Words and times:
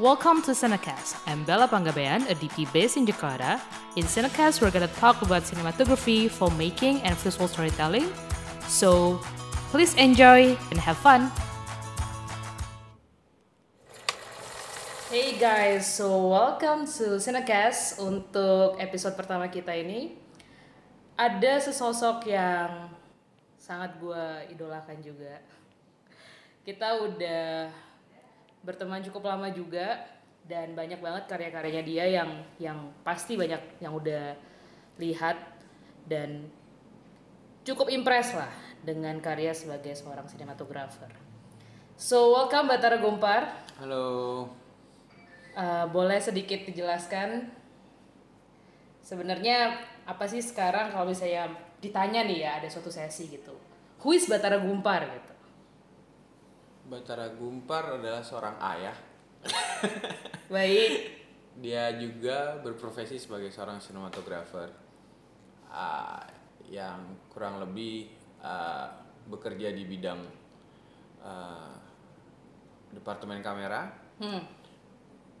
Welcome 0.00 0.40
to 0.48 0.56
Cinecast. 0.56 1.28
I'm 1.28 1.44
Bella 1.44 1.68
Pangabean, 1.68 2.24
a 2.24 2.32
DP 2.32 2.64
based 2.72 2.96
in 2.96 3.04
Jakarta. 3.04 3.60
In 4.00 4.08
Cinecast, 4.08 4.64
we're 4.64 4.72
to 4.72 4.88
talk 4.96 5.20
about 5.20 5.44
cinematography, 5.44 6.24
filmmaking, 6.32 7.04
and 7.04 7.12
visual 7.20 7.44
storytelling. 7.44 8.08
So, 8.64 9.20
please 9.68 9.92
enjoy 10.00 10.56
and 10.72 10.80
have 10.80 10.96
fun. 11.04 11.28
Hey 15.12 15.36
guys, 15.36 15.84
so 15.84 16.32
welcome 16.32 16.88
to 16.96 17.20
Cinecast 17.20 18.00
untuk 18.00 18.80
episode 18.80 19.20
pertama 19.20 19.52
kita 19.52 19.76
ini. 19.76 20.16
Ada 21.12 21.68
sesosok 21.68 22.24
yang 22.24 22.88
sangat 23.60 24.00
gue 24.00 24.48
idolakan 24.48 24.96
juga. 25.04 25.44
Kita 26.64 27.04
udah 27.04 27.68
berteman 28.60 29.00
cukup 29.00 29.32
lama 29.32 29.48
juga 29.48 30.04
dan 30.44 30.76
banyak 30.76 31.00
banget 31.00 31.24
karya-karyanya 31.28 31.84
dia 31.84 32.04
yang 32.08 32.30
yang 32.60 32.78
pasti 33.04 33.36
banyak 33.36 33.60
yang 33.80 33.92
udah 33.96 34.36
lihat 35.00 35.36
dan 36.04 36.48
cukup 37.64 37.88
impress 37.88 38.36
lah 38.36 38.52
dengan 38.80 39.16
karya 39.20 39.52
sebagai 39.52 39.92
seorang 39.96 40.28
sinematografer. 40.28 41.12
So 42.00 42.32
welcome 42.32 42.68
Batara 42.68 42.96
Gompar. 42.96 43.64
Halo. 43.76 44.48
Uh, 45.52 45.84
boleh 45.92 46.16
sedikit 46.22 46.64
dijelaskan 46.64 47.52
sebenarnya 49.04 49.76
apa 50.08 50.24
sih 50.24 50.40
sekarang 50.40 50.92
kalau 50.92 51.10
misalnya 51.12 51.52
ditanya 51.80 52.24
nih 52.24 52.38
ya 52.44 52.50
ada 52.60 52.68
suatu 52.68 52.92
sesi 52.92 53.28
gitu. 53.28 53.56
Who 54.00 54.16
is 54.16 54.28
Batara 54.28 54.60
Gumpar 54.60 55.04
gitu? 55.12 55.29
Batara 56.90 57.30
Gumpar 57.38 58.02
adalah 58.02 58.18
seorang 58.18 58.58
ayah. 58.74 58.96
Baik. 60.54 61.22
Dia 61.62 61.94
juga 61.94 62.58
berprofesi 62.58 63.14
sebagai 63.14 63.54
seorang 63.54 63.78
sinematografer 63.78 64.74
uh, 65.70 66.24
yang 66.66 67.14
kurang 67.30 67.62
lebih 67.62 68.10
uh, 68.42 68.90
bekerja 69.30 69.70
di 69.70 69.86
bidang 69.86 70.20
uh, 71.22 71.74
departemen 72.90 73.38
kamera 73.38 74.10
Hmm. 74.20 74.44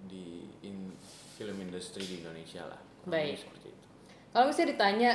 di 0.08 0.48
in, 0.64 0.88
film 1.36 1.60
industri 1.60 2.00
di 2.00 2.24
Indonesia 2.24 2.64
lah. 2.64 2.80
Baik. 3.04 3.44
Seperti 3.44 3.68
itu. 3.68 3.86
Kalau 4.32 4.48
misalnya 4.48 4.68
ditanya 4.72 5.10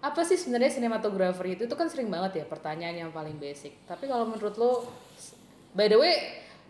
apa 0.00 0.24
sih 0.24 0.40
sebenarnya 0.40 0.72
sinematografer 0.72 1.44
itu 1.52 1.68
itu 1.68 1.76
kan 1.76 1.92
sering 1.92 2.08
banget 2.08 2.40
ya 2.40 2.44
pertanyaan 2.48 2.96
yang 2.96 3.10
paling 3.12 3.36
basic. 3.36 3.84
Tapi 3.84 4.08
kalau 4.08 4.24
menurut 4.32 4.56
lo, 4.56 4.88
by 5.72 5.88
the 5.88 5.98
way 5.98 6.14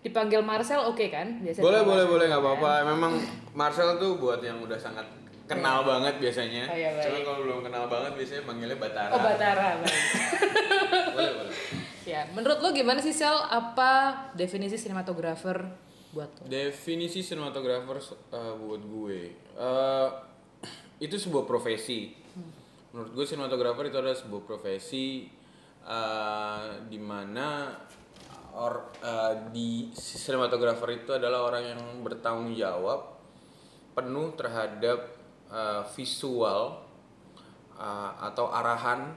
dipanggil 0.03 0.43
Marcel 0.43 0.83
oke 0.83 1.07
kan? 1.11 1.39
Biasanya 1.43 1.63
Boleh 1.63 1.83
boleh 1.87 2.05
boleh 2.11 2.25
nggak 2.27 2.43
kan? 2.43 2.49
apa-apa. 2.59 2.71
Memang 2.91 3.13
Marcel 3.55 3.99
tuh 4.03 4.19
buat 4.19 4.43
yang 4.43 4.59
udah 4.63 4.79
sangat 4.79 5.07
kenal 5.47 5.87
banget 5.87 6.19
biasanya. 6.19 6.65
Oh, 6.71 6.77
iya, 6.77 6.91
baik. 6.97 7.05
Cuma 7.07 7.19
kalau 7.23 7.39
belum 7.47 7.61
kenal 7.63 7.85
banget 7.87 8.13
biasanya 8.19 8.43
manggilnya 8.47 8.79
Batara. 8.79 9.11
Oh 9.15 9.21
Batara, 9.21 9.69
baik. 9.79 9.99
boleh 11.15 11.33
boleh. 11.39 11.55
ya, 12.03 12.21
menurut 12.35 12.59
lo 12.59 12.69
gimana 12.75 12.99
sih 12.99 13.15
Sel? 13.15 13.35
Apa 13.35 13.91
definisi 14.35 14.75
sinematografer 14.75 15.63
buat 16.11 16.31
lo? 16.43 16.45
Definisi 16.51 17.23
sinematografer 17.23 17.99
uh, 18.35 18.55
buat 18.59 18.83
gue 18.83 19.19
uh, 19.55 20.09
itu 21.05 21.15
sebuah 21.15 21.47
profesi. 21.47 22.11
Menurut 22.93 23.13
gue 23.15 23.25
sinematografer 23.25 23.89
itu 23.89 23.97
adalah 24.03 24.19
sebuah 24.19 24.43
profesi 24.45 25.31
uh, 25.87 26.77
di 26.91 27.01
mana 27.01 27.73
or 28.53 28.93
uh, 29.01 29.49
di 29.49 29.89
sinematografer 29.97 31.03
itu 31.05 31.17
adalah 31.17 31.49
orang 31.49 31.65
yang 31.73 31.83
bertanggung 32.05 32.53
jawab 32.53 33.17
penuh 33.97 34.37
terhadap 34.37 35.17
uh, 35.49 35.85
visual 35.97 36.85
uh, 37.77 38.11
atau 38.21 38.53
arahan 38.53 39.13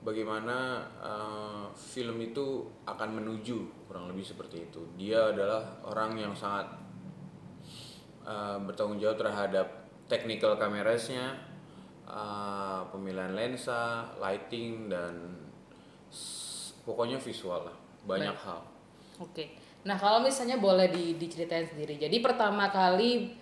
bagaimana 0.00 0.88
uh, 0.98 1.64
film 1.76 2.18
itu 2.24 2.66
akan 2.88 3.22
menuju 3.22 3.86
kurang 3.86 4.08
lebih 4.08 4.24
seperti 4.24 4.68
itu. 4.68 4.82
Dia 4.96 5.30
adalah 5.30 5.84
orang 5.84 6.16
yang 6.16 6.32
sangat 6.32 6.72
uh, 8.24 8.56
bertanggung 8.64 8.98
jawab 8.98 9.20
terhadap 9.20 9.66
technical 10.08 10.56
kamerasnya 10.56 11.36
uh, 12.08 12.88
pemilihan 12.88 13.36
lensa 13.36 14.08
lighting 14.20 14.88
dan 14.88 15.36
pokoknya 16.84 17.16
visual 17.16 17.68
lah 17.68 17.81
banyak 18.06 18.34
Baik. 18.34 18.44
hal 18.46 18.72
Oke. 19.22 19.44
Nah 19.86 19.98
kalau 19.98 20.22
misalnya 20.22 20.58
boleh 20.58 20.90
di, 20.90 21.14
diceritain 21.18 21.66
sendiri. 21.66 21.98
Jadi 21.98 22.18
pertama 22.18 22.70
kali 22.70 23.34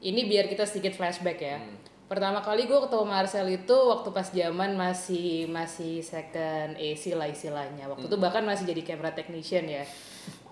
ini 0.00 0.20
biar 0.28 0.48
kita 0.48 0.64
sedikit 0.68 0.96
flashback 0.96 1.38
ya. 1.40 1.58
Pertama 2.06 2.38
kali 2.38 2.70
gue 2.70 2.78
ketemu 2.86 3.02
Marcel 3.02 3.48
itu 3.50 3.74
waktu 3.74 4.08
pas 4.14 4.28
zaman 4.30 4.78
masih 4.78 5.50
masih 5.50 6.00
second 6.06 6.78
AC 6.78 7.12
lah 7.18 7.26
istilahnya. 7.26 7.90
Waktu 7.90 8.06
itu 8.06 8.16
bahkan 8.16 8.46
masih 8.46 8.68
jadi 8.68 8.82
camera 8.84 9.12
technician 9.12 9.66
ya. 9.68 9.84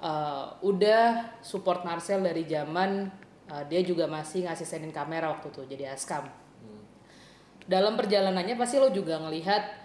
Eh, 0.05 0.47
udah 0.61 1.33
support 1.41 1.81
Marcel 1.81 2.21
dari 2.21 2.45
zaman 2.45 3.09
eh, 3.49 3.65
dia 3.73 3.81
juga 3.81 4.05
masih 4.05 4.45
ngasih 4.45 4.69
senin 4.69 4.93
kamera 4.93 5.33
waktu 5.33 5.49
itu 5.49 5.65
jadi 5.65 5.97
askam. 5.97 6.29
Dalam 7.65 7.97
perjalanannya 7.97 8.53
pasti 8.61 8.77
lo 8.77 8.93
juga 8.93 9.17
ngelihat 9.25 9.84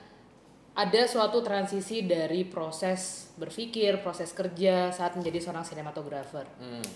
ada 0.80 1.04
suatu 1.04 1.44
transisi 1.44 2.08
dari 2.08 2.48
proses 2.48 3.28
berpikir, 3.36 4.00
proses 4.00 4.32
kerja 4.32 4.96
saat 4.96 5.20
menjadi 5.20 5.44
seorang 5.44 5.68
sinematografer. 5.68 6.48
Hmm. 6.56 6.88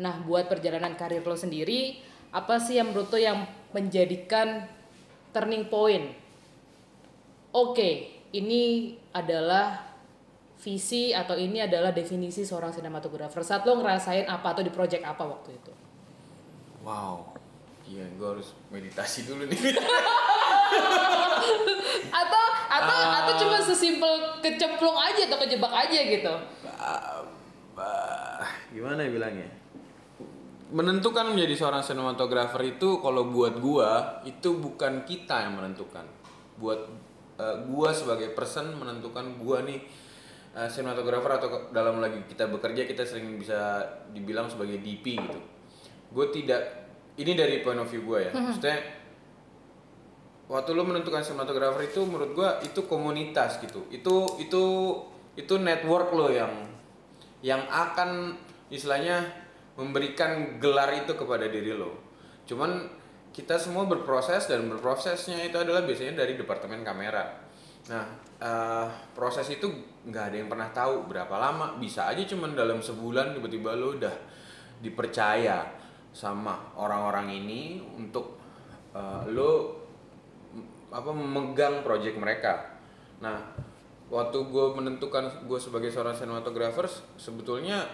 Nah, 0.00 0.24
buat 0.24 0.48
perjalanan 0.48 0.96
karir 0.96 1.20
lo 1.20 1.36
sendiri, 1.36 2.00
apa 2.32 2.56
sih 2.56 2.80
yang 2.80 2.94
menurut 2.94 3.12
lo 3.12 3.18
yang 3.20 3.44
menjadikan 3.76 4.64
turning 5.36 5.68
point? 5.68 6.16
Oke, 7.52 8.16
ini 8.32 8.96
adalah 9.12 9.84
visi 10.56 11.12
atau 11.12 11.36
ini 11.36 11.60
adalah 11.60 11.92
definisi 11.92 12.48
seorang 12.48 12.72
sinematografer. 12.72 13.44
Saat 13.44 13.68
lo 13.68 13.76
ngerasain 13.76 14.24
apa 14.24 14.56
atau 14.56 14.64
di 14.64 14.72
project 14.72 15.04
apa 15.04 15.28
waktu 15.28 15.52
itu? 15.52 15.72
wow 16.88 17.36
iya 17.84 18.04
gue 18.16 18.28
harus 18.28 18.56
meditasi 18.72 19.28
dulu 19.28 19.44
nih 19.44 19.58
Atau 22.08 22.44
atau 22.68 22.96
Ah. 22.98 23.24
atau 23.24 23.32
cuma 23.42 23.58
sesimpel 23.58 24.12
kecemplung 24.44 24.94
aja 24.94 25.26
atau 25.26 25.38
kejebak 25.40 25.72
aja 25.72 25.98
gitu? 26.04 26.34
Bah, 27.78 28.42
gimana 28.74 29.06
ya 29.06 29.10
bilangnya? 29.10 29.48
Menentukan 30.68 31.32
menjadi 31.32 31.54
seorang 31.56 31.80
sinematografer 31.80 32.60
itu 32.76 33.00
kalau 33.00 33.32
buat 33.32 33.56
gua 33.56 34.20
itu 34.28 34.58
bukan 34.58 35.06
kita 35.08 35.48
yang 35.48 35.56
menentukan. 35.56 36.04
Buat 36.60 36.80
eh, 37.38 37.56
gua 37.70 37.94
sebagai 37.94 38.34
person 38.34 38.76
menentukan 38.76 39.38
gua 39.40 39.64
nih 39.64 39.80
eh, 40.52 40.68
sinematografer 40.68 41.40
atau 41.40 41.48
dalam 41.72 42.02
lagi 42.02 42.20
kita 42.28 42.50
bekerja 42.50 42.84
kita 42.84 43.06
sering 43.06 43.38
bisa 43.38 43.80
dibilang 44.12 44.50
sebagai 44.50 44.82
DP 44.82 45.16
gitu. 45.16 45.40
Gue 46.08 46.32
tidak 46.32 46.88
ini 47.16 47.36
dari 47.36 47.60
point 47.60 47.78
of 47.78 47.88
view 47.88 48.04
gua 48.04 48.18
ya. 48.26 48.30
Maksudnya 48.32 48.76
waktu 50.48 50.72
lo 50.72 50.82
menentukan 50.88 51.20
sinematografer 51.20 51.92
itu 51.92 52.00
menurut 52.08 52.32
gua 52.32 52.50
itu 52.64 52.88
komunitas 52.88 53.60
gitu. 53.60 53.84
Itu 53.92 54.40
itu 54.40 54.64
itu 55.36 55.54
network 55.60 56.10
lo 56.16 56.32
yang 56.32 56.50
yang 57.44 57.62
akan 57.70 58.34
istilahnya 58.72 59.22
memberikan 59.78 60.58
gelar 60.58 60.90
itu 60.96 61.14
kepada 61.14 61.46
diri 61.46 61.76
lo. 61.76 61.94
Cuman 62.48 62.90
kita 63.30 63.54
semua 63.54 63.86
berproses 63.86 64.50
dan 64.50 64.66
berprosesnya 64.66 65.46
itu 65.46 65.54
adalah 65.54 65.86
biasanya 65.86 66.26
dari 66.26 66.34
departemen 66.34 66.82
kamera. 66.82 67.22
Nah 67.92 68.04
eh, 68.42 68.88
proses 69.14 69.46
itu 69.52 69.70
nggak 70.08 70.24
ada 70.32 70.36
yang 70.42 70.48
pernah 70.50 70.68
tahu 70.74 71.06
berapa 71.06 71.30
lama. 71.38 71.78
Bisa 71.78 72.10
aja 72.10 72.24
cuman 72.26 72.58
dalam 72.58 72.82
sebulan 72.82 73.38
tiba-tiba 73.38 73.78
lo 73.78 73.94
udah 73.94 74.16
dipercaya 74.82 75.62
sama 76.10 76.74
orang-orang 76.74 77.30
ini 77.30 77.78
untuk 77.94 78.42
eh, 78.96 79.22
lo 79.30 79.77
apa 80.88 81.10
memegang 81.12 81.84
project 81.84 82.16
mereka. 82.16 82.64
Nah, 83.20 83.36
waktu 84.08 84.38
gue 84.48 84.66
menentukan 84.76 85.44
gue 85.44 85.58
sebagai 85.60 85.92
seorang 85.92 86.16
sinematografer, 86.16 86.88
sebetulnya 87.20 87.84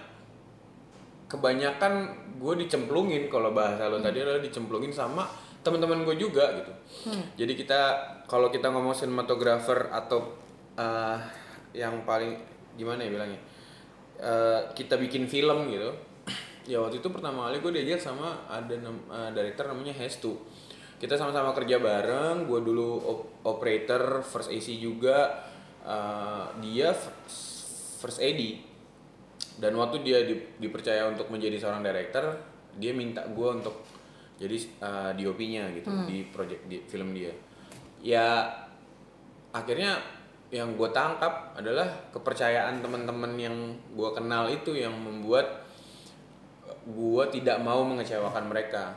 kebanyakan 1.26 2.14
gue 2.38 2.54
dicemplungin 2.66 3.26
kalau 3.32 3.50
bahasa 3.56 3.88
lo 3.88 3.98
tadi 3.98 4.22
adalah 4.22 4.38
dicemplungin 4.38 4.92
sama 4.92 5.26
teman-teman 5.64 6.04
gue 6.04 6.16
juga 6.20 6.54
gitu. 6.60 6.72
Jadi 7.40 7.52
kita 7.56 7.80
kalau 8.28 8.52
kita 8.52 8.68
ngomong 8.68 8.92
sinematografer 8.92 9.88
atau 9.90 10.36
eh, 10.76 11.18
yang 11.74 12.04
paling 12.06 12.36
gimana 12.78 13.02
ya 13.02 13.10
bilangnya, 13.10 13.40
Eh, 14.14 14.60
kita 14.78 14.94
bikin 14.94 15.26
film 15.26 15.68
gitu. 15.74 15.90
Ya 16.64 16.80
waktu 16.80 17.02
itu 17.02 17.08
pertama 17.10 17.50
kali 17.50 17.60
gue 17.60 17.72
diajak 17.82 18.00
sama 18.00 18.46
ada 18.46 18.72
eh, 18.78 19.30
director 19.34 19.68
namanya 19.68 19.92
Hestu. 19.92 20.38
Kita 21.04 21.20
sama-sama 21.20 21.52
kerja 21.52 21.76
bareng. 21.76 22.48
Gue 22.48 22.64
dulu 22.64 22.88
op- 22.96 23.28
operator 23.44 24.24
first 24.24 24.48
AC 24.48 24.72
juga. 24.80 25.44
Eh, 25.84 26.44
dia 26.64 26.96
first 28.00 28.24
AD. 28.24 28.72
dan 29.54 29.70
waktu 29.78 30.02
dia 30.02 30.26
di- 30.26 30.58
dipercaya 30.58 31.06
untuk 31.06 31.30
menjadi 31.30 31.54
seorang 31.62 31.78
director 31.78 32.26
dia 32.74 32.90
minta 32.90 33.22
gue 33.22 33.48
untuk 33.54 33.86
jadi 34.34 34.56
uh, 34.82 35.10
DOP-nya 35.14 35.70
gitu 35.78 35.94
di 36.10 36.26
project 36.26 36.66
di 36.66 36.82
film 36.82 37.14
dia 37.14 37.30
ya 38.02 38.50
akhirnya 39.54 40.02
yang 40.50 40.74
gue 40.74 40.90
tangkap 40.90 41.54
adalah 41.54 41.86
kepercayaan 42.10 42.82
teman-teman 42.82 43.38
yang 43.38 43.54
gue 43.94 44.10
kenal 44.10 44.50
itu 44.50 44.74
yang 44.74 44.90
membuat 44.90 45.62
gue 46.82 47.24
tidak 47.30 47.62
mau 47.62 47.86
mengecewakan 47.86 48.50
mereka 48.50 48.90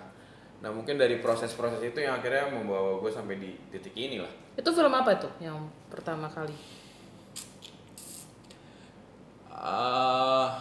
nah 0.58 0.70
mungkin 0.70 0.98
dari 0.98 1.22
proses-proses 1.22 1.80
itu 1.82 2.02
yang 2.02 2.18
akhirnya 2.18 2.50
membawa 2.50 2.98
gue 2.98 3.12
sampai 3.12 3.38
di 3.38 3.54
titik 3.70 3.94
ini 3.94 4.18
lah 4.18 4.32
Itu 4.58 4.74
film 4.74 4.90
apa 4.90 5.14
tuh 5.16 5.30
yang 5.38 5.58
pertama 5.86 6.26
kali? 6.26 6.54
ah 9.50 10.58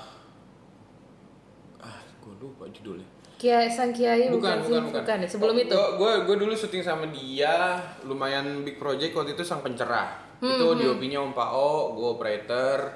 ah 1.78 1.98
gue 2.20 2.34
lupa 2.36 2.64
judulnya 2.68 3.04
Kiai 3.36 3.68
Sang 3.68 3.92
Kiai 3.92 4.32
bukan 4.32 4.64
sih? 4.64 4.72
bukan 4.72 4.96
bukan, 4.96 5.16
ya? 5.20 5.28
Sebelum 5.28 5.56
itu. 5.60 5.72
gue 5.76 6.12
gue 6.24 6.36
dulu 6.36 6.52
syuting 6.52 6.80
sama 6.80 7.04
dia 7.08 7.76
lumayan 8.02 8.64
big 8.64 8.76
project 8.76 9.12
waktu 9.12 9.32
itu 9.32 9.44
sang 9.44 9.60
pencerah 9.60 10.24
Hmm, 10.36 10.52
itu 10.52 10.68
DOP-nya 10.84 11.16
Om 11.16 11.32
Pao 11.32 11.96
gue 11.96 12.08
operator 12.12 12.92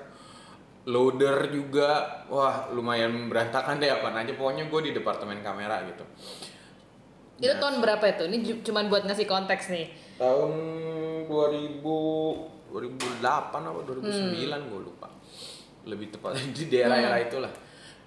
loader 0.85 1.49
juga 1.49 2.21
wah 2.29 2.69
lumayan 2.69 3.33
berantakan 3.33 3.81
deh 3.81 3.89
apa 3.89 4.13
aja 4.13 4.37
pokoknya 4.37 4.69
gue 4.69 4.81
di 4.85 4.93
departemen 4.93 5.41
kamera 5.41 5.81
gitu 5.89 6.05
Itu 7.41 7.55
tahun 7.57 7.81
berapa 7.81 8.05
itu? 8.05 8.29
Ini 8.29 8.37
cuman 8.61 8.93
buat 8.93 9.09
ngasih 9.09 9.25
konteks 9.25 9.73
nih. 9.73 9.89
tahun 10.21 10.53
2000 11.25 11.81
2008 12.71 13.25
apa 13.25 13.81
2009 13.83 14.05
Hmm. 14.05 14.69
gue 14.69 14.81
lupa. 14.85 15.09
Lebih 15.89 16.13
tepat 16.13 16.37
di 16.57 16.69
daerah-daerah 16.69 17.21
itulah. 17.25 17.53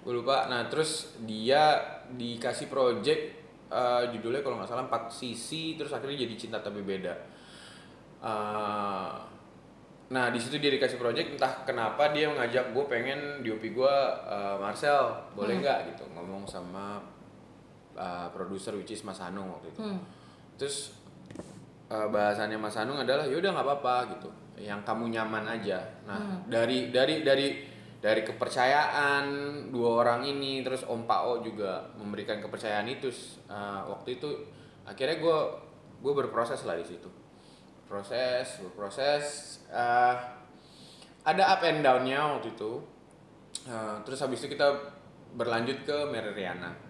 Gue 0.00 0.14
lupa. 0.14 0.46
Nah 0.46 0.70
terus 0.70 1.18
dia 1.26 1.74
dikasih 2.08 2.70
project 2.70 3.22
eh, 3.66 4.02
judulnya 4.14 4.40
kalau 4.40 4.56
nggak 4.56 4.70
salah 4.70 4.86
4 4.86 5.10
sisi 5.10 5.74
terus 5.74 5.90
akhirnya 5.90 6.22
jadi 6.22 6.34
cinta 6.38 6.58
tapi 6.62 6.80
beda. 6.80 7.12
Eh, 8.22 9.12
nah 10.04 10.30
di 10.30 10.38
situ 10.38 10.60
dia 10.60 10.70
dikasih 10.70 11.00
project 11.00 11.34
entah 11.34 11.64
kenapa 11.66 12.12
dia 12.14 12.30
ngajak 12.30 12.70
gue 12.70 12.84
pengen 12.86 13.42
DOP 13.42 13.74
gue 13.74 13.94
eh, 14.30 14.56
Marcel. 14.56 15.10
Boleh 15.34 15.58
nggak 15.58 15.92
gitu? 15.92 16.06
Ngomong 16.14 16.46
sama 16.46 17.02
uh, 17.96 18.28
produser 18.30 18.74
which 18.76 18.92
is 18.92 19.02
Mas 19.02 19.18
Hanung 19.22 19.50
waktu 19.54 19.70
itu. 19.70 19.80
Hmm. 19.82 20.00
terus 20.54 20.94
uh, 21.90 22.06
bahasannya 22.10 22.58
Mas 22.58 22.78
Hanung 22.78 23.02
adalah 23.02 23.26
yaudah 23.26 23.50
nggak 23.54 23.66
apa-apa 23.66 23.96
gitu. 24.18 24.30
Yang 24.54 24.86
kamu 24.86 25.10
nyaman 25.10 25.44
aja. 25.50 25.82
Nah 26.06 26.46
dari 26.46 26.94
dari 26.94 27.26
dari 27.26 27.46
dari 27.98 28.20
kepercayaan 28.22 29.24
dua 29.72 30.04
orang 30.04 30.28
ini 30.28 30.60
terus 30.60 30.84
Om 30.84 31.08
Pao 31.08 31.40
juga 31.40 31.88
memberikan 31.96 32.38
kepercayaan 32.38 32.86
itu 32.86 33.08
uh, 33.48 33.88
waktu 33.88 34.20
itu 34.20 34.28
akhirnya 34.84 35.16
gue 35.18 35.38
gue 36.04 36.12
berproses 36.12 36.62
lah 36.68 36.76
di 36.76 36.86
situ. 36.86 37.08
Proses 37.88 38.60
berproses 38.60 39.24
uh, 39.72 40.14
ada 41.24 41.44
up 41.56 41.64
and 41.64 41.80
downnya 41.80 42.38
waktu 42.38 42.52
itu. 42.52 42.84
Uh, 43.64 43.96
terus 44.04 44.20
habis 44.20 44.44
itu 44.44 44.52
kita 44.52 44.68
berlanjut 45.34 45.88
ke 45.88 45.96
Mary 46.12 46.36
Riana 46.36 46.83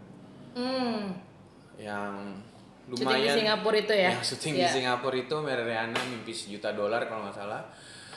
Hmm. 0.54 1.10
yang 1.74 2.38
Syuting 2.84 3.02
lumayan 3.02 3.26
di 3.26 3.38
Singapura 3.40 3.76
itu 3.76 3.94
ya? 3.94 4.10
yang 4.12 4.22
syuting 4.22 4.54
Iya. 4.54 4.62
di 4.62 4.68
Singapura 4.70 5.16
itu 5.16 5.34
Mary 5.38 5.64
Riana 5.64 6.00
mimpi 6.06 6.30
sejuta 6.30 6.70
dolar 6.70 7.02
kalau 7.04 7.26
nggak 7.26 7.34
salah 7.34 7.62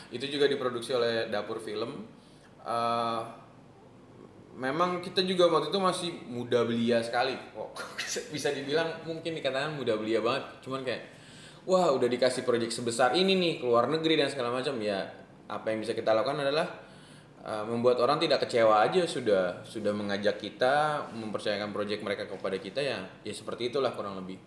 itu 0.07 0.23
juga 0.27 0.45
diproduksi 0.45 0.93
oleh 0.93 1.27
dapur 1.27 1.57
film 1.57 2.05
Eh, 2.59 3.21
memang 4.53 4.99
kita 4.99 5.23
juga 5.23 5.47
waktu 5.47 5.71
itu 5.71 5.79
masih 5.79 6.09
muda 6.27 6.67
belia 6.67 6.99
sekali 6.99 7.31
kok 7.55 7.71
bisa 8.35 8.51
dibilang 8.51 8.91
mungkin 9.07 9.31
dikatakan 9.31 9.79
muda 9.79 9.95
belia 9.95 10.19
banget 10.19 10.43
cuman 10.59 10.83
kayak 10.83 11.07
wah 11.63 11.95
udah 11.95 12.11
dikasih 12.11 12.43
proyek 12.43 12.67
sebesar 12.67 13.15
ini 13.15 13.39
nih 13.39 13.53
keluar 13.63 13.87
negeri 13.87 14.19
dan 14.19 14.27
segala 14.27 14.51
macam 14.51 14.75
ya 14.83 14.99
apa 15.47 15.63
yang 15.71 15.79
bisa 15.79 15.95
kita 15.95 16.11
lakukan 16.11 16.43
adalah 16.43 16.67
uh, 17.47 17.63
membuat 17.63 18.03
orang 18.03 18.19
tidak 18.19 18.43
kecewa 18.43 18.83
aja 18.83 19.07
sudah 19.07 19.63
sudah 19.63 19.95
mengajak 19.95 20.35
kita 20.35 21.07
mempercayakan 21.15 21.71
proyek 21.71 22.03
mereka 22.03 22.27
kepada 22.27 22.59
kita 22.59 22.83
ya 22.83 22.99
ya 23.23 23.33
seperti 23.33 23.71
itulah 23.71 23.95
kurang 23.95 24.19
lebih. 24.19 24.37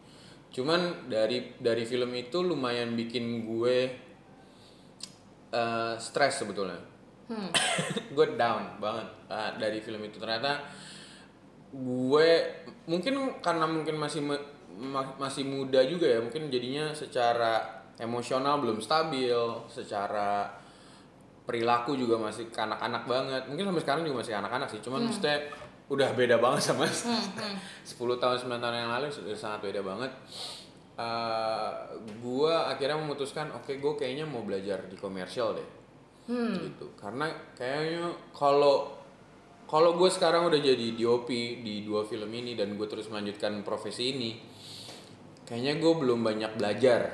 Cuman 0.53 1.09
dari 1.09 1.57
dari 1.57 1.89
film 1.89 2.13
itu 2.13 2.45
lumayan 2.45 2.93
bikin 2.93 3.49
gue 3.49 3.77
uh, 5.57 5.95
stres 5.97 6.45
sebetulnya. 6.45 6.79
Hmm. 7.31 7.49
gue 8.17 8.27
down 8.37 8.77
banget 8.83 9.09
uh, 9.33 9.51
dari 9.57 9.81
film 9.81 10.05
itu. 10.05 10.21
Ternyata 10.21 10.61
gue 11.71 12.29
mungkin 12.91 13.39
karena 13.39 13.65
mungkin 13.65 13.95
masih 13.95 14.21
me- 14.27 14.47
ma- 14.75 15.15
masih 15.23 15.47
muda 15.47 15.87
juga 15.87 16.11
ya 16.11 16.19
mungkin 16.19 16.51
jadinya 16.51 16.91
secara 16.91 17.83
emosional 18.03 18.59
belum 18.59 18.83
stabil 18.83 19.39
secara 19.71 20.60
perilaku 21.51 21.99
juga 21.99 22.15
masih 22.15 22.47
kanak-kanak 22.55 23.11
banget. 23.11 23.43
Mungkin 23.51 23.67
sampai 23.67 23.83
sekarang 23.83 24.03
juga 24.07 24.23
masih 24.23 24.39
anak-anak 24.39 24.69
sih 24.71 24.79
cuman 24.87 25.11
maksudnya 25.11 25.51
udah 25.91 26.15
beda 26.15 26.39
banget 26.39 26.71
sama 26.71 26.87
10 26.87 27.91
tahun 28.23 28.37
9 28.39 28.63
tahun 28.63 28.77
yang 28.79 28.95
lalu 28.95 29.11
sudah 29.11 29.35
sangat 29.35 29.67
beda 29.67 29.83
banget. 29.83 30.15
Uh, 30.95 31.91
gue 32.23 32.55
akhirnya 32.55 33.03
memutuskan 33.03 33.51
oke 33.51 33.73
gue 33.83 33.93
kayaknya 33.99 34.31
mau 34.31 34.47
belajar 34.47 34.87
di 34.87 34.95
komersial 34.95 35.59
deh. 35.59 35.69
Gitu. 36.31 36.95
Karena 36.95 37.27
kayaknya 37.59 38.15
kalau 38.31 38.95
kalau 39.67 39.99
gue 39.99 40.07
sekarang 40.07 40.47
udah 40.47 40.63
jadi 40.63 40.95
DOP 40.95 41.27
di 41.67 41.83
dua 41.83 42.07
film 42.07 42.31
ini 42.31 42.55
dan 42.55 42.79
gue 42.79 42.87
terus 42.87 43.11
melanjutkan 43.11 43.67
profesi 43.67 44.15
ini 44.15 44.39
kayaknya 45.43 45.83
gue 45.83 45.93
belum 45.99 46.23
banyak 46.23 46.55
belajar. 46.55 47.11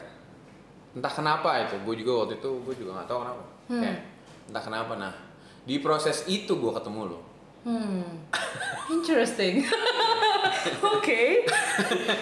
Entah 0.92 1.12
kenapa 1.12 1.64
itu 1.64 1.80
gue 1.80 2.04
juga 2.04 2.28
waktu 2.28 2.36
itu 2.36 2.50
gue 2.60 2.74
juga 2.76 3.00
nggak 3.00 3.08
tahu 3.08 3.18
kenapa. 3.24 3.44
Kayak 3.72 4.15
entah 4.46 4.60
kenapa 4.60 4.94
nah 4.94 5.14
di 5.60 5.78
proses 5.78 6.24
itu 6.26 6.52
gue 6.52 6.72
ketemu 6.72 7.02
lo 7.06 7.20
Hmm. 7.66 8.22
Interesting. 8.88 9.66
Oke. 10.94 11.42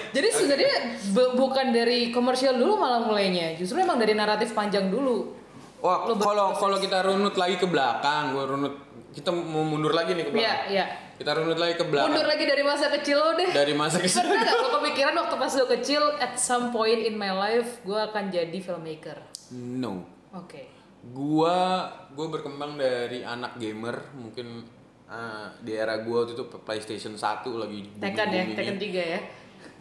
Jadi 0.09 0.29
sebenarnya 0.31 0.73
bu- 1.06 1.37
bukan 1.37 1.69
dari 1.69 2.09
komersial 2.09 2.56
dulu 2.56 2.76
malah 2.76 2.97
mulainya. 2.99 3.53
Justru 3.53 3.76
emang 3.76 3.97
dari 3.97 4.12
naratif 4.12 4.53
panjang 4.53 4.88
dulu. 4.88 5.37
wah 5.79 6.09
kalau 6.09 6.56
kalau 6.56 6.81
kita 6.81 7.05
runut 7.05 7.37
lagi 7.37 7.61
ke 7.61 7.69
belakang 7.69 8.33
gue 8.33 8.40
runut 8.43 8.75
kita 9.12 9.28
mau 9.28 9.61
mundur 9.62 9.93
lagi 9.93 10.16
nih 10.16 10.25
ke 10.25 10.31
Iya, 10.31 10.40
belakang 10.40 10.64
iya. 10.71 10.85
kita 11.14 11.31
runut 11.35 11.59
lagi 11.61 11.75
ke 11.76 11.85
belakang 11.85 12.09
Mundur 12.09 12.25
lagi 12.25 12.45
dari 12.47 12.62
masa 12.64 12.87
kecil 12.90 13.16
lo 13.19 13.31
deh. 13.35 13.50
dari 13.52 13.75
masa 13.75 13.97
kecil 13.99 14.25
Pernah 14.25 14.43
gak 14.43 14.57
lo 14.57 14.69
kepikiran 14.75 15.14
waktu 15.14 15.37
pas 15.37 15.52
lo 15.52 15.64
kecil 15.69 16.02
at 16.19 16.33
some 16.35 16.73
point 16.73 16.97
in 16.99 17.14
my 17.14 17.28
life 17.31 17.85
gue 17.85 18.00
akan 18.00 18.33
jadi 18.33 18.59
filmmaker? 18.59 19.21
no 19.52 20.09
Oke. 20.33 20.73
Gua 21.11 21.84
gua 22.11 22.26
berkembang 22.30 22.75
dari 22.75 23.20
anak 23.20 23.56
gamer 23.56 23.96
mungkin 24.14 24.64
uh, 25.04 25.46
di 25.61 25.73
era 25.73 26.00
gua 26.00 26.23
waktu 26.23 26.32
itu 26.32 26.44
PlayStation 26.58 27.12
1 27.12 27.20
lagi 27.54 27.80
Tekken 27.99 28.28
ya, 28.30 28.42
Tekken 28.50 28.76
3 28.78 29.12
ya. 29.12 29.20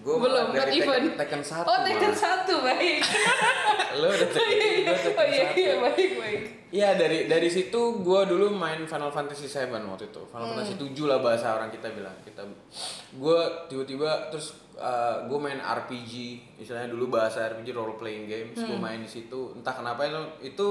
Gua 0.04 0.20
Belum, 0.20 0.52
malah 0.52 0.52
not 0.52 0.68
dari 0.68 0.72
even. 0.78 1.16
Tekken, 1.16 1.42
Tekken 1.42 1.42
1 1.42 1.64
Oh, 1.64 1.80
Tekken 1.80 2.12
malah. 2.12 2.44
1, 2.44 2.68
baik. 2.68 3.00
lo 4.00 4.08
udah 4.10 4.28
Tekken, 4.28 4.76
gua 4.84 4.98
Tekken 4.98 5.16
oh 5.16 5.26
iya, 5.30 5.46
1. 5.48 5.56
iya, 5.56 5.74
baik, 5.80 6.12
baik. 6.20 6.42
Iya 6.74 6.90
dari 6.98 7.30
dari 7.30 7.48
situ 7.48 7.82
gua 8.02 8.26
dulu 8.26 8.50
main 8.50 8.82
Final 8.84 9.08
Fantasy 9.10 9.46
7 9.46 9.70
waktu 9.70 10.10
itu. 10.10 10.22
Final 10.26 10.44
Hmm. 10.44 10.56
Fantasy 10.58 10.76
7 10.76 11.06
lah 11.06 11.20
bahasa 11.20 11.54
orang 11.54 11.70
kita 11.70 11.88
bilang. 11.88 12.12
Kita 12.20 12.44
gua 13.16 13.64
tiba-tiba 13.64 14.28
terus 14.28 14.52
uh, 14.76 15.24
gua 15.24 15.40
main 15.40 15.62
RPG, 15.62 16.14
istilahnya 16.58 16.90
dulu 16.90 17.14
bahasa 17.14 17.48
RPG 17.48 17.72
role 17.72 17.96
playing 17.96 18.26
games. 18.26 18.58
Gua 18.58 18.76
Hmm. 18.76 18.84
main 18.84 19.00
di 19.00 19.08
situ. 19.08 19.54
Entah 19.54 19.72
kenapa 19.72 20.04
itu 20.04 20.20
itu 20.44 20.68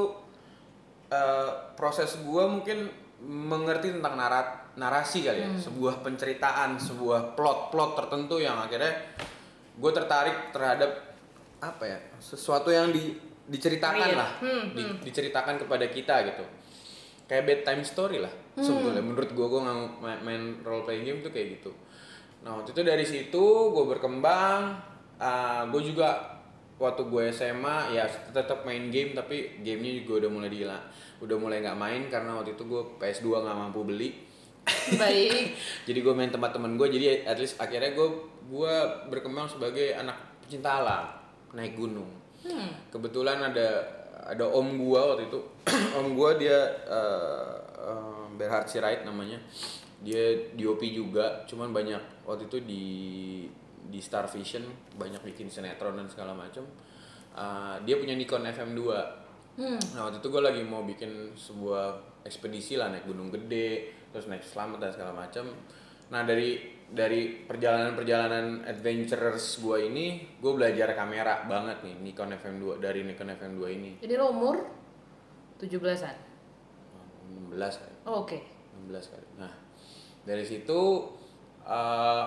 uh, 1.13 1.77
proses 1.77 2.17
gua 2.25 2.49
mungkin 2.49 2.89
mengerti 3.23 3.93
tentang 3.93 4.17
narat 4.17 4.73
narasi 4.81 5.29
kali 5.29 5.45
ya. 5.45 5.51
Hmm. 5.53 5.61
Sebuah 5.61 6.01
penceritaan, 6.01 6.81
sebuah 6.81 7.37
plot-plot 7.37 7.93
tertentu 8.01 8.41
yang 8.41 8.57
akhirnya 8.57 8.97
gue 9.73 9.93
tertarik 9.93 10.51
terhadap 10.51 11.13
apa 11.61 11.85
ya? 11.85 11.99
Sesuatu 12.19 12.73
yang 12.73 12.89
di 12.91 13.13
diceritakan 13.43 14.09
Real. 14.15 14.19
lah 14.23 14.31
Hmm, 14.39 14.71
di- 14.73 15.03
diceritakan 15.03 15.59
kepada 15.61 15.87
kita 15.91 16.15
gitu 16.31 16.45
kayak 17.27 17.43
bedtime 17.43 17.83
story 17.83 18.23
lah 18.23 18.31
sebetulnya 18.55 19.03
menurut 19.03 19.31
gue 19.33 19.47
gue 19.49 19.61
nggak 19.61 19.79
main, 19.99 20.19
main 20.23 20.43
role 20.63 20.87
playing 20.87 21.05
game 21.05 21.21
tuh 21.25 21.33
kayak 21.35 21.59
gitu 21.59 21.75
nah 22.47 22.59
waktu 22.59 22.71
itu 22.71 22.83
dari 22.87 23.03
situ 23.03 23.45
gue 23.75 23.85
berkembang 23.89 24.79
gue 25.75 25.83
juga 25.83 26.32
waktu 26.83 27.07
gue 27.07 27.31
SMA 27.31 27.95
ya 27.95 28.11
tetap 28.11 28.67
main 28.67 28.91
game 28.91 29.15
tapi 29.15 29.63
gamenya 29.63 30.03
juga 30.03 30.27
udah 30.27 30.31
mulai 30.35 30.51
dihilang 30.51 30.85
udah 31.23 31.37
mulai 31.39 31.63
nggak 31.63 31.79
main 31.79 32.03
karena 32.11 32.35
waktu 32.35 32.59
itu 32.59 32.67
gue 32.67 32.83
PS2 32.99 33.47
nggak 33.47 33.59
mampu 33.59 33.87
beli. 33.87 34.11
Baik. 34.99 35.55
jadi 35.87 35.99
gue 36.03 36.15
main 36.15 36.35
tempat 36.35 36.51
teman 36.51 36.75
gue 36.75 36.87
jadi 36.91 37.23
at 37.23 37.39
least 37.39 37.63
akhirnya 37.63 37.95
gue 37.95 38.09
gue 38.51 38.75
berkembang 39.07 39.47
sebagai 39.47 39.95
anak 39.95 40.19
pecinta 40.43 40.83
alam 40.83 41.07
naik 41.55 41.79
gunung. 41.79 42.11
Hmm. 42.43 42.75
kebetulan 42.91 43.39
ada 43.39 43.87
ada 44.23 44.47
om 44.47 44.79
gua 44.79 45.15
waktu 45.15 45.31
itu. 45.31 45.41
Om 45.99 46.15
gua 46.15 46.35
dia 46.39 46.59
uh, 46.87 47.55
uh, 47.79 48.25
Berhard 48.39 48.67
Sirait 48.71 49.03
namanya. 49.03 49.39
Dia 50.03 50.51
DOP 50.59 50.83
juga 50.91 51.47
cuman 51.47 51.71
banyak 51.71 52.27
waktu 52.27 52.51
itu 52.51 52.59
di 52.67 52.85
di 53.89 53.99
Star 53.99 54.31
Vision 54.31 54.63
banyak 54.95 55.23
bikin 55.23 55.51
sinetron 55.51 55.99
dan 55.99 56.07
segala 56.07 56.37
macam 56.37 56.63
uh, 57.35 57.77
dia 57.83 57.99
punya 57.99 58.15
Nikon 58.15 58.47
FM2 58.47 58.81
hmm. 59.59 59.81
nah 59.97 60.09
waktu 60.09 60.23
itu 60.23 60.29
gue 60.31 60.43
lagi 60.43 60.63
mau 60.63 60.87
bikin 60.87 61.35
sebuah 61.35 62.21
ekspedisi 62.23 62.79
lah 62.79 62.93
naik 62.93 63.09
gunung 63.09 63.33
gede 63.33 63.91
terus 64.15 64.29
naik 64.31 64.45
selamat 64.45 64.79
dan 64.79 64.91
segala 64.95 65.13
macam 65.27 65.51
nah 66.13 66.23
dari 66.23 66.83
dari 66.93 67.41
perjalanan-perjalanan 67.49 68.69
adventurers 68.69 69.57
gue 69.65 69.89
ini 69.89 70.07
gue 70.37 70.53
belajar 70.53 70.93
kamera 70.93 71.49
banget 71.49 71.81
nih 71.89 71.97
Nikon 72.05 72.37
FM2 72.37 72.85
dari 72.85 73.01
Nikon 73.01 73.33
FM2 73.33 73.63
ini. 73.73 73.91
Jadi 74.05 74.15
lo 74.21 74.29
umur? 74.29 74.61
17-an? 75.57 76.17
16 77.49 77.81
kali 77.81 77.97
oh, 78.05 78.29
oke. 78.29 78.37
okay. 78.37 78.41
16 78.85 79.09
kali. 79.09 79.27
Nah 79.41 79.53
dari 80.29 80.45
situ 80.45 80.81
uh, 81.65 82.25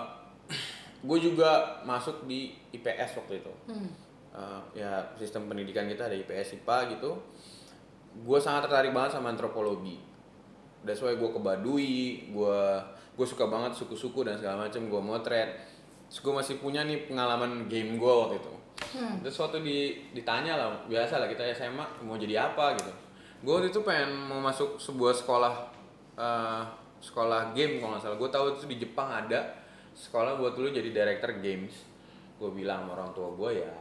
gue 1.05 1.19
juga 1.21 1.81
masuk 1.85 2.25
di 2.25 2.51
IPS 2.73 3.21
waktu 3.21 3.45
itu. 3.45 3.53
Hmm. 3.69 3.89
uh, 4.33 4.59
ya 4.73 4.99
sistem 5.15 5.47
pendidikan 5.47 5.85
kita 5.85 6.09
ada 6.09 6.17
IPS 6.17 6.61
IPA 6.61 6.97
gitu. 6.97 7.11
Gue 8.25 8.39
sangat 8.41 8.67
tertarik 8.67 8.91
banget 8.91 9.15
sama 9.15 9.31
antropologi. 9.31 10.01
That's 10.81 11.01
why 11.01 11.13
gue 11.15 11.29
ke 11.29 11.39
Baduy 11.39 12.29
gue 12.33 12.59
gue 13.15 13.25
suka 13.25 13.47
banget 13.47 13.77
suku-suku 13.77 14.27
dan 14.27 14.35
segala 14.35 14.67
macam 14.67 14.81
gue 14.89 15.01
motret. 15.01 15.49
Terus 16.09 16.19
gue 16.21 16.33
masih 16.33 16.55
punya 16.59 16.83
nih 16.83 17.07
pengalaman 17.07 17.69
game 17.69 17.95
gue 17.95 18.13
waktu 18.13 18.41
itu. 18.41 18.53
Hmm. 18.75 19.23
terus 19.23 19.39
waktu 19.39 19.63
di, 19.63 19.95
ditanya 20.11 20.59
lah 20.59 20.67
biasa 20.91 21.23
lah 21.23 21.31
kita 21.31 21.47
SMA 21.55 22.03
mau 22.03 22.19
jadi 22.19 22.51
apa 22.51 22.75
gitu. 22.75 22.91
Gue 23.45 23.53
waktu 23.61 23.69
itu 23.71 23.79
pengen 23.87 24.27
mau 24.27 24.43
masuk 24.43 24.75
sebuah 24.75 25.15
sekolah 25.15 25.53
uh, 26.19 26.63
sekolah 26.99 27.55
game 27.55 27.79
kalau 27.79 27.95
nggak 27.95 28.03
salah. 28.03 28.17
Gue 28.19 28.29
tahu 28.31 28.45
itu 28.51 28.67
di 28.67 28.77
Jepang 28.83 29.07
ada 29.07 29.64
sekolah 29.95 30.35
buat 30.35 30.53
dulu 30.59 30.69
jadi 30.75 30.91
director 30.91 31.39
games. 31.39 31.73
Gue 32.35 32.51
bilang 32.51 32.83
sama 32.83 32.99
orang 32.99 33.11
tua 33.15 33.31
gue 33.31 33.63
ya 33.63 33.73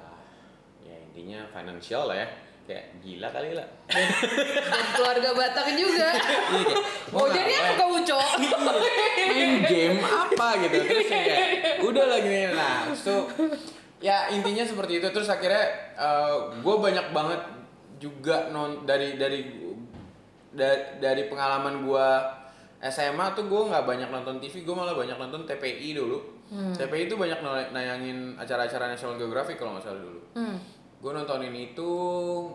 ya 0.86 0.96
intinya 1.10 1.42
financial 1.50 2.06
lah 2.08 2.16
ya. 2.22 2.28
Kayak 2.64 2.96
gila 3.04 3.28
kali 3.28 3.50
lah. 3.52 3.68
Dan, 3.92 4.08
keluarga 4.96 5.30
Batak 5.36 5.68
juga. 5.76 6.08
Iya, 6.54 6.76
mau 7.10 7.26
jadi 7.28 7.52
apa 7.60 7.72
kamu 7.76 7.98
cowok 8.06 8.32
main 9.28 9.52
game 9.66 9.98
apa? 10.00 10.48
gitu. 10.64 10.76
Terus 10.86 11.06
kayak 11.10 11.38
udah 11.84 12.04
lagi 12.08 12.28
nih 12.30 12.42
nah 12.54 12.88
so 12.94 13.26
ya 14.00 14.32
intinya 14.32 14.64
seperti 14.64 15.02
itu. 15.02 15.08
Terus 15.12 15.28
akhirnya 15.28 15.92
uh, 15.98 16.08
eh, 16.08 16.36
gue 16.62 16.74
banyak 16.78 17.06
banget 17.12 17.40
juga 18.00 18.48
non 18.48 18.86
dari 18.86 19.20
dari 19.20 19.44
dari, 20.54 20.78
dari 21.02 21.22
pengalaman 21.28 21.84
gue 21.84 22.08
SMA 22.84 23.32
tuh 23.32 23.48
gue 23.48 23.62
nggak 23.72 23.84
banyak 23.88 24.08
nonton 24.12 24.36
TV 24.36 24.60
gue 24.60 24.76
malah 24.76 24.92
banyak 24.92 25.16
nonton 25.16 25.48
TPI 25.48 25.96
dulu. 25.96 26.20
Hmm. 26.52 26.76
TPI 26.76 27.08
itu 27.08 27.16
banyak 27.16 27.40
nayangin 27.72 28.36
acara-acara 28.36 28.92
National 28.92 29.16
Geographic 29.16 29.56
kalau 29.56 29.76
nggak 29.76 29.88
salah 29.88 30.02
dulu. 30.04 30.20
Hmm. 30.36 30.60
Gue 31.00 31.12
nontonin 31.16 31.56
itu 31.56 31.90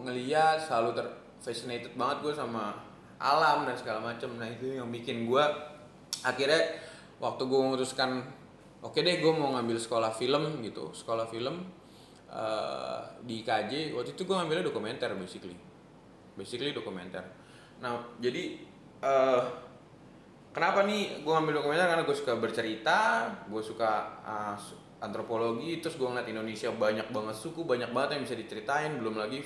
ngeliat 0.05 0.62
selalu 0.62 0.89
ter 0.93 1.07
fascinated 1.41 1.98
banget 1.98 2.29
gue 2.29 2.33
sama 2.36 2.77
alam 3.17 3.65
dan 3.65 3.75
segala 3.75 4.00
macam 4.00 4.38
nah 4.39 4.48
itu 4.48 4.79
yang 4.79 4.88
bikin 4.91 5.27
gue 5.27 5.43
akhirnya 6.24 6.77
waktu 7.19 7.43
gue 7.48 7.59
memutuskan 7.59 8.24
oke 8.79 8.95
okay 8.95 9.03
deh 9.03 9.19
gue 9.19 9.33
mau 9.33 9.57
ngambil 9.57 9.81
sekolah 9.81 10.13
film 10.13 10.62
gitu. 10.62 10.93
Sekolah 10.93 11.25
film 11.25 11.65
uh, 12.29 13.01
di 13.25 13.41
KJ 13.41 13.98
waktu 13.98 14.13
itu 14.13 14.29
gue 14.29 14.36
ngambilnya 14.38 14.69
dokumenter 14.69 15.09
basically. 15.17 15.57
Basically 16.38 16.69
dokumenter. 16.69 17.25
Nah 17.81 18.13
jadi 18.21 18.62
uh, 19.01 19.69
kenapa 20.60 20.84
nih? 20.84 21.24
Gue 21.24 21.32
ngambil 21.32 21.63
dokumenter 21.63 21.88
karena 21.88 22.04
gue 22.04 22.18
suka 22.20 22.36
bercerita 22.36 22.98
gue 23.48 23.63
suka 23.63 24.20
uh, 24.28 24.60
antropologi 25.00 25.80
terus 25.80 25.96
gue 25.96 26.04
ngeliat 26.04 26.28
Indonesia 26.28 26.68
banyak 26.75 27.08
banget 27.16 27.36
suku 27.39 27.63
banyak 27.63 27.96
banget 27.96 28.20
yang 28.20 28.24
bisa 28.28 28.36
diceritain. 28.36 29.00
Belum 29.00 29.16
lagi 29.16 29.39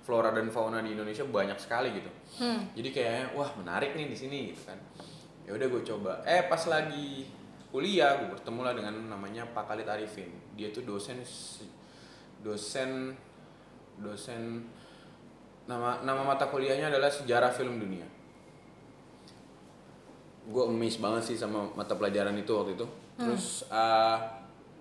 flora 0.00 0.32
dan 0.32 0.48
fauna 0.48 0.80
di 0.80 0.96
Indonesia 0.96 1.28
banyak 1.28 1.60
sekali 1.60 1.92
gitu. 1.92 2.10
Hmm. 2.40 2.72
jadi 2.72 2.88
kayaknya 2.88 3.24
wah 3.36 3.52
menarik 3.60 3.92
nih 3.92 4.08
di 4.08 4.16
sini 4.16 4.38
gitu 4.56 4.64
kan. 4.64 4.80
Ya 5.44 5.52
udah 5.52 5.66
gue 5.68 5.82
coba. 5.84 6.12
Eh 6.24 6.48
pas 6.48 6.64
lagi 6.72 7.28
kuliah 7.68 8.24
gue 8.24 8.32
bertemu 8.32 8.60
lah 8.64 8.72
dengan 8.72 8.94
namanya 9.12 9.44
Pak 9.52 9.68
Khalid 9.68 9.86
Arifin. 9.86 10.32
Dia 10.56 10.72
tuh 10.72 10.88
dosen 10.88 11.20
dosen 12.40 13.12
dosen 14.00 14.64
nama 15.68 16.00
nama 16.00 16.24
mata 16.24 16.48
kuliahnya 16.48 16.88
adalah 16.88 17.12
sejarah 17.12 17.52
film 17.52 17.76
dunia 17.76 18.19
gue 20.50 20.64
emis 20.66 20.98
banget 20.98 21.22
sih 21.32 21.36
sama 21.38 21.70
mata 21.78 21.94
pelajaran 21.94 22.34
itu 22.34 22.50
waktu 22.50 22.74
itu. 22.74 22.86
Hmm. 22.86 23.30
terus 23.30 23.68
uh, 23.70 24.18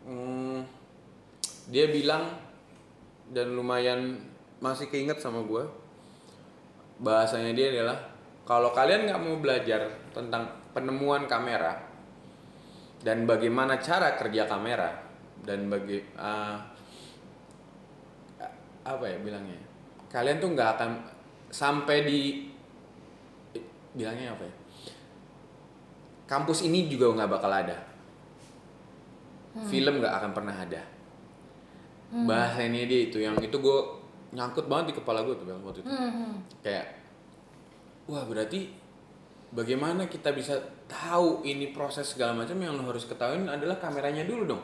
hmm, 0.09 0.65
dia 1.69 1.85
bilang 1.93 2.33
dan 3.29 3.53
lumayan 3.53 4.17
masih 4.57 4.89
keinget 4.89 5.21
sama 5.21 5.45
gue 5.45 5.63
bahasanya 6.99 7.53
dia 7.53 7.71
adalah 7.71 7.95
kalau 8.43 8.73
kalian 8.73 9.05
nggak 9.05 9.21
mau 9.21 9.37
belajar 9.37 9.85
tentang 10.09 10.49
penemuan 10.73 11.29
kamera 11.29 11.77
dan 13.05 13.29
bagaimana 13.29 13.77
cara 13.79 14.17
kerja 14.17 14.49
kamera 14.49 14.89
dan 15.45 15.71
bagi 15.71 16.01
uh, 16.19 16.57
apa 18.83 19.05
ya 19.05 19.17
bilangnya? 19.21 19.61
Kalian 20.09 20.41
tuh 20.41 20.51
nggak 20.57 20.69
akan 20.75 20.91
sampai 21.53 21.97
di 22.03 22.19
bilangnya 23.93 24.33
apa 24.33 24.43
ya 24.43 24.58
kampus 26.29 26.69
ini 26.69 26.85
juga 26.85 27.09
nggak 27.09 27.31
bakal 27.33 27.49
ada 27.49 27.73
hmm. 29.57 29.65
film 29.65 29.97
nggak 29.97 30.13
akan 30.13 30.31
pernah 30.37 30.53
ada 30.53 30.81
hmm. 32.13 32.29
bahasa 32.29 32.61
ini 32.61 32.85
dia 32.85 33.09
itu 33.09 33.17
yang 33.17 33.33
itu 33.41 33.57
gue 33.57 33.79
nyangkut 34.37 34.69
banget 34.69 34.93
di 34.93 34.95
kepala 35.01 35.25
gue 35.25 35.33
tuh 35.33 35.45
bang 35.49 35.57
waktu 35.65 35.81
itu 35.81 35.89
hmm, 35.89 36.11
hmm. 36.13 36.33
kayak 36.61 36.85
wah 38.05 38.21
berarti 38.29 38.69
bagaimana 39.49 40.05
kita 40.05 40.29
bisa 40.37 40.53
tahu 40.85 41.41
ini 41.41 41.73
proses 41.73 42.13
segala 42.13 42.37
macam 42.37 42.61
yang 42.61 42.77
lo 42.77 42.85
harus 42.85 43.09
ketahui 43.09 43.49
adalah 43.49 43.81
kameranya 43.81 44.29
dulu 44.29 44.53
dong 44.53 44.63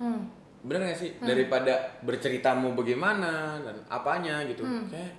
hmm. 0.00 0.20
bener 0.64 0.88
gak 0.88 0.96
sih 0.96 1.12
hmm. 1.12 1.28
daripada 1.28 2.00
bercerita 2.00 2.56
mau 2.56 2.72
bagaimana 2.72 3.60
dan 3.60 3.84
apanya 3.92 4.40
gitu 4.48 4.64
hmm. 4.64 4.88
kayak 4.88 5.12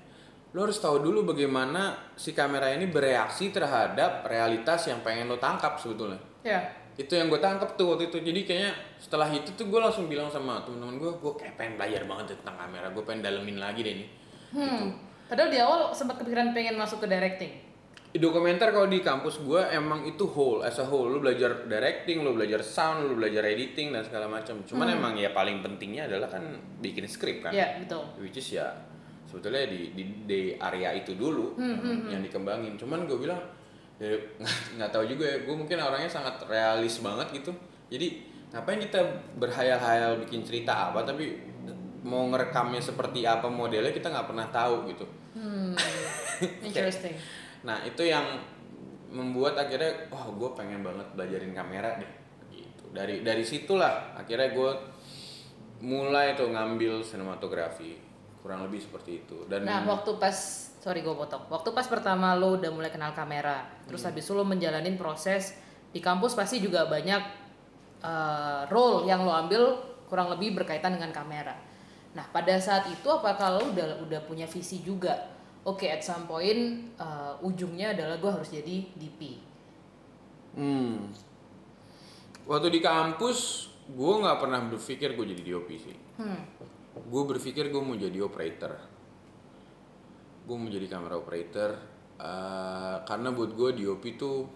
lo 0.58 0.66
harus 0.66 0.82
tahu 0.82 1.06
dulu 1.06 1.38
bagaimana 1.38 2.10
si 2.18 2.34
kamera 2.34 2.74
ini 2.74 2.90
bereaksi 2.90 3.54
terhadap 3.54 4.26
realitas 4.26 4.90
yang 4.90 5.06
pengen 5.06 5.30
lo 5.30 5.38
tangkap 5.38 5.78
sebetulnya. 5.78 6.18
Yeah 6.42 6.88
itu 6.98 7.14
yang 7.14 7.30
gue 7.30 7.38
tangkap 7.38 7.78
tuh 7.78 7.94
waktu 7.94 8.10
itu. 8.10 8.18
Jadi 8.26 8.42
kayaknya 8.44 8.74
setelah 8.98 9.30
itu 9.30 9.54
tuh 9.54 9.70
gue 9.70 9.78
langsung 9.78 10.10
bilang 10.10 10.28
sama 10.34 10.66
temen-temen 10.66 10.98
gue 10.98 11.12
gue 11.22 11.34
kayak 11.38 11.54
pengen 11.54 11.78
belajar 11.78 12.02
banget 12.10 12.26
tentang 12.42 12.58
kamera. 12.58 12.90
Gue 12.90 13.04
pengen 13.06 13.22
dalemin 13.22 13.58
lagi 13.62 13.86
deh 13.86 13.96
nih 14.02 14.10
hmm. 14.58 14.66
gitu. 14.66 14.86
padahal 15.30 15.50
di 15.54 15.60
awal 15.62 15.82
sempat 15.94 16.18
kepikiran 16.18 16.58
pengen 16.58 16.76
masuk 16.76 17.06
ke 17.06 17.08
directing. 17.08 17.54
Di 18.08 18.18
dokumenter 18.18 18.74
kalau 18.74 18.90
di 18.90 19.04
kampus 19.04 19.44
gue 19.46 19.62
emang 19.70 20.10
itu 20.10 20.26
whole 20.26 20.66
as 20.66 20.82
a 20.82 20.86
whole. 20.90 21.06
Lu 21.06 21.22
belajar 21.22 21.70
directing 21.70 22.26
lu 22.26 22.34
belajar 22.34 22.66
sound 22.66 23.06
lu 23.06 23.14
belajar 23.14 23.46
editing 23.46 23.94
dan 23.94 24.02
segala 24.02 24.26
macam. 24.26 24.66
Cuman 24.66 24.90
hmm. 24.90 24.98
emang 24.98 25.14
ya 25.22 25.30
paling 25.38 25.62
pentingnya 25.62 26.10
adalah 26.10 26.34
kan 26.34 26.42
bikin 26.82 27.06
skrip 27.06 27.46
kan. 27.46 27.54
Iya 27.54 27.78
betul. 27.86 28.10
Which 28.18 28.42
is 28.42 28.58
ya 28.58 28.74
sebetulnya 29.28 29.68
di 29.68 29.92
di, 29.92 30.04
di 30.24 30.42
area 30.56 30.96
itu 30.96 31.14
dulu 31.14 31.60
hmm, 31.60 31.76
hmm, 31.78 31.84
hmm. 31.84 32.10
yang 32.10 32.22
dikembangin. 32.24 32.74
Cuman 32.80 33.04
gue 33.04 33.20
bilang 33.20 33.44
ya 34.00 34.16
nggak 34.80 34.90
tahu 34.90 35.04
juga 35.06 35.28
ya. 35.28 35.38
Gue 35.44 35.56
mungkin 35.60 35.78
orangnya 35.84 36.08
sangat 36.08 36.40
realis 36.48 37.04
banget 37.04 37.44
gitu. 37.44 37.52
Jadi 37.92 38.24
ngapain 38.48 38.80
kita 38.80 39.04
berhayal-hayal 39.36 40.24
bikin 40.24 40.40
cerita 40.48 40.88
apa 40.88 41.04
tapi 41.04 41.36
mau 42.08 42.24
ngerekamnya 42.32 42.80
seperti 42.80 43.28
apa 43.28 43.52
modelnya 43.52 43.92
kita 43.92 44.08
nggak 44.08 44.28
pernah 44.32 44.48
tahu 44.48 44.88
gitu. 44.88 45.06
Hmm, 45.36 45.76
interesting. 46.68 47.14
Nah 47.68 47.84
itu 47.84 48.08
yang 48.08 48.24
membuat 49.12 49.60
akhirnya 49.60 50.08
wah 50.08 50.28
oh, 50.28 50.36
gue 50.36 50.50
pengen 50.56 50.80
banget 50.80 51.08
belajarin 51.20 51.52
kamera 51.52 52.00
deh 52.00 52.12
gitu. 52.56 52.88
Dari 52.96 53.28
dari 53.28 53.44
situlah 53.44 54.16
akhirnya 54.16 54.56
gue 54.56 54.72
mulai 55.84 56.34
tuh 56.34 56.50
ngambil 56.50 57.04
sinematografi 57.04 58.07
kurang 58.42 58.66
lebih 58.66 58.84
seperti 58.84 59.26
itu. 59.26 59.46
Dan 59.50 59.66
nah 59.66 59.84
waktu 59.86 60.16
pas 60.18 60.36
sorry 60.82 61.04
gue 61.04 61.16
potong. 61.16 61.46
Waktu 61.52 61.70
pas 61.74 61.88
pertama 61.90 62.38
lo 62.38 62.56
udah 62.56 62.72
mulai 62.72 62.94
kenal 62.94 63.12
kamera 63.12 63.66
terus 63.86 64.04
hmm. 64.04 64.10
habis 64.14 64.24
itu 64.26 64.34
lo 64.36 64.44
menjalanin 64.48 64.96
proses 64.96 65.58
di 65.92 66.00
kampus 66.00 66.38
pasti 66.38 66.62
juga 66.62 66.86
banyak 66.86 67.22
uh, 68.04 68.68
role 68.70 69.08
yang 69.10 69.24
lo 69.26 69.34
ambil 69.34 69.80
kurang 70.08 70.32
lebih 70.32 70.56
berkaitan 70.56 70.96
dengan 70.96 71.12
kamera. 71.12 71.56
Nah 72.16 72.26
pada 72.32 72.56
saat 72.58 72.88
itu 72.88 73.08
apakah 73.10 73.60
lo 73.60 73.74
udah 73.74 74.04
udah 74.06 74.20
punya 74.24 74.48
visi 74.48 74.80
juga? 74.82 75.38
Oke 75.68 75.84
okay, 75.84 76.00
at 76.00 76.02
some 76.06 76.24
point 76.24 76.96
uh, 76.96 77.36
ujungnya 77.44 77.92
adalah 77.92 78.16
gue 78.24 78.32
harus 78.32 78.48
jadi 78.56 78.88
DP 78.96 79.36
hmm. 80.56 80.96
Waktu 82.48 82.68
di 82.72 82.80
kampus 82.80 83.68
gue 83.92 84.14
nggak 84.24 84.40
pernah 84.40 84.64
berpikir 84.68 85.20
gue 85.20 85.26
jadi 85.36 85.44
DOP 85.44 85.70
sih. 85.76 85.96
Hmm. 86.16 86.44
Gue 87.06 87.24
berpikir 87.36 87.70
gue 87.70 87.82
mau 87.82 87.94
jadi 87.94 88.18
operator. 88.24 88.74
Gue 90.48 90.56
mau 90.56 90.70
jadi 90.72 90.88
kamera 90.88 91.20
operator 91.20 91.76
uh, 92.18 93.04
karena 93.06 93.30
buat 93.36 93.54
gue 93.54 93.70
DOP 93.84 94.04
tuh 94.18 94.48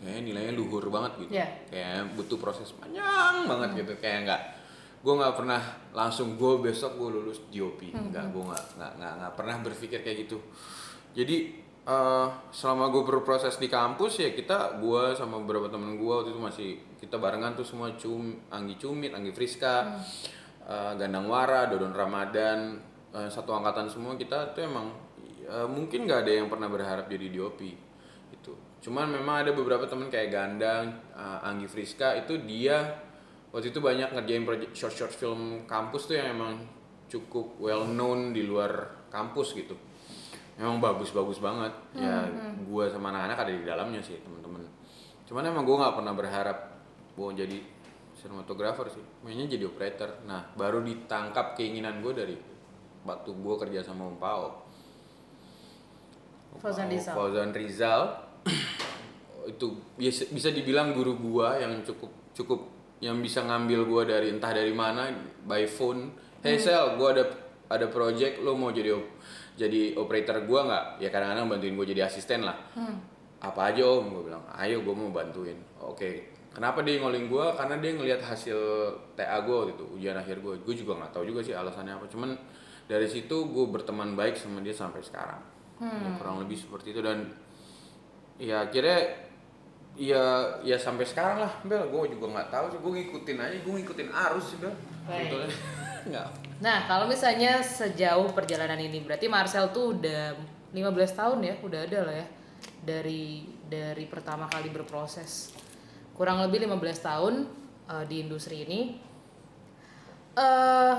kayaknya 0.00 0.20
nilainya 0.32 0.52
luhur 0.56 0.88
banget 0.88 1.28
gitu. 1.28 1.32
Iya. 1.36 1.48
kayak 1.68 2.16
butuh 2.16 2.38
proses 2.40 2.70
panjang 2.76 3.48
banget 3.50 3.84
gitu. 3.84 3.92
Kayak 4.00 4.18
nggak 4.28 4.42
gue 5.00 5.14
nggak 5.16 5.34
pernah 5.36 5.62
langsung 5.96 6.36
gue 6.36 6.52
besok 6.60 7.00
gue 7.00 7.08
lulus 7.08 7.40
DOP 7.48 7.88
nggak 7.88 8.24
gue 8.32 8.42
nggak 8.44 8.64
nggak 8.76 9.12
nggak 9.20 9.32
pernah 9.36 9.56
berpikir 9.64 10.00
kayak 10.04 10.28
gitu. 10.28 10.38
Jadi 11.16 11.36
eh, 11.84 12.28
selama 12.52 12.92
gue 12.92 13.02
berproses 13.04 13.56
di 13.56 13.68
kampus 13.68 14.20
ya 14.20 14.30
kita 14.36 14.78
gue 14.78 15.16
sama 15.16 15.40
beberapa 15.40 15.72
temen 15.72 15.96
gue 15.96 16.12
waktu 16.12 16.30
itu 16.32 16.40
masih 16.40 16.70
kita 17.00 17.16
barengan 17.16 17.56
tuh 17.56 17.64
semua 17.64 17.92
cum 17.96 18.36
Anggi 18.52 18.76
Cumit 18.76 19.16
Anggi 19.16 19.32
Friska 19.32 19.96
eh, 20.64 20.92
Gandang 20.96 21.26
Wara 21.30 21.68
Dodon 21.70 21.94
Ramadan 21.94 22.80
eh, 23.14 23.28
satu 23.30 23.54
angkatan 23.54 23.86
semua 23.86 24.16
kita 24.16 24.52
tuh 24.56 24.66
emang 24.66 24.92
eh, 25.46 25.68
mungkin 25.68 26.04
nggak 26.08 26.26
ada 26.26 26.32
yang 26.42 26.48
pernah 26.48 26.68
berharap 26.68 27.06
jadi 27.06 27.30
DOP 27.30 27.60
itu 28.30 28.52
cuman 28.80 29.12
memang 29.12 29.44
ada 29.46 29.52
beberapa 29.52 29.84
temen 29.84 30.08
kayak 30.08 30.32
Gandang 30.32 30.98
eh, 31.14 31.38
Anggi 31.46 31.68
Friska 31.68 32.16
itu 32.18 32.40
dia 32.44 33.00
waktu 33.50 33.74
itu 33.74 33.82
banyak 33.82 34.14
ngerjain 34.14 34.44
project 34.46 34.72
short 34.76 34.94
short 34.94 35.14
film 35.14 35.66
kampus 35.66 36.06
tuh 36.06 36.16
yang 36.18 36.38
emang 36.38 36.64
cukup 37.10 37.58
well 37.58 37.82
known 37.82 38.30
di 38.30 38.46
luar 38.46 39.02
kampus 39.10 39.58
gitu. 39.58 39.74
Emang 40.54 40.78
bagus-bagus 40.78 41.42
banget. 41.42 41.74
Ya 41.98 42.30
gua 42.62 42.86
sama 42.86 43.10
anak-anak 43.10 43.38
ada 43.42 43.50
di 43.50 43.64
dalamnya 43.66 43.98
sih 43.98 44.22
teman-teman 44.22 44.62
cuman 45.30 45.46
emang 45.46 45.62
gua 45.62 45.76
nggak 45.86 45.96
pernah 46.02 46.14
berharap 46.18 46.58
mau 47.14 47.30
jadi 47.30 47.62
sinematografer 48.20 48.92
sih. 48.92 49.04
Mainnya 49.24 49.48
jadi 49.48 49.64
operator. 49.64 50.20
Nah 50.28 50.52
baru 50.52 50.84
ditangkap 50.84 51.56
keinginan 51.56 52.04
gue 52.04 52.12
dari 52.12 52.36
waktu 53.04 53.30
gua 53.40 53.56
kerja 53.56 53.80
sama 53.80 54.04
Om 54.12 54.18
Pao 54.20 54.44
Fauzan 56.60 56.92
Rizal. 56.92 57.14
Fauzan 57.16 57.50
Rizal. 57.56 58.02
Itu 59.56 59.72
bisa, 59.96 60.28
bisa 60.28 60.52
dibilang 60.52 60.92
guru 60.92 61.16
gua 61.16 61.56
yang 61.56 61.80
cukup 61.80 62.12
cukup 62.36 62.60
yang 63.00 63.16
bisa 63.24 63.40
ngambil 63.40 63.88
gua 63.88 64.02
dari 64.04 64.28
entah 64.28 64.52
dari 64.52 64.74
mana 64.76 65.08
by 65.48 65.64
phone. 65.64 66.12
Hey 66.44 66.60
sel 66.60 67.00
gua 67.00 67.16
ada 67.16 67.24
ada 67.72 67.86
project 67.88 68.44
lo 68.44 68.52
mau 68.52 68.68
jadi 68.68 68.92
op- 68.92 69.16
jadi 69.56 69.96
operator 69.96 70.44
gua 70.44 70.68
nggak? 70.68 70.84
Ya 71.00 71.08
kadang-kadang 71.08 71.48
bantuin 71.48 71.72
gua 71.72 71.88
jadi 71.88 72.04
asisten 72.04 72.44
lah. 72.44 72.56
Apa 73.40 73.72
aja 73.72 73.80
om? 73.88 74.12
Gua 74.12 74.22
bilang 74.28 74.44
ayo 74.60 74.84
gua 74.84 74.92
mau 74.92 75.08
bantuin. 75.08 75.56
Oke 75.80 76.28
kenapa 76.50 76.82
dia 76.82 76.98
ngoling 77.00 77.26
gua? 77.30 77.54
Karena 77.54 77.78
dia 77.78 77.92
ngelihat 77.94 78.20
hasil 78.22 78.58
TA 79.14 79.38
gua 79.42 79.70
gitu 79.70 79.84
ujian 79.96 80.14
akhir 80.18 80.42
gua. 80.42 80.58
Gue 80.60 80.74
juga 80.74 80.98
nggak 80.98 81.12
tahu 81.14 81.24
juga 81.26 81.40
sih 81.42 81.54
alasannya 81.54 81.96
apa. 81.96 82.06
Cuman 82.10 82.34
dari 82.90 83.06
situ 83.06 83.36
gue 83.54 83.66
berteman 83.70 84.18
baik 84.18 84.34
sama 84.34 84.58
dia 84.58 84.74
sampai 84.74 84.98
sekarang. 84.98 85.38
Ya, 85.78 86.10
kurang 86.18 86.42
lebih 86.42 86.58
seperti 86.58 86.90
itu. 86.90 87.00
Dan 87.00 87.30
ya 88.34 88.66
akhirnya 88.66 89.30
ya 89.94 90.22
ya 90.66 90.74
sampai 90.74 91.06
sekarang 91.06 91.38
lah 91.46 91.52
Bel. 91.62 91.86
Gue 91.86 92.10
juga 92.10 92.34
nggak 92.34 92.50
tahu 92.50 92.66
sih. 92.74 92.78
Gue 92.82 92.92
ngikutin 92.98 93.38
aja. 93.38 93.56
Gue 93.62 93.72
ngikutin 93.78 94.08
arus 94.10 94.44
sih 94.50 94.58
Bel. 94.58 94.74
Baik. 95.06 95.30
Sebetulnya. 95.30 95.50
nggak. 96.10 96.28
Nah, 96.60 96.78
kalau 96.84 97.06
misalnya 97.08 97.62
sejauh 97.64 98.28
perjalanan 98.36 98.76
ini 98.76 99.00
berarti 99.00 99.30
Marcel 99.30 99.72
tuh 99.72 99.96
udah 99.96 100.36
15 100.74 100.82
tahun 101.16 101.38
ya, 101.40 101.54
udah 101.64 101.80
ada 101.88 101.98
lah 102.04 102.14
ya? 102.20 102.26
Dari 102.84 103.48
dari 103.70 104.04
pertama 104.10 104.50
kali 104.50 104.68
berproses. 104.68 105.54
Kurang 106.14 106.42
lebih 106.44 106.64
15 106.64 107.06
tahun 107.06 107.34
eh, 107.88 108.04
di 108.08 108.16
industri 108.22 108.66
ini. 108.66 108.80
eh 110.38 110.96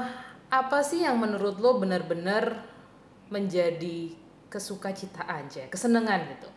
apa 0.52 0.84
sih 0.84 1.08
yang 1.08 1.16
menurut 1.16 1.64
lo 1.64 1.80
benar-benar 1.80 2.68
menjadi 3.32 4.12
kesukacitaan 4.52 5.48
aja, 5.48 5.64
kesenangan 5.72 6.28
gitu? 6.36 6.52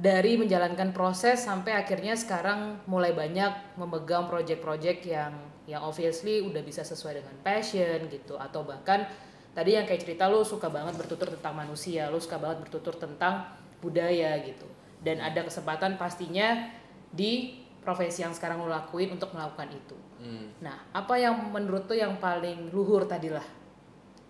dari 0.00 0.40
menjalankan 0.40 0.96
proses 0.96 1.44
sampai 1.44 1.76
akhirnya 1.76 2.16
sekarang 2.16 2.80
mulai 2.88 3.12
banyak 3.12 3.76
memegang 3.76 4.32
project-project 4.32 5.04
yang 5.04 5.36
yang 5.68 5.84
obviously 5.84 6.40
udah 6.40 6.64
bisa 6.64 6.80
sesuai 6.80 7.20
dengan 7.20 7.36
passion 7.44 8.08
gitu 8.08 8.40
atau 8.40 8.64
bahkan 8.64 9.04
tadi 9.52 9.76
yang 9.76 9.84
kayak 9.84 10.00
cerita 10.00 10.24
lu 10.32 10.40
suka 10.40 10.72
banget 10.72 10.96
bertutur 10.96 11.28
tentang 11.28 11.52
manusia, 11.52 12.08
lu 12.08 12.16
suka 12.16 12.40
banget 12.40 12.64
bertutur 12.64 12.96
tentang 12.96 13.44
budaya 13.84 14.40
gitu. 14.40 14.64
Dan 15.04 15.20
ada 15.20 15.44
kesempatan 15.44 16.00
pastinya 16.00 16.72
di 17.10 17.58
profesi 17.80 18.22
yang 18.22 18.30
sekarang 18.30 18.62
lu 18.62 18.70
lakuin 18.70 19.14
untuk 19.14 19.34
melakukan 19.34 19.68
itu. 19.72 19.96
Hmm. 20.20 20.52
Nah, 20.60 20.76
apa 20.92 21.16
yang 21.16 21.50
menurut 21.50 21.88
tuh 21.88 21.96
yang 21.96 22.20
paling 22.20 22.70
luhur 22.70 23.08
tadilah? 23.08 23.44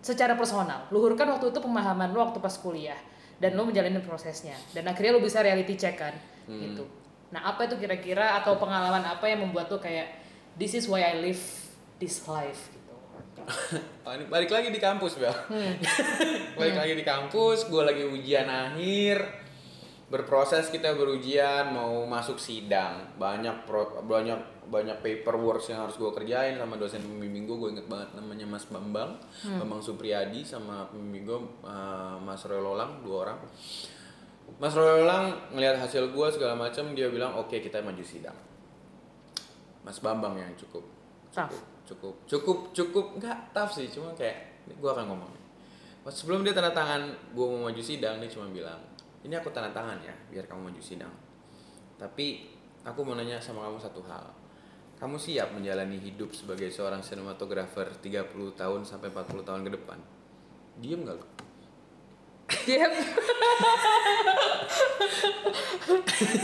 Secara 0.01 0.33
personal, 0.33 0.89
luhur 0.89 1.13
kan 1.13 1.29
waktu 1.29 1.53
itu 1.53 1.59
pemahaman 1.61 2.09
lu 2.09 2.23
waktu 2.25 2.41
pas 2.41 2.55
kuliah 2.57 2.97
dan 3.37 3.53
lu 3.53 3.69
menjalani 3.69 4.01
prosesnya 4.01 4.57
dan 4.73 4.85
akhirnya 4.89 5.17
lu 5.17 5.21
bisa 5.21 5.41
reality 5.45 5.77
check 5.77 5.97
kan 5.97 6.13
gitu. 6.49 6.89
Nah, 7.31 7.53
apa 7.53 7.69
itu 7.69 7.77
kira-kira 7.77 8.41
atau 8.41 8.57
pengalaman 8.57 9.05
apa 9.05 9.29
yang 9.29 9.45
membuat 9.45 9.69
lu 9.69 9.77
kayak 9.77 10.19
this 10.57 10.73
is 10.73 10.89
why 10.89 11.05
I 11.05 11.21
live 11.21 11.41
this 12.01 12.25
life 12.25 12.73
gitu. 12.73 12.93
Balik 14.33 14.49
lagi 14.51 14.73
di 14.73 14.81
kampus 14.81 15.21
Bel 15.21 15.31
balik 16.59 16.75
lagi 16.77 16.93
di 16.93 17.05
kampus 17.05 17.69
gue 17.71 17.81
lagi 17.81 18.03
ujian 18.05 18.45
akhir 18.45 19.17
berproses 20.11 20.67
kita 20.67 20.91
berujian 20.99 21.71
mau 21.71 22.03
masuk 22.03 22.35
sidang. 22.35 23.15
Banyak 23.15 23.63
pro, 23.63 24.03
banyak 24.03 24.67
banyak 24.67 24.99
paperwork 24.99 25.63
yang 25.71 25.87
harus 25.87 25.95
gue 25.95 26.11
kerjain 26.11 26.59
sama 26.59 26.75
dosen 26.75 26.99
pembimbing 26.99 27.47
gue 27.47 27.57
gue 27.57 27.69
inget 27.79 27.87
banget 27.87 28.15
namanya 28.15 28.47
Mas 28.47 28.63
Bambang 28.71 29.19
Bambang 29.43 29.83
Supriyadi 29.83 30.47
sama 30.47 30.87
pembimbing 30.91 31.27
gue 31.27 31.39
uh, 31.63 32.15
Mas 32.19 32.43
Roy 32.43 32.59
Lolang 32.59 32.99
dua 33.01 33.17
orang. 33.27 33.39
Mas 34.59 34.75
Roy 34.75 34.99
Lolang 34.99 35.55
ngelihat 35.55 35.79
hasil 35.79 36.11
gue 36.11 36.27
segala 36.27 36.59
macam 36.59 36.91
dia 36.91 37.07
bilang 37.07 37.39
oke 37.39 37.55
kita 37.63 37.79
maju 37.79 38.03
sidang. 38.03 38.35
Mas 39.87 39.97
Bambang 40.03 40.35
yang 40.35 40.51
cukup 40.59 40.83
Tough. 41.31 41.55
cukup 41.87 42.15
cukup 42.27 42.57
cukup 42.75 43.05
nggak 43.15 43.55
tough 43.55 43.71
sih 43.71 43.87
cuma 43.87 44.11
kayak 44.11 44.67
gue 44.67 44.91
akan 44.91 45.07
ngomong 45.07 45.31
sebelum 46.11 46.43
dia 46.43 46.51
tanda 46.51 46.75
tangan 46.75 47.07
gue 47.31 47.45
mau 47.47 47.71
maju 47.71 47.79
sidang 47.79 48.19
dia 48.19 48.27
cuma 48.27 48.51
bilang 48.51 48.90
ini 49.21 49.33
aku 49.37 49.53
tanda 49.53 49.69
tangan 49.69 50.01
ya 50.01 50.15
biar 50.33 50.45
kamu 50.49 50.71
maju 50.71 50.81
sidang. 50.81 51.13
Tapi 52.01 52.49
aku 52.81 52.99
mau 53.05 53.13
nanya 53.13 53.37
sama 53.37 53.69
kamu 53.69 53.77
satu 53.77 54.01
hal. 54.09 54.25
Kamu 54.97 55.17
siap 55.17 55.53
menjalani 55.57 55.97
hidup 55.97 56.29
sebagai 56.33 56.69
seorang 56.69 57.01
sinematografer 57.01 57.89
30 57.97 58.31
tahun 58.53 58.81
sampai 58.85 59.09
40 59.09 59.41
tahun 59.45 59.61
ke 59.65 59.71
depan? 59.81 59.97
Diem 60.77 61.01
gak 61.05 61.17
lo 61.17 61.25
Dia 62.65 62.85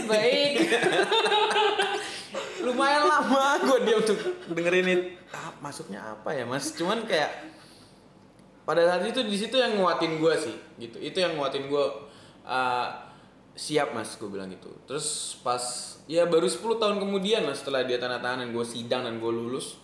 Baik. 0.09 0.53
lumayan 2.57 3.07
lama 3.07 3.63
gue 3.63 3.77
diam 3.87 4.01
tuh 4.03 4.17
dengerin 4.51 4.87
itu 4.91 5.05
ah, 5.31 5.55
masuknya 5.63 6.03
apa 6.03 6.35
ya 6.35 6.43
mas? 6.43 6.73
Cuman 6.75 7.07
kayak 7.07 7.31
pada 8.67 8.83
saat 8.83 9.07
itu 9.07 9.23
di 9.23 9.37
situ 9.39 9.55
yang 9.55 9.79
nguatin 9.79 10.19
gue 10.19 10.33
sih 10.35 10.55
gitu. 10.81 10.97
Itu 10.99 11.23
yang 11.23 11.39
nguatin 11.39 11.71
gue 11.71 11.85
uh, 12.47 12.87
siap 13.57 13.91
mas 13.91 14.15
gue 14.15 14.29
bilang 14.29 14.47
gitu. 14.47 14.71
Terus 14.87 15.37
pas 15.43 15.59
ya 16.07 16.23
baru 16.29 16.47
10 16.47 16.77
tahun 16.79 16.97
kemudian 17.03 17.43
lah 17.43 17.57
setelah 17.57 17.83
dia 17.83 17.99
tanda 17.99 18.21
tangan 18.23 18.47
dan 18.47 18.49
gue 18.55 18.65
sidang 18.65 19.03
dan 19.03 19.19
gue 19.19 19.31
lulus 19.33 19.81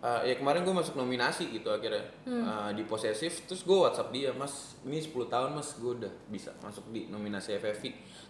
uh, 0.00 0.24
ya 0.24 0.34
kemarin 0.40 0.64
gue 0.64 0.74
masuk 0.74 0.96
nominasi 0.96 1.52
gitu 1.52 1.68
akhirnya. 1.68 2.02
Uh, 2.26 2.70
di 2.72 2.82
posesif 2.88 3.44
terus 3.44 3.62
gue 3.62 3.76
WhatsApp 3.76 4.10
dia 4.10 4.32
mas 4.32 4.80
ini 4.82 4.98
10 4.98 5.14
tahun 5.28 5.52
mas 5.52 5.76
gue 5.76 5.92
udah 6.00 6.12
bisa 6.32 6.50
masuk 6.64 6.88
di 6.90 7.06
nominasi 7.12 7.60
FFV 7.60 7.84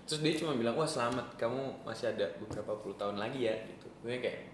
terus 0.04 0.20
dia 0.20 0.34
cuma 0.36 0.58
bilang 0.58 0.74
wah 0.74 0.88
selamat 0.88 1.38
kamu 1.38 1.86
masih 1.86 2.10
ada 2.12 2.26
beberapa 2.40 2.72
puluh 2.80 2.96
tahun 2.98 3.16
lagi 3.16 3.46
ya 3.46 3.54
gitu. 3.64 3.86
Gue 4.02 4.18
kayak 4.18 4.50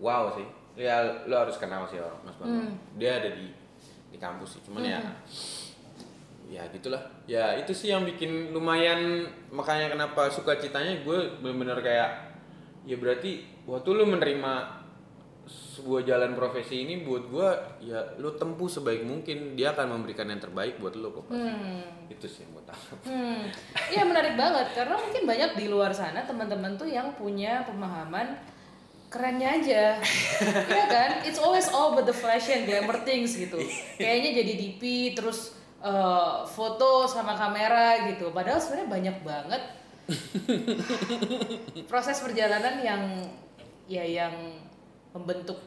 wow 0.00 0.32
sih. 0.32 0.48
Ya 0.80 1.26
lo 1.28 1.34
harus 1.44 1.60
kenal 1.60 1.84
sih 1.90 2.00
orang 2.00 2.24
mas 2.24 2.38
Bambang 2.40 2.72
dia 2.96 3.20
ada 3.20 3.36
di 3.36 3.52
di 4.10 4.18
kampus 4.18 4.58
sih 4.58 4.62
cuman 4.66 4.82
ya 4.82 4.98
ya 6.50 6.66
gitulah 6.74 6.98
ya 7.30 7.54
itu 7.54 7.70
sih 7.70 7.94
yang 7.94 8.02
bikin 8.02 8.50
lumayan 8.50 9.22
makanya 9.54 9.94
kenapa 9.94 10.26
suka 10.34 10.58
citanya 10.58 10.98
gue 11.06 11.38
bener-bener 11.38 11.78
kayak 11.78 12.10
ya 12.82 12.98
berarti 12.98 13.46
waktu 13.70 13.88
lu 13.94 14.04
menerima 14.10 14.82
sebuah 15.46 16.02
jalan 16.02 16.34
profesi 16.34 16.82
ini 16.82 17.06
buat 17.06 17.30
gue 17.30 17.48
ya 17.86 18.18
lu 18.18 18.34
tempuh 18.34 18.66
sebaik 18.66 19.06
mungkin 19.06 19.54
dia 19.54 19.70
akan 19.78 19.94
memberikan 19.94 20.26
yang 20.26 20.42
terbaik 20.42 20.82
buat 20.82 20.98
lu 20.98 21.14
kok 21.14 21.30
pasti. 21.30 22.10
itu 22.10 22.26
sih 22.26 22.40
yang 22.42 22.50
gue 22.58 22.64
tangkap 22.66 22.98
Hmm, 23.06 23.42
iya 23.94 24.02
menarik 24.02 24.34
banget 24.34 24.66
karena 24.74 24.94
mungkin 24.98 25.22
banyak 25.30 25.50
di 25.54 25.66
luar 25.70 25.94
sana 25.94 26.26
teman-teman 26.26 26.74
tuh 26.74 26.90
yang 26.90 27.14
punya 27.14 27.62
pemahaman 27.62 28.38
kerennya 29.10 29.58
aja, 29.58 29.98
Iya 30.70 30.86
kan? 30.86 31.10
It's 31.26 31.42
always 31.42 31.66
all 31.66 31.90
about 31.90 32.06
the 32.06 32.14
flash 32.14 32.46
and 32.46 32.62
glamour 32.62 33.02
things 33.02 33.34
gitu. 33.34 33.58
Kayaknya 33.98 34.30
jadi 34.38 34.52
DP 34.54 34.82
terus 35.18 35.59
eh, 35.84 36.36
foto 36.46 37.04
sama 37.08 37.36
kamera 37.36 38.08
gitu. 38.12 38.30
Padahal 38.30 38.60
sebenarnya 38.60 38.88
banyak 38.88 39.16
banget 39.24 39.62
proses 41.90 42.18
perjalanan 42.18 42.82
yang 42.82 43.02
ya 43.86 44.02
yang 44.02 44.34
membentuk 45.14 45.58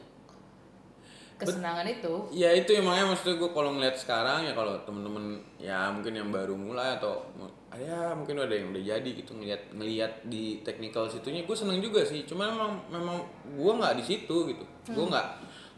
kesenangan 1.34 1.84
itu. 1.90 2.30
Ya 2.30 2.54
itu 2.54 2.70
emangnya 2.72 3.10
maksudnya 3.10 3.36
gue 3.42 3.50
kalau 3.50 3.74
ngeliat 3.74 3.96
sekarang 3.98 4.46
ya 4.46 4.52
kalau 4.54 4.78
temen-temen 4.86 5.42
ya 5.58 5.90
mungkin 5.90 6.14
yang 6.14 6.30
baru 6.30 6.54
mulai 6.54 6.96
atau 6.96 7.26
ya 7.74 8.14
mungkin 8.14 8.38
ada 8.38 8.54
yang 8.54 8.70
udah 8.70 8.84
jadi 8.86 9.10
gitu 9.18 9.34
ngeliat 9.34 9.74
ngeliat 9.74 10.22
di 10.30 10.62
technical 10.62 11.10
situnya 11.10 11.42
gue 11.42 11.56
seneng 11.58 11.82
juga 11.82 12.06
sih. 12.06 12.22
Cuma 12.24 12.48
memang 12.48 12.72
memang 12.88 13.16
gue 13.50 13.72
nggak 13.76 13.94
di 13.98 14.04
situ 14.06 14.36
gitu. 14.54 14.64
Gue 14.94 15.06
nggak 15.10 15.26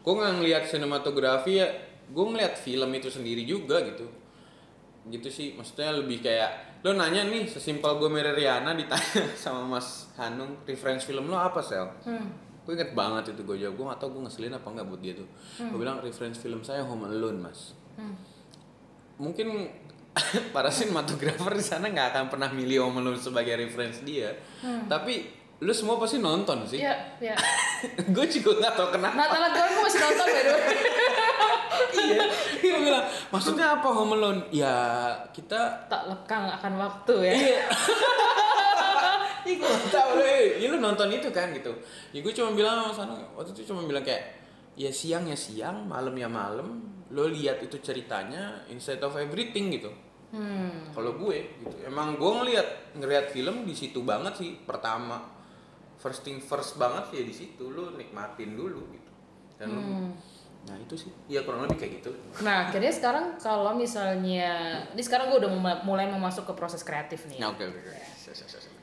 gue 0.05 0.13
nggak 0.13 0.33
ngeliat 0.39 0.63
sinematografi 0.63 1.59
ya 1.59 1.67
gue 2.07 2.25
ngeliat 2.25 2.55
film 2.55 2.87
itu 2.95 3.11
sendiri 3.11 3.43
juga 3.43 3.83
gitu 3.83 4.07
gitu 5.09 5.27
sih. 5.31 5.47
Maksudnya 5.55 5.97
lebih 5.97 6.23
kayak 6.23 6.81
lo 6.85 6.93
nanya 6.93 7.25
nih 7.25 7.49
sesimpel 7.49 7.97
gue 7.97 8.09
Mary 8.09 8.31
Riana 8.31 8.77
ditanya 8.77 9.25
sama 9.43 9.65
Mas 9.65 10.13
Hanung 10.15 10.61
reference 10.63 11.03
film 11.03 11.27
lo 11.27 11.37
apa 11.37 11.59
sel? 11.63 11.87
Hmm. 12.05 12.45
gue 12.67 12.75
inget 12.75 12.91
banget 12.91 13.31
itu 13.31 13.47
gue 13.47 13.63
jawab 13.63 13.79
gue 13.79 13.85
gak 13.95 13.99
tau 14.03 14.11
gue 14.11 14.27
ngeselin 14.27 14.51
apa 14.51 14.67
enggak 14.67 14.87
buat 14.91 14.99
dia 14.99 15.13
tuh. 15.15 15.27
Gue 15.71 15.79
bilang 15.79 16.03
reference 16.03 16.35
film 16.35 16.59
saya 16.67 16.83
Home 16.83 17.07
Alone 17.07 17.39
mas. 17.39 17.71
Hmm. 17.95 18.13
mungkin 19.17 19.71
para 20.55 20.67
sinematografer 20.69 21.57
di 21.57 21.65
sana 21.65 21.89
nggak 21.89 22.07
akan 22.13 22.25
pernah 22.27 22.51
milih 22.51 22.83
Home 22.83 22.99
Alone 22.99 23.23
sebagai 23.23 23.55
reference 23.55 24.03
dia. 24.03 24.35
Tapi 24.91 25.31
lu 25.63 25.71
semua 25.71 25.95
pasti 25.95 26.19
nonton 26.19 26.67
sih. 26.67 26.83
Ya 26.83 26.93
ya. 27.23 27.33
Gue 28.15 28.27
juga 28.27 28.59
nggak 28.59 28.73
tau 28.75 28.91
kenapa. 28.91 29.15
Natalan 29.15 29.49
kemarin 29.55 29.71
gue 29.73 29.83
masih 29.87 30.01
nonton 30.03 30.25
by 30.27 30.41
the 30.43 30.51
way 30.51 31.56
iya. 31.95 32.23
Dia 32.63 32.75
bilang 32.81 33.05
maksudnya 33.29 33.79
apa 33.79 33.87
Home 33.89 34.17
Alone? 34.17 34.41
Ya 34.53 34.75
kita 35.31 35.87
tak 35.87 36.09
lekang 36.09 36.49
akan 36.49 36.73
waktu 36.77 37.13
ya. 37.27 37.33
Iya. 37.33 37.63
Gue 39.47 39.73
tau 39.87 40.19
lu, 40.19 40.23
eh, 40.27 40.59
ya 40.59 40.67
lu 40.67 40.77
nonton 40.83 41.07
itu 41.07 41.31
kan 41.31 41.55
gitu. 41.55 41.71
Ya 42.11 42.19
gue 42.19 42.33
cuma 42.35 42.51
bilang 42.51 42.91
sama 42.91 42.93
sana, 42.93 43.15
waktu 43.31 43.55
itu 43.55 43.71
cuma 43.71 43.87
bilang 43.87 44.03
kayak 44.03 44.37
Ya 44.77 44.93
siang 44.93 45.25
ya 45.25 45.33
siang, 45.33 45.89
malam 45.89 46.13
ya 46.13 46.29
malam. 46.29 46.85
Lo 47.09 47.25
lihat 47.25 47.57
itu 47.65 47.81
ceritanya 47.81 48.61
instead 48.69 49.01
of 49.01 49.17
everything 49.17 49.73
gitu. 49.73 49.89
Hmm. 50.29 50.93
Kalau 50.93 51.17
gue 51.17 51.49
gitu. 51.65 51.73
Emang 51.81 52.13
gue 52.13 52.29
ngeliat, 52.29 52.93
ngeliat 52.93 53.33
film 53.33 53.65
di 53.65 53.73
situ 53.73 54.05
banget 54.05 54.37
sih 54.37 54.53
Pertama. 54.61 55.17
First 55.97 56.21
thing 56.21 56.37
first 56.37 56.77
banget 56.77 57.09
sih 57.09 57.15
ya 57.17 57.25
di 57.25 57.33
situ 57.33 57.73
Lo 57.73 57.97
nikmatin 57.97 58.53
dulu 58.53 58.85
gitu. 58.93 59.11
Dan 59.57 59.67
lu, 59.73 59.81
Hmm. 59.81 60.11
Nah 60.67 60.75
itu 60.75 60.95
sih 60.99 61.11
Ya 61.31 61.41
kurang 61.41 61.63
lebih 61.63 61.79
kayak 61.79 61.91
gitu 62.03 62.11
Nah, 62.43 62.67
akhirnya 62.67 62.91
sekarang 62.91 63.39
kalau 63.39 63.71
misalnya, 63.71 64.51
ini 64.91 65.01
sekarang 65.01 65.31
gue 65.31 65.39
udah 65.39 65.51
mulai 65.81 66.05
mau 66.05 66.19
masuk 66.19 66.43
ke 66.43 66.53
proses 66.53 66.83
kreatif 66.83 67.23
nih. 67.31 67.39
Nah 67.39 67.55
oke 67.55 67.63
oke 67.63 67.79
oke 67.79 67.95
Siap, 68.19 68.35
siap, 68.35 68.47
siap, 68.51 68.61
siap. 68.67 68.73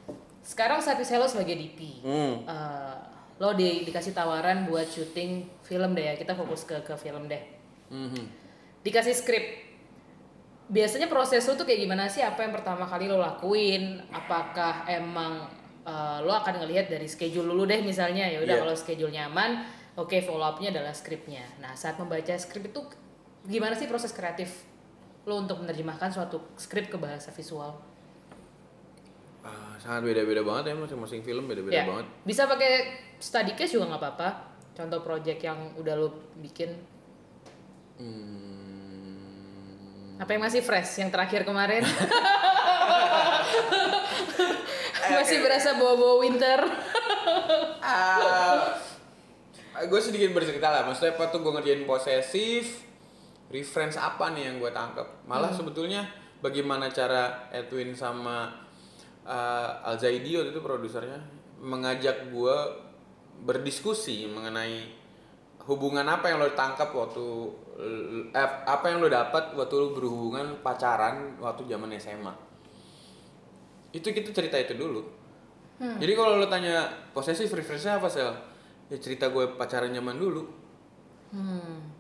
Sekarang 0.40 0.81
saat 0.81 0.97
lo 0.97 1.29
sebagai 1.29 1.57
DP, 1.57 2.01
Hmm. 2.01 2.44
eh, 2.44 2.94
lo 3.37 3.53
di, 3.53 3.85
dikasih 3.85 4.12
tawaran 4.12 4.64
buat 4.64 4.85
syuting 4.85 5.44
film 5.61 5.92
deh 5.92 6.05
ya, 6.05 6.14
kita 6.14 6.33
fokus 6.33 6.64
ke 6.64 6.81
ke 6.81 6.97
film 6.97 7.29
deh. 7.29 7.40
Mhm. 7.92 8.25
Dikasih 8.81 9.12
skrip, 9.12 9.44
biasanya 10.68 11.09
proses 11.09 11.44
lo 11.44 11.55
tuh 11.55 11.64
kayak 11.64 11.85
gimana 11.85 12.09
sih? 12.09 12.20
Apa 12.20 12.44
yang 12.44 12.53
pertama 12.53 12.85
kali 12.85 13.05
lo 13.05 13.20
lakuin? 13.20 14.01
Apakah 14.11 14.88
emang 14.88 15.44
eh, 15.85 16.18
lo 16.25 16.33
akan 16.33 16.64
ngelihat 16.64 16.88
dari 16.88 17.05
schedule 17.05 17.44
dulu 17.44 17.68
deh 17.68 17.85
misalnya 17.85 18.25
ya 18.25 18.40
udah 18.40 18.57
Iya. 18.57 18.62
kalau 18.64 18.73
schedule 18.75 19.12
nyaman, 19.12 19.61
oke 19.98 20.16
follow 20.22 20.46
up-nya 20.46 20.70
adalah 20.74 20.94
skripnya. 20.94 21.42
Nah 21.62 21.74
saat 21.78 21.98
membaca 21.98 22.35
skrip 22.38 22.70
itu 22.70 22.80
gimana 23.44 23.76
sih 23.76 23.87
proses 23.90 24.12
kreatif 24.14 24.64
lo 25.24 25.40
untuk 25.40 25.64
menerjemahkan 25.64 26.12
suatu 26.12 26.40
skrip 26.61 26.92
ke 26.92 26.96
bahasa 27.00 27.33
visual? 27.33 27.80
Ah, 29.44 29.76
sangat 29.76 30.09
beda-beda 30.09 30.40
banget 30.40 30.72
ya 30.72 30.74
masing-masing 30.76 31.20
film 31.20 31.44
beda-beda 31.44 31.76
Ya, 31.76 31.85
banget 31.85 32.09
Bisa 32.24 32.48
pakai 32.48 32.96
study 33.20 33.52
case 33.52 33.76
juga 33.76 33.92
nggak 33.92 34.00
apa-apa. 34.00 34.28
Contoh 34.74 35.00
project 35.04 35.40
yang 35.44 35.76
udah 35.76 35.94
lo 35.94 36.09
bikin. 36.40 36.74
Hmm. 38.00 39.14
Apa 40.18 40.35
yang 40.35 40.42
masih 40.42 40.64
fresh? 40.64 40.98
Yang 40.98 41.11
terakhir 41.14 41.44
kemarin? 41.46 41.85
masih 45.14 45.38
berasa 45.44 45.76
bawa-bawa 45.76 46.14
winter. 46.24 46.61
Ah, 47.85 48.76
gue 49.82 50.00
sedikit 50.00 50.30
bercerita 50.30 50.70
lah. 50.70 50.87
Maksudnya 50.87 51.18
apa 51.18 51.34
tuh 51.34 51.42
gue 51.42 51.52
ngerjain 51.58 51.82
posesif, 51.82 52.87
reference 53.50 53.98
apa 53.98 54.30
nih 54.30 54.50
yang 54.50 54.56
gue 54.62 54.70
tangkap. 54.70 55.26
Malah 55.26 55.50
sebetulnya 55.50 56.06
bagaimana 56.38 56.90
cara 56.94 57.50
Edwin 57.50 57.94
sama 57.98 58.54
uh, 59.26 59.88
Al 59.88 59.98
Zaidi 59.98 60.38
waktu 60.38 60.54
itu 60.54 60.62
produsernya 60.62 61.18
mengajak 61.58 62.30
gue 62.30 62.56
berdiskusi 63.42 64.30
mengenai 64.30 65.02
hubungan 65.64 66.04
apa 66.04 66.28
yang 66.28 66.38
lo 66.38 66.52
tangkap 66.52 66.92
waktu 66.92 67.24
eh, 68.30 68.50
apa 68.68 68.84
yang 68.92 69.00
lo 69.00 69.08
dapat 69.08 69.56
waktu 69.56 69.74
lo 69.80 69.96
berhubungan 69.96 70.60
pacaran 70.60 71.40
waktu 71.40 71.64
zaman 71.64 71.88
SMA 71.96 72.34
itu 73.94 74.10
kita 74.10 74.34
cerita 74.34 74.58
itu 74.58 74.74
dulu. 74.74 75.02
Jadi 75.78 76.12
kalau 76.14 76.38
lo 76.38 76.46
tanya 76.46 76.87
posesif 77.14 77.50
referensinya 77.50 77.98
apa 77.98 78.06
sel 78.10 78.54
ya 78.92 78.97
cerita 79.01 79.33
gue 79.33 79.57
pacaran 79.57 79.92
zaman 79.92 80.16
dulu. 80.16 80.42
Hmm. 81.35 81.90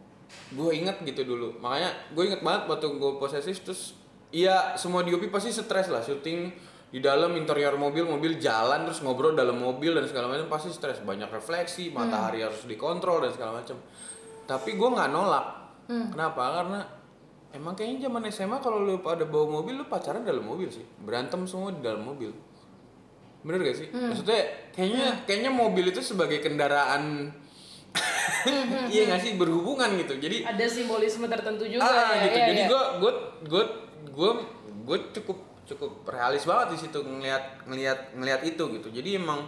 gue 0.54 0.70
inget 0.74 1.02
gitu 1.02 1.26
dulu. 1.26 1.58
Makanya 1.58 1.90
gue 2.14 2.22
inget 2.26 2.42
banget 2.42 2.70
waktu 2.70 2.86
gue 2.98 3.12
posesif 3.18 3.62
terus 3.62 3.94
iya 4.34 4.74
semua 4.74 5.02
DOP 5.06 5.30
pasti 5.30 5.50
stres 5.50 5.90
lah. 5.90 6.02
Syuting 6.02 6.50
di 6.94 7.02
dalam 7.02 7.34
interior 7.34 7.74
mobil 7.74 8.06
mobil 8.06 8.38
jalan 8.38 8.86
terus 8.86 9.02
ngobrol 9.02 9.34
dalam 9.34 9.58
mobil 9.58 9.94
dan 9.94 10.06
segala 10.06 10.30
macam 10.30 10.46
pasti 10.50 10.70
stres. 10.70 11.02
Banyak 11.02 11.30
refleksi 11.30 11.90
matahari 11.90 12.42
harus 12.42 12.66
dikontrol 12.66 13.26
dan 13.26 13.30
segala 13.34 13.62
macam. 13.62 13.78
Tapi 14.44 14.70
gue 14.74 14.88
nggak 14.90 15.10
nolak. 15.10 15.46
Kenapa? 15.86 16.42
Karena 16.62 16.80
emang 17.54 17.74
kayaknya 17.76 18.08
zaman 18.08 18.22
SMA 18.30 18.58
kalau 18.58 18.82
lu 18.82 18.98
pada 19.04 19.26
bawa 19.28 19.60
mobil 19.60 19.82
lu 19.82 19.86
pacaran 19.86 20.22
dalam 20.22 20.42
mobil 20.42 20.70
sih. 20.70 20.84
Berantem 21.02 21.46
semua 21.46 21.74
di 21.74 21.82
dalam 21.82 22.02
mobil 22.02 22.32
bener 23.44 23.60
gak 23.60 23.76
sih? 23.76 23.88
Maksudnya 23.92 24.40
kayaknya 24.72 25.06
kayaknya 25.28 25.50
mobil 25.52 25.92
itu 25.92 26.00
sebagai 26.00 26.40
kendaraan 26.40 27.28
iya 28.92 29.06
gak 29.06 29.20
sih? 29.20 29.36
Berhubungan 29.36 29.94
gitu. 30.00 30.16
Jadi 30.18 30.42
Ada 30.42 30.64
simbolisme 30.66 31.28
tertentu 31.28 31.68
juga 31.68 31.84
ah, 31.84 32.16
ya. 32.16 32.24
gitu. 32.26 32.38
Ya, 32.40 32.46
jadi 32.50 32.62
ya. 32.64 32.68
gue 32.72 32.82
gue 33.46 33.64
gue 34.10 34.30
gue 34.84 34.98
cukup 35.20 35.38
cukup 35.64 35.92
realis 36.08 36.44
banget 36.44 36.76
di 36.76 36.78
situ 36.88 36.98
ngelihat 37.04 37.68
ngelihat 37.68 38.16
ngelihat 38.16 38.40
itu 38.48 38.64
gitu. 38.80 38.88
Jadi 38.90 39.20
emang 39.20 39.44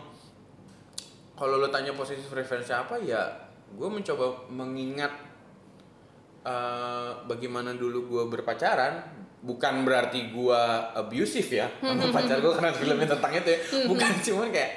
kalau 1.37 1.61
lo 1.61 1.69
tanya 1.69 1.93
posisi 1.93 2.25
referensi 2.33 2.73
apa 2.73 3.01
ya 3.01 3.49
gue 3.77 3.89
mencoba 3.89 4.49
mengingat 4.53 5.13
eh, 6.45 7.11
bagaimana 7.27 7.73
dulu 7.77 8.09
gue 8.09 8.23
berpacaran 8.29 9.26
bukan 9.41 9.85
berarti 9.85 10.33
gue 10.33 10.63
abusive 10.95 11.51
ya 11.51 11.69
sama 11.79 12.09
pacar 12.11 12.41
gue 12.41 12.53
karena 12.53 12.73
filmnya 12.73 13.09
tentang 13.09 13.33
itu 13.35 13.49
ya. 13.51 13.59
Bukan 13.87 14.11
cuman 14.25 14.49
kayak 14.51 14.71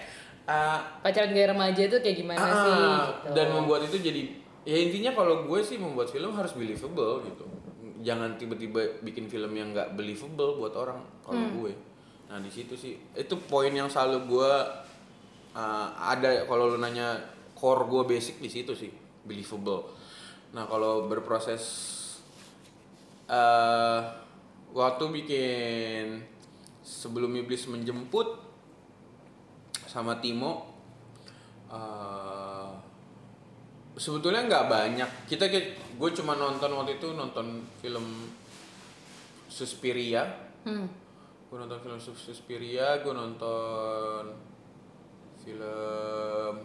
eh, 0.46 0.78
Pacaran 1.00 1.32
gaya 1.32 1.48
remaja 1.50 1.82
itu 1.86 1.98
kayak 1.98 2.18
gimana 2.18 2.40
Ah, 2.40 2.50
sih? 2.50 2.74
Gitu. 2.74 3.34
dan 3.34 3.48
membuat 3.50 3.82
itu 3.86 3.98
jadi 3.98 4.22
ya 4.64 4.78
intinya 4.78 5.12
kalau 5.14 5.48
gue 5.48 5.60
sih 5.60 5.78
membuat 5.78 6.10
film 6.10 6.34
harus 6.34 6.54
believable 6.54 7.24
gitu. 7.24 7.46
Jangan 8.00 8.36
tiba-tiba 8.36 9.02
bikin 9.02 9.28
film 9.28 9.52
yang 9.54 9.72
nggak 9.72 9.94
believable 9.94 10.58
buat 10.58 10.74
orang 10.74 11.00
kalau 11.20 11.44
gue. 11.56 11.74
Nah 12.30 12.38
di 12.38 12.48
situ 12.48 12.74
sih 12.74 12.94
itu 13.12 13.34
poin 13.44 13.70
yang 13.70 13.90
selalu 13.90 14.30
gue 14.30 14.52
uh, 15.52 15.88
ada 15.98 16.46
kalau 16.46 16.70
lu 16.70 16.78
nanya 16.78 17.18
core 17.54 17.90
gue 17.90 18.04
basic 18.08 18.38
di 18.38 18.48
situ 18.48 18.72
sih 18.72 18.92
believable. 19.26 19.90
Nah 20.54 20.64
kalau 20.64 21.06
berproses 21.06 21.64
eh 23.30 24.00
waktu 24.72 25.04
bikin 25.12 26.06
sebelum 26.80 27.34
iblis 27.36 27.66
menjemput 27.66 28.28
sama 29.84 30.18
Timo 30.18 30.70
eh 31.68 32.70
sebetulnya 33.96 34.46
nggak 34.46 34.66
banyak 34.66 35.10
kita 35.28 35.46
gue 35.94 36.10
cuma 36.16 36.34
nonton 36.34 36.72
waktu 36.72 36.96
itu 36.96 37.12
nonton 37.12 37.62
film 37.78 38.06
Suspiria 39.46 40.24
Hmm. 40.60 40.88
gue 41.46 41.58
nonton 41.58 41.80
film 41.80 41.98
Sus- 41.98 42.20
Suspiria 42.22 43.00
gue 43.00 43.12
nonton 43.12 44.24
film 45.40 46.56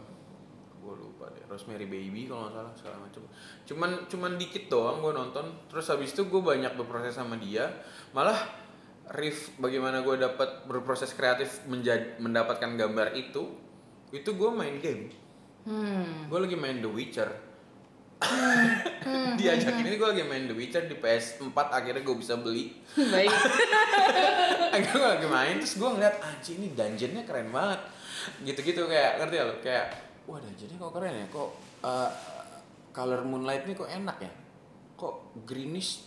lupa 1.24 1.32
deh. 1.32 1.44
Rosemary 1.48 1.88
Baby 1.88 2.28
kalau 2.28 2.52
nggak 2.52 2.52
salah 2.52 2.72
segala 2.76 2.96
macam 3.08 3.22
cuman 3.64 3.90
cuman 4.12 4.32
dikit 4.36 4.64
doang 4.68 5.00
gue 5.00 5.12
nonton. 5.16 5.46
Terus 5.72 5.86
habis 5.88 6.12
itu 6.12 6.28
gue 6.28 6.42
banyak 6.44 6.76
berproses 6.76 7.16
sama 7.16 7.40
dia. 7.40 7.72
Malah 8.12 8.36
riff 9.16 9.56
bagaimana 9.56 10.04
gue 10.04 10.20
dapat 10.20 10.68
berproses 10.68 11.16
kreatif 11.16 11.64
menjadi 11.64 12.20
mendapatkan 12.20 12.76
gambar 12.76 13.16
itu 13.16 13.56
itu 14.12 14.30
gue 14.36 14.50
main 14.52 14.76
game. 14.78 15.08
Hmm. 15.64 16.28
gue 16.28 16.40
lagi 16.44 16.56
main 16.60 16.84
The 16.84 16.90
Witcher. 16.92 17.30
Diajakin 19.40 19.84
ini 19.84 19.96
gue 19.96 20.08
lagi 20.12 20.24
main 20.28 20.44
The 20.44 20.52
Witcher 20.52 20.84
di 20.84 20.96
PS4 21.00 21.56
akhirnya 21.56 22.04
gue 22.04 22.16
bisa 22.20 22.36
beli. 22.36 22.76
Baik. 23.12 23.32
akhirnya 24.76 24.92
gue 24.92 25.10
lagi 25.16 25.28
main 25.28 25.56
terus 25.56 25.80
gue 25.80 25.88
ngeliat 25.88 26.20
anjing 26.20 26.60
ini 26.60 26.68
dungeonnya 26.76 27.22
keren 27.24 27.48
banget. 27.48 27.80
Gitu-gitu 28.44 28.84
kayak 28.88 29.24
ngerti 29.24 29.36
ya 29.40 29.44
lo 29.48 29.56
kayak 29.64 29.86
wah 30.24 30.38
dungeonnya 30.40 30.76
kok 30.76 30.92
keren 30.92 31.14
ya? 31.14 31.26
Kok 31.28 31.48
uh, 31.82 32.10
color 32.90 33.20
moonlight 33.24 33.64
ini 33.66 33.74
kok 33.74 33.90
enak 33.90 34.18
ya? 34.22 34.32
Kok 34.94 35.44
greenish? 35.44 36.06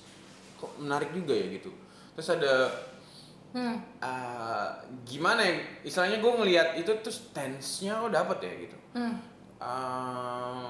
Kok 0.58 0.82
menarik 0.82 1.14
juga 1.14 1.34
ya 1.38 1.48
gitu. 1.54 1.70
Terus 2.18 2.30
ada 2.34 2.54
Hmm. 3.48 3.80
uh, 4.04 4.70
gimana 5.08 5.40
ya? 5.40 5.56
Istilahnya 5.82 6.20
gue 6.20 6.32
ngelihat 6.36 6.76
itu 6.76 6.92
terus 7.00 7.32
tense-nya 7.32 7.96
oh 8.04 8.12
dapet 8.12 8.44
ya 8.44 8.54
gitu. 8.68 8.78
Hmm. 8.92 9.16
Uh, 9.58 10.68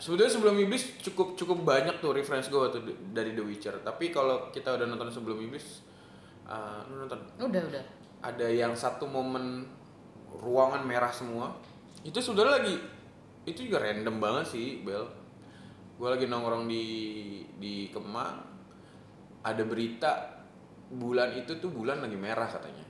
sebetulnya 0.00 0.32
sebelum 0.32 0.56
iblis 0.56 0.96
cukup 1.04 1.36
cukup 1.36 1.62
banyak 1.62 2.00
tuh 2.00 2.16
reference 2.16 2.48
gue 2.48 2.58
d- 2.80 3.12
dari 3.12 3.36
The 3.36 3.44
Witcher. 3.44 3.76
Tapi 3.84 4.08
kalau 4.08 4.48
kita 4.48 4.80
udah 4.80 4.88
nonton 4.88 5.12
sebelum 5.12 5.38
iblis 5.44 5.84
uh, 6.48 6.80
lu 6.88 7.04
nonton? 7.04 7.20
Udah, 7.38 7.62
udah. 7.70 7.84
ada 8.18 8.46
yang 8.48 8.72
satu 8.74 9.06
momen 9.06 9.68
ruangan 10.32 10.82
merah 10.82 11.12
semua 11.12 11.54
itu 12.06 12.18
sebenarnya 12.22 12.54
lagi 12.62 12.76
itu 13.48 13.60
juga 13.66 13.80
random 13.82 14.16
banget 14.20 14.44
sih 14.54 14.84
Bel. 14.84 15.08
Gue 15.98 16.08
lagi 16.14 16.30
nongkrong 16.30 16.70
di 16.70 16.84
di 17.58 17.90
Kemang 17.90 18.38
ada 19.42 19.62
berita 19.64 20.38
bulan 20.88 21.34
itu 21.34 21.58
tuh 21.58 21.72
bulan 21.72 22.04
lagi 22.04 22.14
merah 22.14 22.46
katanya. 22.46 22.86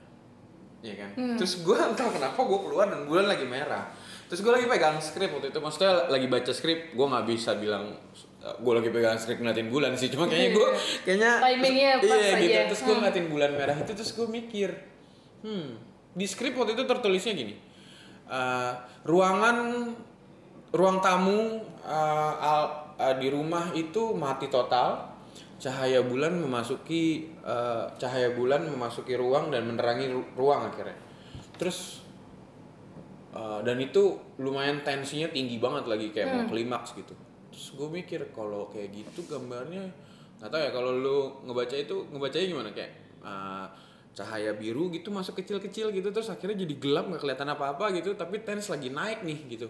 Iya 0.79 0.95
kan? 0.95 1.09
Terus 1.35 1.65
gue 1.65 1.75
entah 1.75 2.07
kenapa 2.07 2.39
gue 2.39 2.59
keluar 2.63 2.87
dan 2.87 3.03
bulan 3.09 3.25
lagi 3.27 3.43
merah. 3.43 3.89
Terus 4.29 4.45
gue 4.45 4.51
lagi 4.53 4.67
pegang 4.69 5.01
skrip 5.01 5.33
waktu 5.33 5.49
itu. 5.51 5.59
Maksudnya 5.59 6.07
lagi 6.07 6.27
baca 6.29 6.51
skrip 6.53 6.93
gue 6.93 7.05
nggak 7.09 7.25
bisa 7.27 7.57
bilang 7.57 7.97
gue 8.39 8.73
lagi 8.73 8.87
pegang 8.93 9.19
skrip 9.19 9.41
ngeliatin 9.41 9.67
bulan 9.73 9.97
sih. 9.97 10.07
Cuma 10.13 10.29
kayaknya 10.29 10.51
gue 10.53 10.67
kayaknya 11.07 11.31
Timingnya 11.43 11.91
pas 11.99 12.19
iya 12.19 12.31
gitu. 12.37 12.45
aja. 12.53 12.61
terus 12.71 12.81
gue 12.85 12.95
ngeliatin 12.95 13.27
bulan 13.27 13.51
merah 13.57 13.75
itu 13.79 13.91
terus 13.95 14.11
gue 14.13 14.27
mikir 14.27 14.69
hmm 15.43 15.67
di 16.09 16.25
skrip 16.25 16.57
waktu 16.57 16.73
itu 16.73 16.83
tertulisnya 16.89 17.31
gini 17.37 17.53
eh, 18.29 18.71
ruangan 19.03 19.57
ruang 20.69 21.01
tamu 21.01 21.59
eh, 21.81 22.33
al- 22.39 22.93
eh, 22.95 23.15
di 23.17 23.27
rumah 23.33 23.73
itu 23.73 24.13
mati 24.13 24.47
total. 24.47 25.09
Cahaya 25.59 25.99
bulan 26.07 26.39
memasuki 26.39 27.35
eh, 27.43 27.85
cahaya 27.99 28.31
bulan 28.31 28.63
memasuki 28.63 29.17
ruang 29.19 29.51
dan 29.51 29.67
menerangi 29.67 30.07
ru- 30.07 30.31
ruang 30.37 30.71
akhirnya. 30.71 30.95
Terus 31.59 31.99
eh, 33.35 33.59
dan 33.65 33.77
itu 33.77 34.15
lumayan 34.39 34.81
tensinya 34.81 35.27
tinggi 35.29 35.59
banget 35.59 35.85
lagi 35.85 36.07
kayak 36.15 36.27
mau 36.31 36.45
klimaks 36.47 36.95
gitu. 36.95 37.13
Terus 37.51 37.65
gue 37.75 37.89
mikir 37.91 38.21
kalau 38.31 38.71
kayak 38.71 38.93
gitu 38.93 39.27
gambarnya 39.27 39.83
nggak 40.39 40.47
tahu 40.55 40.61
ya 40.63 40.71
kalau 40.71 40.91
lu 40.95 41.17
ngebaca 41.43 41.75
itu 41.75 41.95
ngebacanya 42.15 42.45
gimana? 42.47 42.69
Kayak 42.71 42.91
eh, 43.19 43.65
cahaya 44.13 44.51
biru 44.51 44.91
gitu 44.91 45.13
masuk 45.13 45.39
kecil-kecil 45.39 45.93
gitu 45.95 46.09
terus 46.11 46.27
akhirnya 46.27 46.65
jadi 46.65 46.75
gelap 46.75 47.07
nggak 47.07 47.21
kelihatan 47.23 47.49
apa-apa 47.55 47.93
gitu 47.95 48.17
tapi 48.17 48.41
tens 48.43 48.67
lagi 48.67 48.91
naik 48.91 49.23
nih 49.23 49.39
gitu 49.57 49.67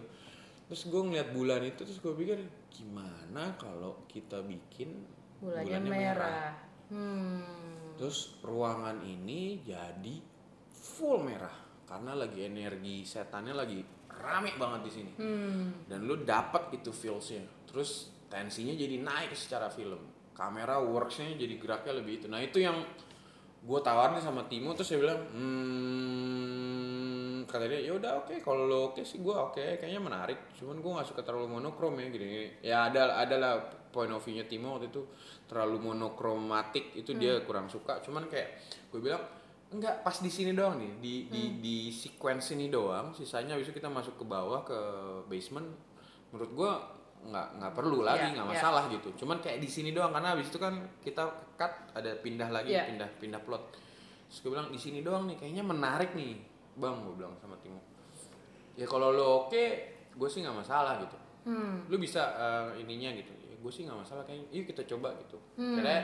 terus 0.66 0.86
gue 0.86 1.02
ngeliat 1.02 1.30
bulan 1.34 1.62
itu 1.66 1.82
terus 1.86 2.00
gue 2.00 2.14
pikir 2.14 2.38
gimana 2.70 3.58
kalau 3.58 4.06
kita 4.06 4.42
bikin 4.46 5.06
Bulannya, 5.40 5.80
merah. 5.82 6.52
Hmm. 6.92 7.96
terus 7.96 8.40
ruangan 8.42 9.00
ini 9.06 9.62
jadi 9.64 10.16
full 10.72 11.24
merah 11.24 11.54
karena 11.86 12.14
lagi 12.14 12.46
energi 12.46 13.02
setannya 13.06 13.54
lagi 13.54 13.80
rame 14.10 14.52
banget 14.60 14.82
di 14.86 14.92
sini 14.92 15.12
Hmm. 15.16 15.86
dan 15.88 16.06
lu 16.06 16.22
dapat 16.22 16.74
itu 16.76 16.90
feelsnya 16.92 17.46
terus 17.70 18.10
tensinya 18.30 18.74
jadi 18.74 18.98
naik 19.02 19.34
secara 19.34 19.70
film 19.70 20.00
kamera 20.34 20.80
worksnya 20.80 21.34
jadi 21.34 21.56
geraknya 21.58 21.98
lebih 21.98 22.24
itu 22.24 22.26
nah 22.30 22.40
itu 22.40 22.62
yang 22.62 22.78
gue 23.60 23.80
tawarin 23.84 24.22
sama 24.24 24.48
Timo 24.48 24.72
terus 24.74 24.92
saya 24.92 25.04
bilang 25.04 25.20
hmm 25.36 26.50
kata 27.50 27.66
dia 27.66 27.82
ya 27.82 27.98
udah 27.98 28.24
oke 28.24 28.38
kalau 28.46 28.70
lo 28.70 28.94
oke 28.94 29.02
sih 29.02 29.20
gue 29.26 29.34
oke 29.34 29.82
kayaknya 29.82 29.98
menarik 29.98 30.54
cuman 30.54 30.80
gue 30.80 30.92
nggak 30.96 31.08
suka 31.10 31.26
terlalu 31.26 31.58
monokrom 31.58 31.98
ya 31.98 32.06
gini 32.14 32.28
ya 32.62 32.78
ada 32.88 33.18
ada 33.18 33.36
lah 33.42 33.54
point 33.90 34.14
of 34.14 34.22
view-nya 34.22 34.46
Timo 34.46 34.78
waktu 34.78 34.94
itu 34.94 35.02
terlalu 35.50 35.82
monokromatik 35.82 36.94
itu 36.94 37.18
dia 37.18 37.42
kurang 37.42 37.66
suka 37.66 38.06
cuman 38.06 38.30
kayak 38.30 38.62
gue 38.94 39.02
bilang 39.02 39.26
enggak 39.70 40.02
pas 40.02 40.18
di 40.18 40.30
sini 40.30 40.54
doang 40.54 40.82
nih 40.82 40.94
di 40.98 41.14
di 41.30 41.44
di 41.62 41.78
sequence 41.94 42.54
ini 42.58 42.70
doang 42.74 43.14
sisanya 43.14 43.54
itu 43.58 43.70
kita 43.70 43.90
masuk 43.90 44.18
ke 44.18 44.26
bawah 44.26 44.66
ke 44.66 44.80
basement 45.30 45.70
menurut 46.34 46.52
gua 46.54 46.72
nggak 47.22 47.48
nggak 47.56 47.74
perlu 47.74 48.00
lagi 48.00 48.26
Iya, 48.26 48.34
nggak 48.34 48.48
iya. 48.48 48.54
masalah 48.56 48.84
gitu 48.88 49.10
cuman 49.16 49.38
kayak 49.38 49.60
di 49.60 49.68
sini 49.68 49.90
doang 49.90 50.10
karena 50.10 50.34
habis 50.34 50.48
itu 50.48 50.56
kan 50.56 50.72
kita 50.98 51.24
cut 51.54 51.74
ada 51.92 52.12
pindah 52.16 52.48
lagi 52.48 52.72
Iya. 52.72 52.88
pindah 52.88 53.10
pindah 53.18 53.42
plot 53.42 53.64
terus 54.26 54.40
gue 54.40 54.52
bilang 54.52 54.68
di 54.68 54.78
sini 54.78 55.00
doang 55.00 55.26
nih 55.26 55.36
kayaknya 55.36 55.62
menarik 55.62 56.14
nih 56.14 56.40
bang 56.74 56.96
gue 56.98 57.14
bilang 57.14 57.36
sama 57.36 57.60
Timo 57.60 57.82
ya 58.74 58.86
kalau 58.86 59.10
lo 59.10 59.26
oke 59.44 59.64
gue 60.10 60.30
sih 60.30 60.40
nggak 60.40 60.58
masalah 60.58 60.96
gitu 61.00 61.18
Hmm. 61.40 61.88
lu 61.88 61.96
bisa 61.96 62.36
eh, 62.36 62.84
ininya 62.84 63.16
gitu 63.16 63.32
ya, 63.42 63.56
gue 63.56 63.72
sih 63.74 63.84
nggak 63.84 63.96
masalah 63.98 64.22
kayaknya 64.22 64.48
yuk 64.52 64.68
kita 64.68 64.84
coba 64.86 65.16
gitu 65.18 65.40
Hmm. 65.56 65.76
karena 65.76 66.04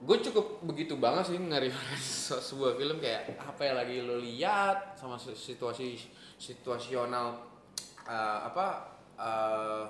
gue 0.00 0.16
cukup 0.22 0.46
begitu 0.64 0.96
banget 0.96 1.24
sih 1.26 1.36
se- 2.00 2.40
sebuah 2.42 2.74
film 2.74 2.96
kayak 2.96 3.36
apa 3.38 3.60
yang 3.62 3.76
lagi 3.76 4.00
lo 4.00 4.16
lihat 4.16 4.92
sama 4.94 5.14
si- 5.14 5.36
situasi 5.36 6.00
situasional 6.36 7.36
eh, 8.02 8.38
apa 8.42 8.96
eh, 9.20 9.84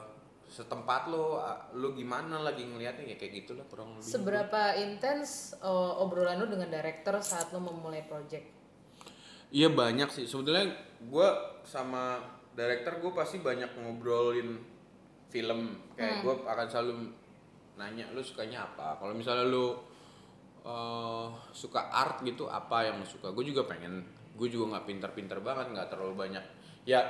setempat 0.51 1.07
lo 1.07 1.39
eh, 1.39 1.79
lo 1.79 1.95
gimana 1.95 2.43
lagi 2.43 2.67
ngeliatnya 2.67 3.15
ya 3.15 3.17
kayak 3.17 3.33
gitulah 3.47 3.65
kurang 3.71 3.95
lebih 3.95 4.11
Seberapa 4.11 4.75
intens 4.83 5.55
uh, 5.63 6.03
obrolan 6.03 6.43
lu 6.43 6.51
dengan 6.51 6.67
director 6.67 7.23
saat 7.23 7.55
lu 7.55 7.63
memulai 7.63 8.03
project? 8.03 8.51
Iya 9.55 9.71
banyak 9.71 10.11
sih. 10.11 10.27
Sebetulnya 10.27 10.75
gue 11.07 11.29
sama 11.63 12.19
director 12.55 12.99
gue 12.99 13.13
pasti 13.15 13.39
banyak 13.39 13.79
ngobrolin 13.79 14.59
film. 15.31 15.79
Kayak 15.95 16.27
gue 16.27 16.35
akan 16.47 16.67
selalu 16.67 16.93
nanya 17.79 18.11
lu 18.15 18.23
sukanya 18.23 18.67
apa. 18.67 18.99
Kalau 18.99 19.15
misalnya 19.15 19.47
lu 19.47 19.75
eh, 20.63 21.27
suka 21.51 21.91
art 21.91 22.23
gitu 22.23 22.47
apa 22.47 22.91
yang 22.91 23.03
lu 23.03 23.07
suka. 23.07 23.35
Gue 23.35 23.43
juga 23.47 23.67
pengen. 23.67 24.07
Gue 24.39 24.47
juga 24.47 24.79
nggak 24.79 24.87
pintar-pintar 24.87 25.39
banget, 25.43 25.75
nggak 25.75 25.89
terlalu 25.91 26.15
banyak. 26.15 26.45
Ya 26.87 27.03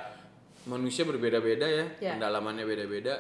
manusia 0.63 1.05
berbeda-beda 1.05 1.65
ya, 1.65 1.87
Ya. 1.99 2.13
pendalamannya 2.15 2.65
beda-beda. 2.65 3.15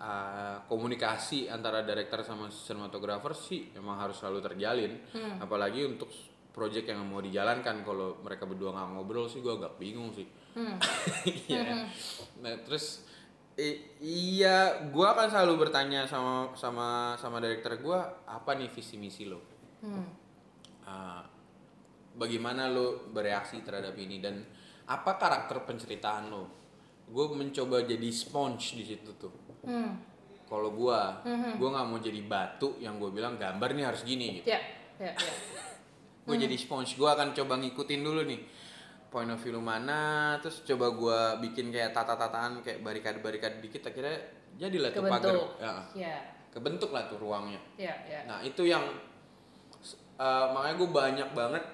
A- 0.00 0.64
komunikasi 0.64 1.46
antara 1.46 1.82
director 1.82 2.20
sama 2.20 2.48
sinematografer 2.48 3.30
sih 3.32 3.68
emang 3.72 3.94
harus 3.96 4.16
selalu 4.16 4.40
terjalin. 4.42 4.92
Apalagi 5.38 5.84
untuk 5.84 6.08
project 6.50 6.88
yang 6.88 7.04
mau 7.04 7.20
dijalankan 7.20 7.84
kalau 7.84 8.18
mereka 8.18 8.42
berdua 8.42 8.72
nggak 8.72 8.88
ngobrol 8.90 9.28
sih 9.28 9.38
gue 9.38 9.52
agak 9.52 9.76
bingung 9.76 10.10
sih. 10.10 10.24
Iya. 11.46 11.86
Nah 12.40 12.54
terus 12.64 13.06
i- 13.54 13.78
iya 14.00 14.88
gue 14.88 15.06
akan 15.06 15.28
selalu 15.28 15.68
bertanya 15.68 16.08
sama 16.08 16.50
sama 16.54 16.88
sama 17.14 17.38
director 17.38 17.76
gue 17.76 17.98
apa 18.26 18.50
nih 18.56 18.66
visi 18.66 18.96
misi 18.96 19.28
lo. 19.28 19.38
Hmm. 19.80 20.06
Ah, 20.82 21.22
bagaimana 22.12 22.66
lo 22.66 23.06
bereaksi 23.08 23.62
terhadap 23.62 23.94
ini 23.94 24.18
dan 24.18 24.42
apa 24.90 25.14
karakter 25.16 25.62
penceritaan 25.62 26.26
lo 26.28 26.59
gue 27.10 27.26
mencoba 27.34 27.82
jadi 27.82 28.08
sponge 28.14 28.78
di 28.78 28.84
situ 28.86 29.10
tuh. 29.18 29.34
Hmm. 29.60 29.92
kalau 30.48 30.72
gue 30.74 30.98
gue 31.60 31.68
nggak 31.68 31.86
mau 31.86 32.00
jadi 32.00 32.26
batu 32.26 32.74
yang 32.82 32.96
gue 32.98 33.12
bilang 33.12 33.38
gambar 33.38 33.70
nih 33.70 33.86
harus 33.86 34.02
gini 34.02 34.40
gitu. 34.40 34.50
Ya, 34.50 34.58
ya, 34.98 35.12
ya. 35.14 35.32
gue 36.26 36.36
jadi 36.40 36.56
sponge 36.58 36.98
gue 36.98 37.06
akan 37.06 37.36
coba 37.36 37.54
ngikutin 37.60 38.00
dulu 38.02 38.26
nih. 38.26 38.40
Point 39.10 39.30
of 39.30 39.38
view 39.42 39.54
lu 39.54 39.62
mana 39.62 40.34
terus 40.42 40.62
coba 40.66 40.90
gue 40.90 41.18
bikin 41.46 41.70
kayak 41.70 41.94
tata-tataan 41.94 42.62
kayak 42.62 42.82
barikade-barikade 42.82 43.62
dikit 43.62 43.90
akhirnya 43.90 44.16
jadilah 44.58 44.90
tuh 44.90 45.06
pagar. 45.06 45.34
Ya, 45.58 45.72
Ya, 45.94 46.16
kebentuk 46.50 46.90
lah 46.90 47.06
tuh 47.06 47.18
ruangnya. 47.22 47.58
Ya, 47.78 47.94
ya. 48.06 48.26
Nah 48.26 48.42
itu 48.42 48.66
yang 48.66 48.82
eh, 50.18 50.46
makanya 50.50 50.74
gue 50.78 50.88
banyak 50.90 51.28
banget 51.34 51.64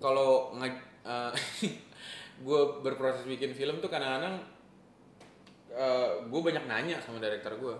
kalau 0.00 0.56
nge 0.56 0.68
gue 2.42 2.60
berproses 2.82 3.22
bikin 3.24 3.54
film 3.54 3.78
tuh 3.78 3.88
kadang-kadang 3.88 4.42
gue 6.28 6.40
banyak 6.42 6.68
nanya 6.68 7.00
sama 7.00 7.16
director 7.16 7.56
gue 7.56 7.76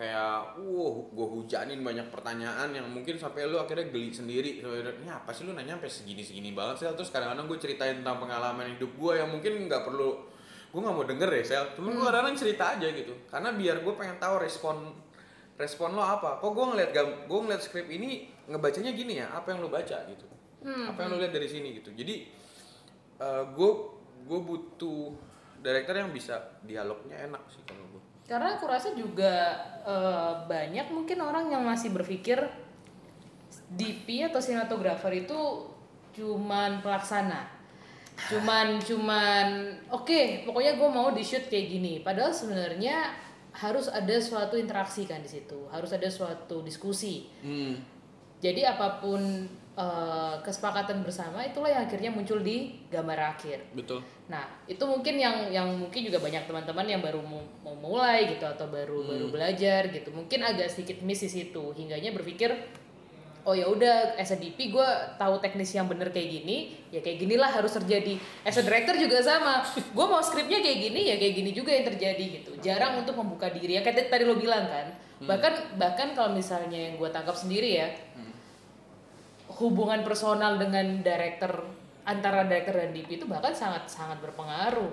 kayak 0.00 0.56
wow 0.56 1.12
gue 1.12 1.26
hujanin 1.28 1.84
banyak 1.84 2.08
pertanyaan 2.08 2.72
yang 2.72 2.88
mungkin 2.88 3.20
sampai 3.20 3.44
lu 3.44 3.60
akhirnya 3.60 3.92
geli 3.92 4.08
sendiri. 4.08 4.64
Ini 4.64 5.12
apa 5.12 5.28
sih 5.28 5.44
lu 5.44 5.52
nanya 5.52 5.76
sampai 5.76 5.92
segini 5.92 6.24
segini 6.24 6.56
banget 6.56 6.80
sih 6.80 6.88
terus 6.96 7.12
kadang-kadang 7.12 7.44
gue 7.44 7.58
ceritain 7.60 8.00
tentang 8.00 8.16
pengalaman 8.16 8.72
hidup 8.72 8.96
gue 8.96 9.12
yang 9.20 9.28
mungkin 9.28 9.68
nggak 9.68 9.84
perlu 9.84 10.24
gue 10.72 10.80
nggak 10.80 10.96
mau 10.96 11.04
denger 11.04 11.28
ya 11.36 11.44
sel. 11.44 11.64
Cuman 11.76 12.00
gue 12.00 12.06
kadang-kadang 12.08 12.38
cerita 12.40 12.64
aja 12.72 12.88
gitu 12.88 13.12
karena 13.28 13.52
biar 13.52 13.84
gue 13.84 13.92
pengen 13.92 14.16
tahu 14.16 14.40
respon 14.40 14.96
respon 15.60 15.92
lo 15.92 16.00
apa. 16.00 16.40
Kok 16.40 16.50
gue 16.56 16.66
ngeliat 16.72 16.90
gue 17.28 17.40
ngeliat 17.44 17.60
skrip 17.60 17.92
ini 17.92 18.32
ngebacanya 18.48 18.96
gini 18.96 19.20
ya? 19.20 19.28
Apa 19.36 19.52
yang 19.52 19.60
lo 19.60 19.68
baca 19.68 20.08
gitu? 20.08 20.24
Apa 20.64 20.96
yang 21.04 21.12
lo 21.12 21.20
lihat 21.20 21.36
dari 21.36 21.44
sini 21.52 21.76
gitu? 21.76 21.92
Jadi 21.92 22.39
gue 23.52 23.70
gue 24.24 24.40
butuh 24.40 25.12
director 25.60 25.92
yang 25.92 26.10
bisa 26.10 26.40
dialognya 26.64 27.28
enak 27.28 27.44
sih 27.48 27.60
kalau 27.68 27.84
gue 27.88 28.02
Karena 28.24 28.54
aku 28.54 28.64
rasa 28.64 28.94
juga 28.94 29.52
eh, 29.82 30.32
banyak 30.46 30.88
mungkin 30.88 31.18
orang 31.20 31.50
yang 31.50 31.66
masih 31.66 31.90
berpikir 31.90 32.38
DP 33.70 34.30
atau 34.30 34.38
sinematografer 34.38 35.26
itu 35.26 35.38
cuman 36.10 36.78
pelaksana. 36.80 37.46
cuman 38.28 38.76
cuman 38.88 39.46
oke 39.88 40.44
pokoknya 40.44 40.76
gue 40.76 40.88
mau 40.92 41.08
di 41.10 41.24
shoot 41.24 41.48
kayak 41.48 41.66
gini 41.70 41.92
padahal 42.04 42.30
sebenarnya 42.30 43.16
harus 43.50 43.88
ada 43.88 44.14
suatu 44.20 44.54
interaksi 44.54 45.08
kan 45.08 45.24
di 45.24 45.30
situ 45.30 45.66
harus 45.72 45.90
ada 45.90 46.06
suatu 46.06 46.60
diskusi 46.60 47.26
Hmm. 47.40 47.80
jadi 48.38 48.76
apa 48.76 49.00
pun 49.00 49.18
eh, 49.80 50.34
kesepakatan 50.44 51.00
bersama 51.00 51.40
itulah 51.40 51.72
yang 51.72 51.88
akhirnya 51.88 52.12
muncul 52.12 52.44
di 52.44 52.84
gambar 52.92 53.36
akhir 53.36 53.72
Betul. 53.72 54.04
Nah, 54.30 54.46
itu 54.70 54.80
mungkin 54.86 55.18
yang 55.18 55.50
yang 55.50 55.66
mungkin 55.74 56.06
juga 56.06 56.22
banyak 56.22 56.46
teman-teman 56.46 56.86
yang 56.86 57.02
baru 57.02 57.18
mau, 57.18 57.42
mau 57.66 57.74
mulai 57.74 58.30
gitu 58.30 58.46
atau 58.46 58.70
baru 58.70 59.02
baru 59.02 59.26
belajar 59.26 59.90
gitu. 59.90 60.14
Mungkin 60.14 60.46
agak 60.46 60.70
sedikit 60.70 61.02
miss 61.02 61.26
di 61.26 61.30
situ. 61.42 61.74
Hingganya 61.74 62.14
berpikir 62.14 62.54
oh 63.42 63.56
ya 63.56 63.66
udah 63.66 64.14
as 64.20 64.30
a 64.30 64.38
DP 64.38 64.70
gue 64.70 64.88
tahu 65.18 65.42
teknis 65.42 65.74
yang 65.74 65.90
bener 65.90 66.14
kayak 66.14 66.30
gini, 66.30 66.78
ya 66.94 67.02
kayak 67.02 67.18
ginilah 67.26 67.50
harus 67.50 67.74
terjadi. 67.74 68.14
As 68.46 68.54
a 68.54 68.62
director 68.62 68.94
juga 68.94 69.18
sama. 69.18 69.66
Gue 69.96 70.06
mau 70.06 70.22
skripnya 70.22 70.62
kayak 70.62 70.78
gini 70.78 71.10
ya 71.10 71.18
kayak 71.18 71.34
gini 71.34 71.50
juga 71.50 71.74
yang 71.74 71.90
terjadi 71.90 72.24
gitu. 72.38 72.54
Jarang 72.62 73.02
untuk 73.02 73.18
membuka 73.18 73.50
diri. 73.50 73.74
Ya 73.74 73.82
kayak 73.82 74.14
tadi 74.14 74.22
lo 74.22 74.38
bilang 74.38 74.70
kan. 74.70 74.94
Bahkan 75.20 75.76
bahkan 75.76 76.14
kalau 76.14 76.32
misalnya 76.32 76.78
yang 76.78 76.94
gue 76.96 77.10
tangkap 77.12 77.34
sendiri 77.34 77.76
ya, 77.82 77.92
hubungan 79.60 80.00
personal 80.00 80.56
dengan 80.56 81.04
director 81.04 81.68
antara 82.08 82.48
director 82.48 82.80
dan 82.80 82.90
DP 82.96 83.20
itu 83.20 83.26
bahkan 83.28 83.52
sangat 83.52 83.86
sangat 83.86 84.18
berpengaruh. 84.24 84.90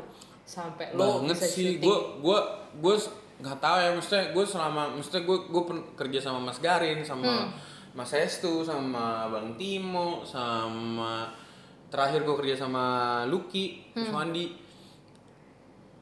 Sampai 0.47 0.91
lo 0.95 1.23
banget 1.23 1.43
bisa 1.43 1.47
sih 1.47 1.79
gue 1.79 1.97
gue 2.23 2.39
gue 2.79 2.95
nggak 3.43 3.59
tahu 3.59 3.77
ya 3.79 3.89
maksudnya 3.95 4.25
gue 4.31 4.45
selama 4.47 4.81
maksudnya 4.95 5.23
gue 5.27 5.37
gue 5.51 5.63
kerja 5.95 6.19
sama 6.23 6.39
Mas 6.39 6.59
Garin 6.59 6.99
sama 7.03 7.51
Mas 7.91 8.11
Estu 8.15 8.63
sama 8.63 9.27
Bang 9.31 9.59
Timo 9.59 10.23
sama 10.23 11.31
terakhir 11.87 12.23
gue 12.27 12.35
kerja 12.43 12.67
sama 12.67 12.83
Lucky 13.27 13.95
Mas 13.95 14.11
Wandi. 14.11 14.45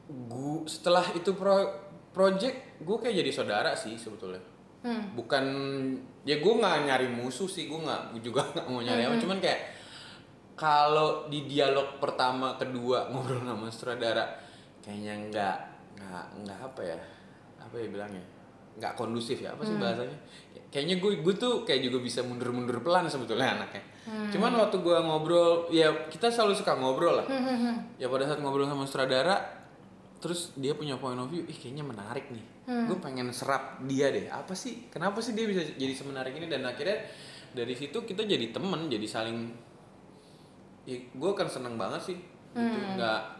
Gue 0.06 0.66
setelah 0.70 1.06
itu 1.14 1.34
pro 1.34 1.86
project 2.14 2.82
gue 2.82 2.96
kayak 3.02 3.14
jadi 3.24 3.30
saudara 3.34 3.70
sih 3.74 3.98
sebetulnya 3.98 4.55
bukan 5.14 5.44
ya 6.26 6.38
gue 6.42 6.54
nggak 6.58 6.76
nyari 6.86 7.08
musuh 7.10 7.46
sih 7.46 7.66
gue 7.70 7.78
nggak 7.78 8.18
juga 8.22 8.42
nggak 8.54 8.66
mau 8.66 8.82
nyari 8.82 9.06
apa. 9.06 9.16
Cuman 9.18 9.38
kayak 9.38 9.60
kalau 10.56 11.28
di 11.28 11.44
dialog 11.44 12.00
pertama 12.00 12.56
kedua 12.56 13.06
ngobrol 13.10 13.44
sama 13.44 13.68
sutradara 13.68 14.24
kayaknya 14.80 15.14
nggak 15.30 15.56
nggak 15.98 16.24
nggak 16.44 16.58
apa 16.60 16.80
ya 16.82 16.98
apa 17.60 17.74
ya 17.76 17.86
bilangnya? 17.90 18.24
Nggak 18.76 18.92
kondusif 18.94 19.40
ya 19.40 19.52
apa 19.56 19.62
sih 19.64 19.76
bahasanya? 19.76 20.18
Kayaknya 20.70 20.96
gue 21.00 21.12
gue 21.24 21.34
tuh 21.38 21.64
kayak 21.64 21.88
juga 21.88 21.98
bisa 22.04 22.20
mundur-mundur 22.20 22.84
pelan 22.84 23.08
sebetulnya 23.08 23.56
anaknya. 23.56 23.82
Cuman 24.30 24.52
waktu 24.60 24.76
gue 24.84 24.96
ngobrol 25.02 25.66
ya 25.72 25.88
kita 26.12 26.28
selalu 26.28 26.52
suka 26.54 26.76
ngobrol 26.76 27.22
lah. 27.22 27.26
Ya 27.96 28.06
pada 28.12 28.28
saat 28.28 28.38
ngobrol 28.44 28.68
sama 28.68 28.84
sutradara 28.84 29.65
terus 30.16 30.56
dia 30.56 30.72
punya 30.72 30.96
point 30.96 31.18
of 31.20 31.28
view 31.28 31.44
ih 31.44 31.56
kayaknya 31.56 31.84
menarik 31.84 32.26
nih. 32.32 32.44
Gue 32.66 32.98
pengen 32.98 33.30
serap 33.30 33.80
dia 33.84 34.10
deh. 34.10 34.26
Apa 34.32 34.56
sih? 34.56 34.88
Kenapa 34.88 35.20
sih 35.20 35.36
dia 35.36 35.44
bisa 35.46 35.62
jadi 35.76 35.92
semenarik 35.92 36.34
ini? 36.34 36.48
Dan 36.48 36.64
akhirnya 36.64 37.04
dari 37.52 37.72
situ 37.76 38.02
kita 38.04 38.24
jadi 38.24 38.52
temen 38.52 38.88
jadi 38.88 39.06
saling 39.06 39.38
ya 40.86 40.96
gue 40.98 41.30
kan 41.36 41.46
seneng 41.46 41.76
banget 41.76 42.12
sih. 42.12 42.18
Gitu. 42.56 42.78
Nggak 42.96 43.36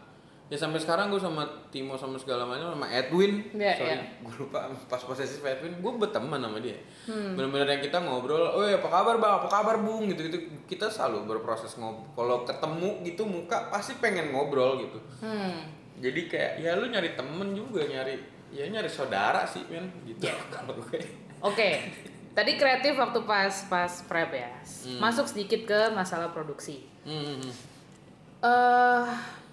ya 0.47 0.55
sampai 0.55 0.79
sekarang 0.79 1.11
gue 1.11 1.19
sama 1.19 1.43
Timo 1.67 1.99
sama 1.99 2.15
segala 2.15 2.47
macam 2.47 2.71
sama 2.71 2.87
Edwin. 2.87 3.43
Iya, 3.51 3.73
sorry 3.75 3.99
iya. 3.99 4.03
gue 4.23 4.35
lupa 4.39 4.71
pas 4.87 5.01
posesif 5.03 5.43
Edwin 5.43 5.75
gue 5.83 5.91
berteman 5.99 6.39
sama 6.39 6.63
dia. 6.63 6.79
Benar-benar 7.03 7.67
yang 7.67 7.83
kita 7.83 7.99
ngobrol 7.99 8.55
oh 8.55 8.63
apa 8.63 8.87
kabar 8.87 9.19
bang? 9.19 9.33
Apa 9.43 9.47
kabar 9.51 9.75
bung? 9.83 10.07
Gitu 10.07 10.31
gitu 10.31 10.39
kita 10.71 10.87
selalu 10.87 11.27
berproses 11.35 11.75
ngobrol 11.75 12.07
kalau 12.15 12.37
ketemu 12.47 12.89
gitu 13.03 13.27
muka 13.27 13.67
pasti 13.67 13.99
pengen 13.99 14.31
ngobrol 14.31 14.79
gitu. 14.79 14.99
Hmm. 15.19 15.75
Jadi 15.97 16.21
kayak 16.29 16.51
ya 16.61 16.71
lu 16.77 16.85
nyari 16.93 17.17
temen 17.17 17.57
juga 17.57 17.81
nyari 17.85 18.21
ya 18.53 18.69
nyari 18.69 18.89
saudara 18.89 19.43
sih 19.49 19.65
men 19.67 19.89
gitu. 20.05 20.29
Kalau 20.53 20.77
gue. 20.77 20.99
Oke. 21.41 21.69
Tadi 22.37 22.53
kreatif 22.53 22.93
waktu 23.01 23.25
pas 23.25 23.65
pas 23.65 23.89
prep 24.05 24.31
ya. 24.37 24.53
Masuk 25.01 25.25
sedikit 25.25 25.65
ke 25.65 25.79
masalah 25.89 26.29
produksi. 26.29 26.85
Hmm, 27.01 27.41
hmm, 27.41 27.53
eh 28.45 29.05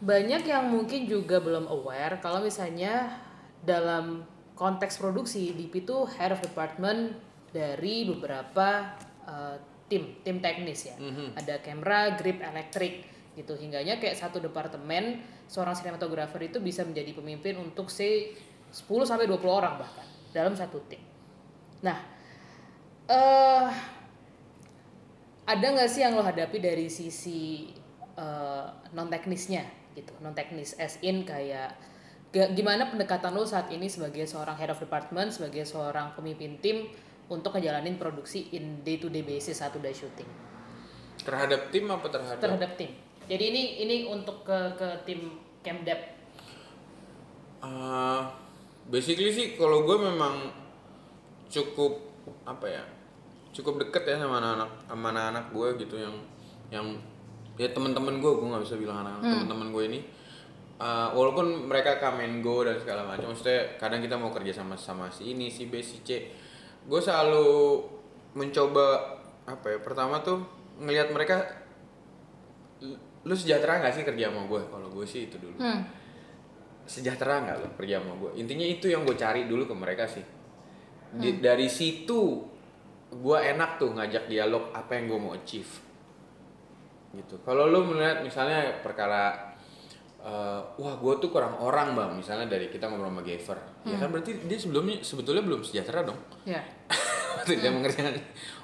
banyak 0.04 0.44
yang 0.44 0.68
mungkin 0.68 1.08
juga 1.08 1.40
belum 1.40 1.64
aware 1.64 2.20
kalau 2.20 2.44
misalnya 2.44 3.08
dalam 3.64 4.28
konteks 4.52 5.00
produksi 5.00 5.56
DP 5.56 5.88
itu 5.88 6.04
head 6.20 6.36
of 6.36 6.44
department 6.44 7.16
dari 7.56 8.04
beberapa 8.04 8.92
eh, 9.24 9.56
tim 9.88 10.20
tim 10.20 10.44
teknis 10.44 10.92
ya. 10.92 10.96
Ada 11.40 11.64
kamera 11.64 12.20
grip 12.20 12.44
elektrik 12.44 13.13
gitu. 13.34 13.58
Hingganya 13.58 13.98
kayak 13.98 14.14
satu 14.14 14.38
departemen 14.38 15.22
seorang 15.50 15.74
sinematografer 15.74 16.46
itu 16.46 16.58
bisa 16.62 16.86
menjadi 16.86 17.14
pemimpin 17.14 17.58
untuk 17.58 17.90
say 17.90 18.34
10 18.70 18.86
sampai 19.06 19.26
20 19.26 19.44
orang 19.46 19.78
bahkan 19.78 20.06
dalam 20.30 20.54
satu 20.54 20.78
tim. 20.86 21.02
Nah 21.82 21.98
eh 23.10 23.68
ada 25.44 25.66
nggak 25.76 25.90
sih 25.92 26.00
yang 26.00 26.16
lo 26.16 26.24
hadapi 26.24 26.56
dari 26.56 26.88
sisi 26.88 27.68
non 28.94 29.10
teknisnya 29.12 29.66
gitu? 29.92 30.14
Non 30.22 30.32
teknis 30.32 30.78
as 30.80 30.96
in 31.04 31.26
kayak 31.26 31.76
gimana 32.34 32.90
pendekatan 32.90 33.30
lo 33.30 33.46
saat 33.46 33.70
ini 33.70 33.86
sebagai 33.86 34.26
seorang 34.26 34.58
head 34.58 34.66
of 34.72 34.82
department 34.82 35.30
sebagai 35.30 35.62
seorang 35.62 36.18
pemimpin 36.18 36.58
tim 36.58 36.90
untuk 37.30 37.54
ngejalanin 37.54 37.94
produksi 37.94 38.50
in 38.58 38.82
day 38.82 38.98
to 38.98 39.06
day 39.06 39.22
basis 39.22 39.62
saat 39.62 39.70
udah 39.78 39.94
syuting 39.94 40.26
terhadap 41.22 41.70
tim 41.70 41.86
apa 41.86 42.10
terhadap 42.10 42.42
terhadap 42.42 42.70
tim 42.74 42.90
jadi 43.30 43.44
ini 43.52 43.62
ini 43.84 43.96
untuk 44.08 44.44
ke 44.44 44.58
ke 44.76 44.88
tim 45.08 45.40
Camdep 45.64 46.14
Uh, 47.64 48.20
basically 48.92 49.32
sih 49.32 49.56
kalau 49.56 49.88
gue 49.88 49.96
memang 49.96 50.52
cukup 51.48 51.96
apa 52.44 52.68
ya 52.68 52.84
cukup 53.56 53.80
deket 53.80 54.04
ya 54.04 54.20
sama 54.20 54.36
anak-anak 54.36 54.70
sama 54.84 55.06
anak-anak 55.16 55.44
gue 55.48 55.68
gitu 55.80 55.96
yang 55.96 56.12
yang 56.68 56.86
ya 57.56 57.72
teman-teman 57.72 58.20
gue 58.20 58.32
gue 58.36 58.44
nggak 58.52 58.68
bisa 58.68 58.76
bilang 58.76 59.00
anak 59.00 59.24
teman-teman 59.24 59.72
gue 59.72 59.84
ini. 59.88 60.00
Uh, 60.76 61.08
walaupun 61.16 61.70
mereka 61.70 61.96
come 62.02 62.20
and 62.20 62.44
go 62.44 62.66
dan 62.66 62.76
segala 62.76 63.06
macam 63.06 63.32
maksudnya 63.32 63.78
kadang 63.80 64.04
kita 64.04 64.18
mau 64.18 64.28
kerja 64.28 64.60
sama 64.60 64.76
sama 64.76 65.08
si 65.08 65.32
ini 65.32 65.48
si 65.48 65.72
B 65.72 65.80
si 65.80 66.04
C. 66.04 66.28
Gue 66.84 67.00
selalu 67.00 67.80
mencoba 68.36 69.16
apa 69.48 69.72
ya 69.72 69.78
pertama 69.80 70.20
tuh 70.20 70.44
ngelihat 70.84 71.16
mereka 71.16 71.48
"Lu- 73.24 73.34
sejahtera 73.34 73.80
nggak 73.80 73.92
sih 73.92 74.04
kerja 74.04 74.28
sama 74.28 74.44
gue 74.44 74.60
kalau 74.68 74.88
gue 74.88 75.04
sih 75.04 75.26
itu 75.26 75.36
dulu. 75.40 75.56
Sejahtera 76.84 77.40
nggak 77.40 77.56
lo 77.58 77.68
kerja 77.80 77.96
sama 78.04 78.12
gue 78.20 78.30
intinya 78.36 78.66
itu 78.68 78.92
yang 78.92 79.08
gue 79.08 79.16
cari 79.16 79.48
dulu 79.48 79.64
ke 79.64 79.72
mereka 79.72 80.04
sih. 80.04 80.20
Di- 81.16 81.40
dari 81.40 81.64
situ 81.66 82.44
gue 83.08 83.38
enak 83.40 83.78
tuh 83.78 83.94
ngajak 83.94 84.26
dialog 84.26 84.68
apa 84.74 84.98
yang 84.98 85.08
gue 85.08 85.18
mau 85.18 85.32
achieve. 85.32 85.70
Gitu. 87.14 87.38
Kalau 87.46 87.70
lu 87.70 87.86
melihat 87.86 88.20
misalnya 88.20 88.82
perkara 88.82 89.54
eh, 90.20 90.60
wah 90.76 90.94
gue 90.98 91.14
tuh 91.22 91.30
kurang 91.32 91.56
orang 91.56 91.94
bang. 91.96 92.10
Misalnya 92.20 92.50
dari 92.50 92.68
kita 92.68 92.90
ngobrol 92.90 93.08
sama 93.08 93.22
Gaver 93.24 93.58
ya 93.84 93.96
kan 94.00 94.08
berarti 94.08 94.32
dia 94.48 94.58
sebelumnya 94.58 95.00
sebetulnya 95.00 95.40
belum 95.40 95.64
sejahtera 95.64 96.04
dong. 96.04 96.18
Ya. 96.44 96.60
Waktu 97.40 97.60
dia 97.60 97.72
mengerjakan 97.72 98.12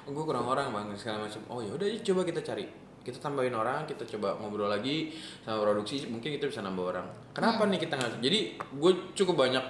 oh, 0.05 0.11
gue 0.13 0.25
kurang 0.29 0.45
orang 0.45 0.69
bang 0.69 0.85
segala 0.93 1.25
macam. 1.25 1.41
Oh 1.49 1.57
ya 1.63 1.73
udah 1.73 1.87
coba 2.05 2.21
kita 2.21 2.41
cari 2.45 2.90
kita 3.01 3.17
tambahin 3.17 3.53
orang 3.53 3.89
kita 3.89 4.05
coba 4.17 4.37
ngobrol 4.37 4.69
lagi 4.69 5.13
sama 5.41 5.61
produksi 5.65 6.05
mungkin 6.07 6.37
kita 6.37 6.49
bisa 6.49 6.61
nambah 6.61 6.85
orang. 6.95 7.07
Kenapa 7.33 7.65
nih 7.65 7.79
kita 7.81 7.97
nggak 7.97 8.21
jadi 8.21 8.39
gue 8.57 8.91
cukup 9.17 9.47
banyak 9.47 9.65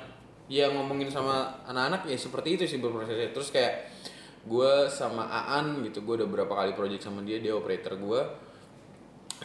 ya 0.52 0.68
ngomongin 0.72 1.08
sama 1.08 1.64
anak-anak 1.64 2.12
ya 2.12 2.18
seperti 2.20 2.60
itu 2.60 2.64
sih 2.68 2.80
berprosesnya 2.84 3.32
terus 3.32 3.56
kayak 3.56 3.88
gue 4.44 4.90
sama 4.92 5.30
Aan 5.32 5.80
gitu 5.88 6.04
gue 6.04 6.20
udah 6.24 6.28
berapa 6.28 6.52
kali 6.52 6.76
project 6.76 7.08
sama 7.08 7.24
dia 7.24 7.40
dia 7.40 7.56
operator 7.56 7.96
gue 7.96 8.22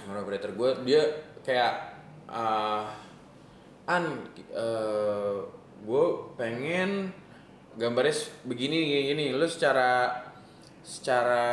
operator 0.09 0.51
gue 0.57 0.71
dia 0.83 1.03
kayak 1.47 1.95
ah, 2.27 2.91
an 3.87 4.27
gue 5.87 6.05
pengen 6.35 7.15
gambarnya 7.77 8.17
begini 8.49 8.77
gini, 8.89 9.03
gini. 9.13 9.25
Lu 9.37 9.47
secara 9.47 10.11
secara 10.81 11.45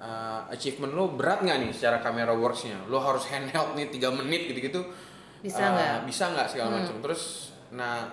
uh, 0.00 0.46
achievement 0.52 0.92
lu 0.92 1.14
berat 1.16 1.42
nggak 1.44 1.58
nih 1.62 1.70
secara 1.72 2.00
kamera 2.00 2.32
worksnya? 2.32 2.76
Lu 2.88 3.00
harus 3.00 3.24
handheld 3.28 3.76
nih 3.76 3.88
tiga 3.92 4.12
menit 4.12 4.48
gitu 4.50 4.60
gitu 4.60 4.80
Bisa 5.40 5.62
Uh, 5.62 5.72
nggak? 5.76 5.96
bisa 6.08 6.24
nggak 6.32 6.48
segala 6.48 6.68
macam? 6.80 6.96
Terus 7.04 7.22
nah 7.70 8.08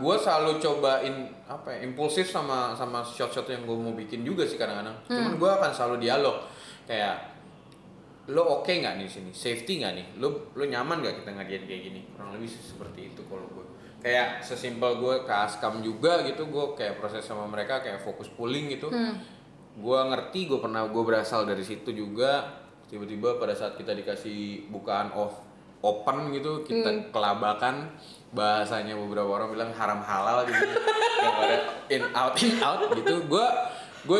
gue 0.00 0.16
selalu 0.20 0.60
cobain 0.60 1.16
apa 1.48 1.72
ya, 1.72 1.78
impulsif 1.86 2.28
sama 2.28 2.76
sama 2.76 3.00
shot-shot 3.00 3.48
yang 3.48 3.64
gue 3.64 3.76
mau 3.78 3.94
bikin 3.96 4.20
juga 4.20 4.44
sih 4.44 4.60
kadang-kadang. 4.60 4.96
Cuman 5.08 5.34
gue 5.40 5.50
akan 5.50 5.70
selalu 5.72 5.96
dialog. 6.04 6.44
Kayak 6.84 7.30
lo 8.30 8.60
oke 8.60 8.68
nggak 8.68 9.00
nih 9.00 9.08
sini? 9.08 9.30
Safety 9.32 9.80
nggak 9.80 9.92
nih? 9.96 10.06
Lo 10.20 10.52
lo 10.52 10.64
nyaman 10.66 11.00
nggak 11.00 11.24
kita 11.24 11.30
ngerjain 11.34 11.64
kayak 11.64 11.82
gini? 11.88 12.00
Kurang 12.12 12.36
lebih 12.36 12.50
sih 12.50 12.60
seperti 12.60 13.14
itu 13.14 13.22
kalau 13.26 13.46
gue 13.48 13.64
kayak 14.00 14.40
sesimpel 14.40 14.96
gue 14.96 15.14
ke 15.28 15.32
askam 15.32 15.84
juga 15.84 16.24
gitu 16.24 16.48
gue 16.48 16.64
kayak 16.72 16.96
proses 17.00 17.20
sama 17.20 17.44
mereka 17.44 17.84
kayak 17.84 18.00
fokus 18.00 18.32
pulling 18.32 18.72
gitu 18.72 18.88
gue 19.76 19.98
ngerti 20.10 20.50
gue 20.50 20.58
pernah 20.58 20.88
gue 20.88 21.02
berasal 21.02 21.46
dari 21.46 21.62
situ 21.62 21.92
juga. 21.92 22.58
Tiba-tiba 22.90 23.38
pada 23.38 23.54
saat 23.54 23.78
kita 23.78 23.94
dikasih 23.94 24.66
bukaan 24.66 25.14
off 25.14 25.38
open 25.80 26.34
gitu 26.34 26.66
kita 26.66 27.10
kelabakan. 27.14 27.94
Bahasanya 28.30 28.94
beberapa 28.94 29.30
orang 29.30 29.54
bilang 29.54 29.70
haram 29.74 30.02
halal 30.02 30.42
gitu. 30.46 30.64
Yang 31.20 31.36
in 31.90 32.02
out 32.14 32.34
in 32.38 32.52
out 32.58 32.82
gitu. 32.94 33.14
Gue 33.30 33.46
gue 34.00 34.18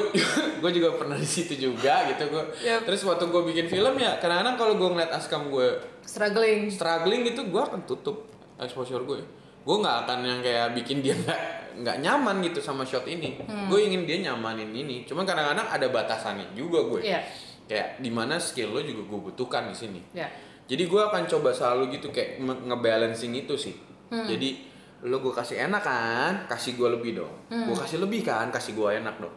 gue 0.61 0.70
juga 0.76 0.94
pernah 0.94 1.16
di 1.16 1.26
situ 1.26 1.57
juga 1.57 2.07
gitu. 2.11 2.30
Gue 2.30 2.44
Yep. 2.62 2.86
terus 2.86 3.01
waktu 3.03 3.24
gue 3.26 3.42
bikin 3.51 3.66
film 3.66 3.94
ya 3.98 4.20
kadang-kadang 4.22 4.55
kalau 4.55 4.74
gue 4.78 4.88
ngeliat 4.92 5.11
askam 5.11 5.51
gue 5.51 5.80
Struggling. 6.05 6.66
struggling 6.70 7.22
itu 7.22 7.42
gue 7.46 7.62
akan 7.62 7.86
tutup 7.86 8.26
exposure 8.59 9.03
gue 9.07 9.22
gue 9.61 9.76
nggak 9.76 9.96
akan 10.09 10.18
yang 10.24 10.40
kayak 10.40 10.72
bikin 10.72 11.05
dia 11.05 11.12
nggak 11.14 11.40
nggak 11.76 11.96
nyaman 11.98 12.42
gitu 12.42 12.58
sama 12.58 12.82
shot 12.82 13.04
ini. 13.04 13.38
Gue 13.66 13.84
ingin 13.84 14.02
dia 14.02 14.18
nyamanin 14.22 14.68
ini. 14.68 15.02
Cuman 15.02 15.22
kadang-kadang 15.22 15.66
ada 15.66 15.86
batasannya 15.86 16.50
juga 16.52 16.82
gue 16.86 17.00
Iya. 17.04 17.20
kayak 17.64 17.88
di 17.98 18.08
mana 18.08 18.36
skill 18.36 18.70
lo 18.70 18.80
juga 18.80 19.02
gue 19.04 19.20
butuhkan 19.24 19.66
di 19.66 19.76
sini. 19.76 20.00
Ya. 20.12 20.26
jadi 20.64 20.86
gue 20.86 21.02
akan 21.02 21.26
coba 21.26 21.50
selalu 21.50 21.90
gitu 21.92 22.08
kayak 22.08 22.38
nge- 22.38 22.62
ngebalancing 22.64 23.34
itu 23.36 23.54
sih. 23.54 23.74
Jadi 24.06 24.70
lo 25.02 25.18
gue 25.18 25.30
kasih 25.30 25.66
enak 25.66 25.80
kan 25.80 26.32
kasih 26.46 26.74
gue 26.74 26.88
lebih 26.88 27.16
dong. 27.16 27.34
Gue 27.48 27.74
kasih 27.74 27.98
lebih 27.98 28.22
kan 28.22 28.48
kasih 28.48 28.72
gue 28.72 28.88
enak 28.96 29.18
dong. 29.18 29.34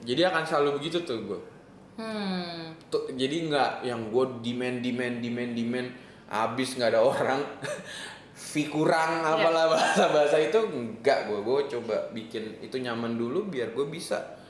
Jadi 0.00 0.22
akan 0.22 0.42
selalu 0.42 0.78
begitu 0.78 1.02
tuh 1.02 1.18
gue 1.20 1.40
Hmm. 1.98 2.78
Tuh, 2.86 3.10
jadi 3.10 3.50
nggak 3.50 3.70
yang 3.82 4.06
gue 4.08 4.24
demand 4.38 4.78
demand 4.78 5.18
demand 5.18 5.50
demand 5.50 5.88
abis 6.30 6.78
nggak 6.78 6.94
ada 6.94 7.02
orang 7.02 7.42
fee 8.48 8.72
kurang 8.72 9.20
apalah 9.20 9.68
bahasa 9.68 10.08
bahasa 10.08 10.40
itu 10.40 10.56
enggak 10.72 11.28
gue 11.28 11.36
gue 11.44 11.60
coba 11.76 12.08
bikin 12.16 12.64
itu 12.64 12.80
nyaman 12.80 13.20
dulu 13.20 13.44
biar 13.44 13.76
gue 13.76 13.84
bisa 13.92 14.40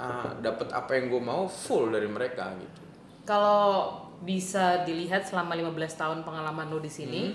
uh, 0.00 0.32
dapat 0.40 0.72
apa 0.72 0.96
yang 0.96 1.12
gue 1.12 1.20
mau 1.20 1.44
full 1.44 1.92
dari 1.92 2.08
mereka 2.08 2.56
gitu 2.56 2.80
Kalau 3.26 3.90
bisa 4.22 4.86
dilihat 4.86 5.26
selama 5.26 5.58
15 5.58 5.74
tahun 5.98 6.18
pengalaman 6.22 6.70
lo 6.70 6.78
di 6.78 6.86
sini, 6.86 7.34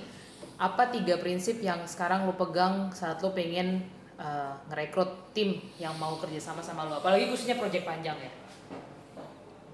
apa 0.56 0.88
tiga 0.88 1.20
prinsip 1.20 1.60
yang 1.60 1.84
sekarang 1.84 2.24
lo 2.24 2.34
pegang 2.40 2.88
saat 2.96 3.20
lo 3.20 3.36
pengen 3.36 3.84
uh, 4.16 4.56
ngerekrut 4.72 5.36
tim 5.36 5.60
yang 5.76 5.92
mau 6.00 6.16
kerja 6.16 6.40
sama 6.40 6.64
sama 6.64 6.88
lo? 6.88 7.04
Apalagi 7.04 7.28
khususnya 7.28 7.60
project 7.60 7.84
panjang 7.84 8.16
ya. 8.18 8.32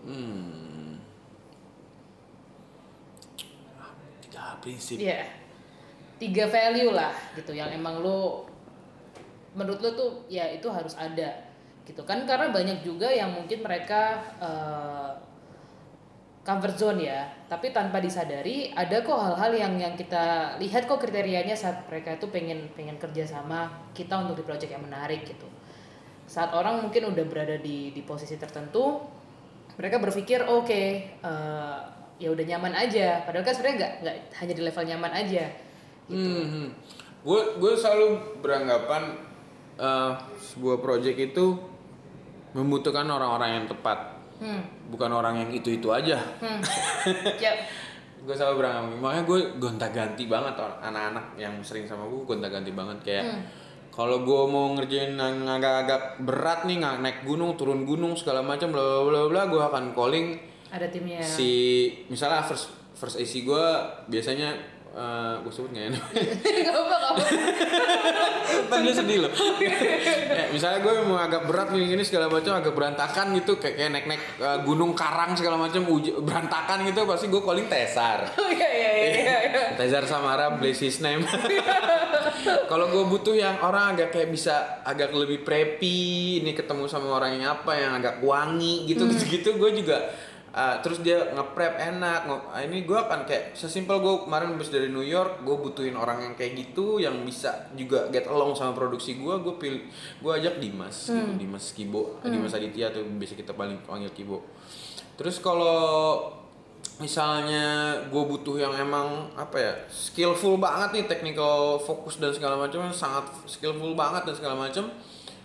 hmm. 0.09 0.97
tiga 4.25 4.57
prinsip 4.57 4.97
Iya. 4.97 5.46
Tiga 6.17 6.49
value 6.49 6.89
lah 6.89 7.13
gitu 7.37 7.53
yang 7.53 7.69
emang 7.69 8.01
lo 8.01 8.49
menurut 9.53 9.81
lo 9.81 9.89
tuh 9.93 10.11
ya 10.29 10.49
itu 10.49 10.65
harus 10.69 10.97
ada 10.97 11.45
gitu. 11.85 12.01
Kan 12.05 12.25
karena 12.25 12.49
banyak 12.49 12.81
juga 12.81 13.09
yang 13.09 13.37
mungkin 13.37 13.61
mereka 13.61 14.21
uh, 14.41 15.13
comfort 16.47 16.79
zone 16.79 17.03
ya 17.03 17.27
tapi 17.51 17.75
tanpa 17.75 17.99
disadari 17.99 18.71
ada 18.71 19.03
kok 19.03 19.19
hal-hal 19.19 19.51
yang 19.51 19.73
yang 19.75 19.93
kita 19.99 20.55
lihat 20.63 20.87
kok 20.87 21.03
kriterianya 21.03 21.53
saat 21.59 21.83
mereka 21.91 22.15
itu 22.15 22.31
pengen 22.31 22.71
pengen 22.71 22.95
kerja 22.95 23.27
sama 23.27 23.67
kita 23.91 24.15
untuk 24.23 24.39
di 24.39 24.43
project 24.47 24.71
yang 24.71 24.81
menarik 24.81 25.27
gitu. 25.27 25.45
Saat 26.25 26.55
orang 26.55 26.81
mungkin 26.81 27.11
udah 27.11 27.25
berada 27.27 27.59
di 27.59 27.91
di 27.91 28.01
posisi 28.01 28.39
tertentu 28.39 29.03
mereka 29.77 30.01
berpikir 30.01 30.47
oke 30.47 30.81
eh, 31.21 31.77
ya 32.17 32.29
udah 32.33 32.45
nyaman 32.47 32.73
aja. 32.73 33.21
Padahal 33.27 33.45
kan 33.45 33.53
sebenarnya 33.53 33.77
nggak 33.77 33.93
nggak 34.01 34.15
hanya 34.41 34.53
di 34.55 34.63
level 34.63 34.85
nyaman 34.87 35.13
aja 35.13 35.45
Hmm, 36.07 36.71
gue 37.23 37.41
gue 37.59 37.73
selalu 37.75 38.39
beranggapan 38.39 39.15
eh, 39.75 40.11
sebuah 40.39 40.79
project 40.79 41.17
itu 41.19 41.45
membutuhkan 42.55 43.05
orang-orang 43.05 43.61
yang 43.61 43.65
tepat, 43.67 44.17
hmm. 44.39 44.91
bukan 44.91 45.11
orang 45.11 45.45
yang 45.45 45.49
itu 45.51 45.77
itu 45.77 45.91
aja. 45.91 46.17
Hmm. 46.39 46.63
ya 47.43 47.53
gue 48.17 48.35
selalu 48.35 48.65
beranggapan, 48.65 48.91
makanya 48.99 49.23
gue 49.23 49.39
gonta-ganti 49.61 50.23
banget 50.27 50.55
anak-anak 50.59 51.37
yang 51.39 51.53
sering 51.63 51.87
sama 51.87 52.07
gue 52.07 52.23
gonta-ganti 52.27 52.71
banget. 52.75 52.97
Kayak 53.03 53.25
kalau 53.97 54.21
gue 54.21 54.41
mau 54.45 54.77
ngerjain 54.77 55.17
yang 55.17 55.41
agak-agak 55.49 56.21
berat 56.21 56.69
nih 56.69 56.77
nggak 56.77 56.97
naik 57.01 57.19
gunung 57.25 57.57
turun 57.57 57.81
gunung 57.81 58.13
segala 58.13 58.45
macam 58.45 58.69
bla 58.69 59.01
bla 59.01 59.25
bla 59.25 59.49
gue 59.49 59.57
akan 59.57 59.97
calling 59.97 60.37
ada 60.69 60.85
timnya. 60.85 61.17
si 61.17 61.49
misalnya 62.05 62.45
first 62.45 62.69
first 62.93 63.17
AC 63.17 63.41
gue 63.41 63.65
biasanya 64.05 64.53
eh, 64.97 65.33
gue 65.45 65.53
sebut 65.53 65.69
nggak 65.71 65.83
ya 65.85 65.89
nggak 66.65 66.73
apa 66.73 66.81
nggak 66.89 67.11
apa 67.13 67.23
Ntar 68.67 68.79
dia 68.83 68.93
sedih 68.95 69.17
loh. 69.27 69.31
ya, 70.33 70.49
misalnya 70.51 70.79
gue 70.81 70.93
mau 71.05 71.19
agak 71.19 71.45
berat 71.45 71.69
nih 71.71 71.93
ini 71.93 72.03
segala 72.03 72.27
macam 72.27 72.57
agak 72.57 72.73
berantakan 72.73 73.35
gitu 73.37 73.59
kayak 73.61 73.75
kayak 73.77 73.91
naik 73.93 74.05
naik 74.09 74.23
gunung 74.65 74.97
karang 74.97 75.37
segala 75.37 75.55
macam 75.59 75.85
berantakan 76.23 76.87
gitu 76.87 77.05
pasti 77.05 77.25
gue 77.29 77.41
calling 77.43 77.67
Tesar. 77.69 78.27
oh 78.41 78.49
iya 78.49 78.69
iya 78.73 78.91
iya 78.91 79.13
iya 79.21 79.63
Tesar 79.77 80.03
Samara 80.09 80.57
bless 80.57 80.81
his 80.81 80.99
name. 80.99 81.23
Kalau 82.71 82.91
gue 82.91 83.03
butuh 83.07 83.35
yang 83.35 83.59
orang 83.63 83.95
agak 83.95 84.13
kayak 84.13 84.29
bisa 84.31 84.83
agak 84.83 85.11
lebih 85.15 85.41
preppy, 85.43 86.41
ini 86.43 86.51
ketemu 86.55 86.89
sama 86.89 87.17
orang 87.17 87.39
yang 87.39 87.59
apa 87.59 87.71
yang 87.75 87.91
agak 87.97 88.19
wangi 88.23 88.87
gitu 88.89 89.07
gitu 89.07 89.23
gitu 89.27 89.49
gue 89.57 89.71
juga 89.83 90.11
uh, 90.57 90.81
terus 90.81 91.05
dia 91.05 91.29
ngeprep 91.29 91.77
enak 91.77 92.25
nge- 92.25 92.47
ah, 92.49 92.61
ini 92.65 92.81
gue 92.81 92.97
akan 92.97 93.23
kayak 93.23 93.53
sesimpel 93.53 94.01
gue 94.01 94.25
kemarin 94.25 94.57
habis 94.57 94.67
dari 94.67 94.89
New 94.89 95.05
York 95.05 95.45
gue 95.45 95.53
butuhin 95.55 95.93
orang 95.93 96.25
yang 96.25 96.33
kayak 96.33 96.57
gitu 96.57 96.97
yang 96.97 97.13
bisa 97.21 97.69
juga 97.77 98.09
get 98.09 98.25
along 98.25 98.57
sama 98.57 98.73
produksi 98.73 99.15
gue 99.15 99.33
gue 99.37 99.53
pilih 99.55 99.85
gue 100.17 100.31
ajak 100.33 100.57
Dimas 100.57 101.13
gitu 101.13 101.33
Dimas 101.37 101.65
Kibo 101.71 102.17
Dimas 102.25 102.51
Aditya 102.51 102.89
tuh 102.89 103.05
biasa 103.05 103.37
kita 103.37 103.53
paling 103.53 103.77
panggil 103.85 104.09
Kibo. 104.09 104.41
Terus 105.13 105.37
kalau 105.37 106.33
misalnya 106.97 107.65
gue 108.09 108.23
butuh 108.23 108.57
yang 108.57 108.73
emang 108.73 109.29
apa 109.33 109.55
ya 109.55 109.73
skillful 109.87 110.57
banget 110.57 110.89
nih 110.93 111.05
technical 111.05 111.77
fokus 111.77 112.17
dan 112.17 112.33
segala 112.33 112.57
macam 112.57 112.89
sangat 112.89 113.29
skillful 113.45 113.93
banget 113.93 114.25
dan 114.25 114.33
segala 114.33 114.55
macam 114.57 114.89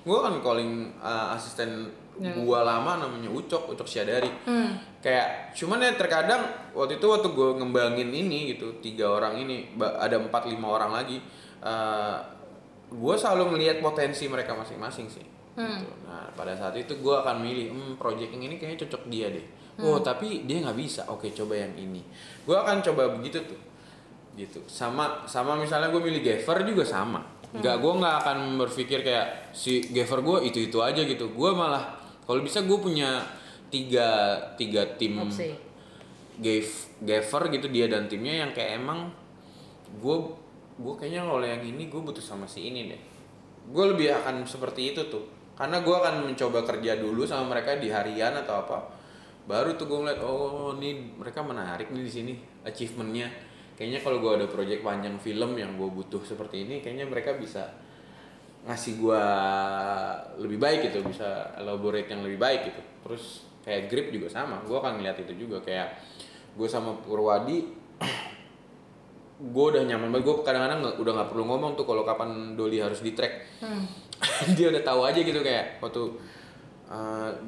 gue 0.02 0.18
kan 0.18 0.34
calling 0.40 0.72
uh, 0.98 1.36
asisten 1.36 1.92
gue 2.34 2.58
lama 2.58 2.92
namanya 2.98 3.28
Ucok 3.28 3.68
Ucok 3.68 3.84
Syadari 3.84 4.28
kayak 5.02 5.50
cuman 5.58 5.82
ya 5.82 5.98
terkadang 5.98 6.46
waktu 6.78 7.02
itu 7.02 7.06
waktu 7.10 7.28
gue 7.34 7.48
ngembangin 7.58 8.08
ini 8.14 8.54
gitu 8.54 8.78
tiga 8.78 9.18
orang 9.18 9.34
ini 9.42 9.74
ada 9.76 10.22
empat 10.22 10.46
lima 10.46 10.70
orang 10.70 10.94
lagi 10.94 11.18
uh, 11.58 12.22
gue 12.92 13.14
selalu 13.16 13.56
melihat 13.56 13.80
potensi 13.80 14.28
mereka 14.28 14.52
masing-masing 14.52 15.08
sih. 15.08 15.26
Gitu. 15.52 15.84
nah 16.08 16.32
pada 16.32 16.56
saat 16.56 16.72
itu 16.80 16.96
gue 16.96 17.12
akan 17.12 17.44
milih 17.44 17.76
hmm 17.76 17.92
project 18.00 18.32
yang 18.32 18.48
ini 18.48 18.56
kayaknya 18.56 18.88
cocok 18.88 19.02
dia 19.12 19.28
deh. 19.28 19.46
Oh 19.84 20.00
tapi 20.00 20.44
dia 20.48 20.64
nggak 20.64 20.76
bisa. 20.76 21.04
Oke 21.08 21.32
coba 21.32 21.56
yang 21.60 21.72
ini. 21.76 22.00
Gue 22.44 22.56
akan 22.56 22.80
coba 22.80 23.12
begitu 23.16 23.40
tuh. 23.44 23.60
Gitu. 24.32 24.64
Sama 24.64 25.24
sama 25.28 25.56
misalnya 25.56 25.92
gue 25.92 26.00
milih 26.00 26.24
Gever 26.24 26.64
juga 26.64 26.84
sama. 26.88 27.20
Nggak 27.52 27.76
gue 27.84 27.92
nggak 28.00 28.16
akan 28.24 28.38
berpikir 28.64 29.04
kayak 29.04 29.52
si 29.52 29.84
Gever 29.92 30.24
gue 30.24 30.38
itu 30.48 30.58
itu 30.72 30.78
aja 30.80 31.04
gitu. 31.04 31.32
Gue 31.32 31.52
malah 31.52 32.00
kalau 32.24 32.40
bisa 32.40 32.64
gue 32.64 32.78
punya 32.80 33.20
tiga 33.72 34.36
tiga 34.60 34.84
tim 35.00 35.16
opsi 35.16 35.56
Gave 36.36 36.72
Gaver 37.04 37.42
gitu 37.52 37.66
dia 37.68 37.88
dan 37.88 38.08
timnya 38.08 38.44
yang 38.44 38.50
kayak 38.52 38.80
emang 38.80 39.08
gue 40.00 40.16
gue 40.80 40.94
kayaknya 40.96 41.28
kalau 41.28 41.44
yang 41.44 41.60
ini 41.60 41.92
gue 41.92 42.00
butuh 42.00 42.24
sama 42.24 42.48
si 42.48 42.72
ini 42.72 42.88
deh. 42.88 43.00
Gue 43.68 43.92
lebih 43.92 44.10
akan 44.16 44.48
seperti 44.48 44.96
itu 44.96 45.04
tuh. 45.12 45.28
Karena 45.52 45.84
gue 45.84 45.92
akan 45.92 46.32
mencoba 46.32 46.64
kerja 46.64 46.96
dulu 46.96 47.28
sama 47.28 47.52
mereka 47.52 47.76
di 47.76 47.92
harian 47.92 48.32
atau 48.32 48.64
apa. 48.64 48.78
Baru 49.44 49.76
tuh 49.76 49.84
gue 49.84 49.98
ngeliat 50.00 50.20
oh 50.24 50.72
ini 50.80 51.12
mereka 51.20 51.44
menarik 51.44 51.92
nih 51.92 52.02
di 52.02 52.12
sini 52.12 52.32
achievementnya. 52.64 53.28
Kayaknya 53.76 54.00
kalau 54.00 54.18
gue 54.24 54.32
ada 54.40 54.46
project 54.48 54.80
panjang 54.80 55.20
film 55.20 55.52
yang 55.60 55.76
gue 55.76 55.88
butuh 55.92 56.24
seperti 56.24 56.64
ini 56.64 56.80
kayaknya 56.80 57.04
mereka 57.04 57.36
bisa 57.36 57.68
ngasih 58.62 59.02
gua 59.02 59.24
lebih 60.38 60.62
baik 60.62 60.86
gitu 60.86 61.02
bisa 61.02 61.50
elaborate 61.58 62.06
yang 62.06 62.22
lebih 62.22 62.38
baik 62.38 62.70
gitu. 62.70 62.82
Terus 63.02 63.24
kayak 63.62 63.88
grip 63.88 64.10
juga 64.12 64.28
sama. 64.28 64.60
Gua 64.66 64.82
akan 64.82 65.00
ngeliat 65.00 65.18
itu 65.22 65.46
juga. 65.46 65.62
Kayak 65.62 65.98
gue 66.52 66.68
sama 66.68 66.92
Purwadi 67.00 67.64
gue 69.42 69.64
udah 69.74 69.82
nyaman 69.82 70.14
banget. 70.14 70.24
Gue 70.30 70.36
kadang-kadang 70.46 70.80
udah 71.02 71.12
nggak 71.18 71.28
perlu 71.34 71.44
ngomong 71.50 71.74
tuh 71.74 71.82
kalau 71.82 72.06
kapan 72.06 72.54
Doli 72.54 72.78
harus 72.78 73.02
di 73.02 73.10
track. 73.16 73.58
Hmm. 73.58 73.84
dia 74.56 74.70
udah 74.70 74.82
tahu 74.86 75.00
aja 75.02 75.18
gitu 75.18 75.42
kayak 75.42 75.82
waktu 75.82 76.02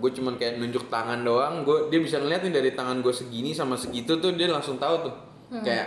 gue 0.00 0.10
cuman 0.16 0.34
kayak 0.40 0.58
nunjuk 0.58 0.90
tangan 0.90 1.22
doang. 1.22 1.62
Gue 1.62 1.86
dia 1.92 2.02
bisa 2.02 2.18
ngeliat 2.18 2.42
nih 2.42 2.54
dari 2.54 2.70
tangan 2.74 2.98
gue 2.98 3.14
segini 3.14 3.54
sama 3.54 3.78
segitu 3.78 4.18
tuh 4.18 4.34
dia 4.34 4.50
langsung 4.50 4.80
tahu 4.80 5.06
tuh. 5.06 5.14
Kayak 5.62 5.86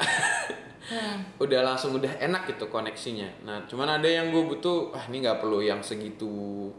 udah 1.44 1.60
langsung 1.66 1.98
udah 2.00 2.22
enak 2.24 2.56
gitu 2.56 2.72
koneksinya. 2.72 3.44
Nah 3.44 3.68
cuman 3.68 4.00
ada 4.00 4.08
yang 4.08 4.32
gue 4.32 4.44
butuh 4.48 4.96
ah 4.96 5.04
ini 5.12 5.26
nggak 5.28 5.44
perlu 5.44 5.60
yang 5.60 5.84
segitu 5.84 6.72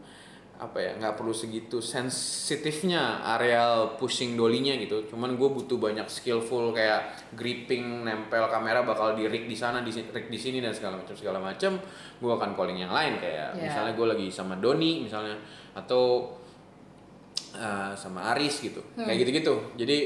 apa 0.59 0.75
ya 0.75 0.91
nggak 0.99 1.15
perlu 1.15 1.31
segitu 1.31 1.79
sensitifnya 1.79 3.23
areal 3.23 3.95
pushing 3.95 4.35
dolinya 4.35 4.75
gitu. 4.75 5.07
Cuman 5.07 5.39
gue 5.39 5.49
butuh 5.49 5.79
banyak 5.79 6.03
skillful 6.11 6.75
kayak 6.75 7.31
gripping 7.31 8.03
nempel 8.03 8.43
kamera 8.51 8.83
bakal 8.83 9.15
di 9.15 9.23
rig 9.31 9.47
di 9.47 9.55
sana 9.55 9.79
di 9.79 9.89
rig 9.95 10.27
di 10.27 10.35
sini 10.35 10.59
dan 10.59 10.75
segala 10.75 10.99
macam 10.99 11.15
segala 11.15 11.39
macam 11.39 11.79
gue 12.19 12.31
akan 12.35 12.51
calling 12.59 12.75
yang 12.75 12.91
lain 12.91 13.15
kayak 13.23 13.55
Ya. 13.55 13.71
misalnya 13.71 13.95
gue 13.95 14.07
lagi 14.11 14.27
sama 14.27 14.59
Doni 14.59 15.07
misalnya. 15.07 15.39
Atau 15.71 16.35
uh, 17.55 17.95
sama 17.95 18.35
Aris 18.35 18.59
gitu. 18.59 18.83
Hmm. 18.99 19.07
kayak 19.07 19.17
gitu-gitu. 19.23 19.55
Jadi 19.79 19.97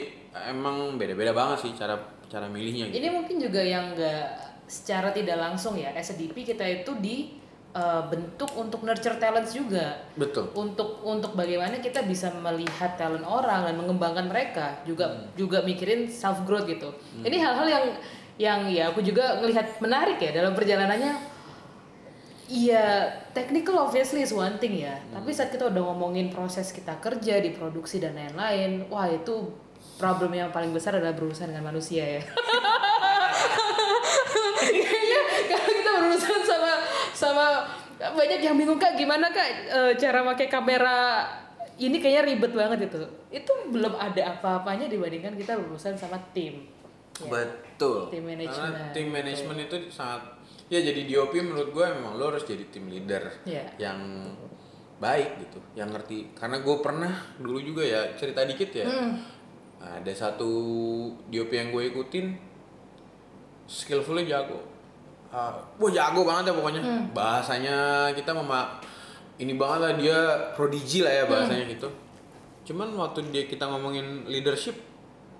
emang 0.53 1.01
beda-beda 1.01 1.33
banget 1.33 1.65
sih 1.65 1.71
cara 1.73 1.97
cara 2.29 2.45
milihnya 2.45 2.93
gitu. 2.93 3.01
Ini 3.01 3.09
mungkin 3.09 3.35
juga 3.41 3.61
yang 3.61 3.93
enggak 3.97 4.53
secara 4.69 5.09
tidak 5.13 5.37
langsung 5.37 5.75
ya, 5.77 5.91
as 5.93 6.09
a 6.09 6.15
DP 6.17 6.45
kita 6.45 6.63
itu 6.65 6.93
di 6.97 7.41
uh, 7.73 8.03
bentuk 8.07 8.49
untuk 8.55 8.85
nurture 8.85 9.17
talents 9.17 9.51
juga. 9.53 10.05
betul 10.15 10.49
Untuk 10.53 11.01
untuk 11.03 11.33
bagaimana 11.33 11.81
kita 11.81 12.05
bisa 12.05 12.29
melihat 12.31 12.95
talent 12.95 13.25
orang 13.25 13.67
dan 13.67 13.75
mengembangkan 13.77 14.29
mereka, 14.29 14.79
juga 14.85 15.29
juga 15.33 15.65
mikirin 15.65 16.07
self 16.07 16.45
growth 16.45 16.69
gitu. 16.69 16.93
Ini 17.25 17.37
hal-hal 17.41 17.67
yang 17.67 17.85
yang 18.33 18.59
ya 18.69 18.89
aku 18.89 19.05
juga 19.05 19.37
melihat 19.41 19.77
menarik 19.77 20.17
ya 20.21 20.33
dalam 20.33 20.57
perjalanannya. 20.57 21.33
Iya, 22.53 23.07
technical 23.33 23.87
obviously 23.87 24.21
is 24.21 24.35
one 24.35 24.59
thing 24.61 24.77
ya. 24.77 24.99
Tapi 25.09 25.31
saat 25.33 25.49
kita 25.49 25.73
udah 25.73 25.89
ngomongin 25.89 26.29
proses 26.29 26.69
kita 26.69 26.99
kerja 27.01 27.39
di 27.39 27.55
produksi 27.55 27.97
dan 28.03 28.13
lain-lain, 28.13 28.85
wah 28.91 29.09
itu 29.09 29.47
problem 29.97 30.35
yang 30.35 30.51
paling 30.51 30.75
besar 30.75 30.99
adalah 30.99 31.15
berurusan 31.15 31.49
dengan 31.49 31.71
manusia 31.73 32.19
ya. 32.19 32.21
Kayaknya 34.63 35.19
kalau 35.49 35.71
kita 35.71 35.91
berurusan 35.97 36.41
sama 36.43 36.71
sama 37.13 37.45
banyak 38.23 38.39
yang 38.41 38.55
bingung 38.55 38.79
kak 38.79 38.95
gimana 38.95 39.27
kak 39.29 39.47
eh, 39.67 39.93
cara 39.93 40.23
pakai 40.23 40.47
kamera 40.47 41.27
ini 41.75 41.97
kayaknya 41.97 42.23
ribet 42.23 42.53
banget 42.53 42.87
itu. 42.87 43.01
Itu 43.29 43.51
belum 43.67 43.93
ada 43.93 44.37
apa-apanya 44.37 44.87
dibandingkan 44.87 45.35
kita 45.35 45.57
berurusan 45.57 45.93
sama 45.93 46.15
tim. 46.31 46.71
Ya. 47.13 47.29
betul 47.29 48.09
Tim 48.09 48.25
Karena 48.25 48.41
management. 48.41 48.89
tim 48.89 49.07
management 49.07 49.59
itu 49.61 49.75
sangat 49.87 50.33
ya 50.65 50.81
jadi 50.81 51.05
DOP 51.05 51.29
menurut 51.37 51.69
gue 51.69 51.85
memang 51.85 52.17
lo 52.17 52.33
harus 52.33 52.41
jadi 52.41 52.65
tim 52.67 52.89
leader 52.89 53.21
Iya. 53.45 53.69
yang 53.77 54.33
baik 54.97 55.37
gitu 55.39 55.61
yang 55.75 55.93
ngerti 55.93 56.33
karena 56.33 56.57
gue 56.57 56.75
pernah 56.81 57.13
dulu 57.37 57.61
juga 57.61 57.85
ya 57.85 58.17
cerita 58.17 58.41
dikit 58.41 58.65
ya 58.73 58.89
Hmm. 58.89 59.21
ada 59.77 60.09
satu 60.09 60.49
DOP 61.29 61.53
yang 61.53 61.69
gue 61.69 61.93
ikutin 61.93 62.33
skillfulnya 63.65 64.25
jago 64.27 64.57
Wah 65.33 65.89
jago 65.89 66.21
banget 66.21 66.49
ya 66.49 66.53
pokoknya 66.53 66.81
Hmm. 66.81 67.03
bahasanya 67.09 67.77
kita 68.13 68.29
mema 68.31 68.77
ini 69.35 69.57
banget 69.57 69.79
lah 69.81 69.93
dia 69.97 70.17
prodigi 70.53 71.01
lah 71.01 71.09
ya 71.11 71.23
Hmm. 71.25 71.31
bahasanya 71.31 71.65
gitu 71.67 71.89
cuman 72.63 72.93
waktu 72.95 73.27
dia 73.27 73.43
kita 73.43 73.65
ngomongin 73.65 74.23
leadership 74.25 74.77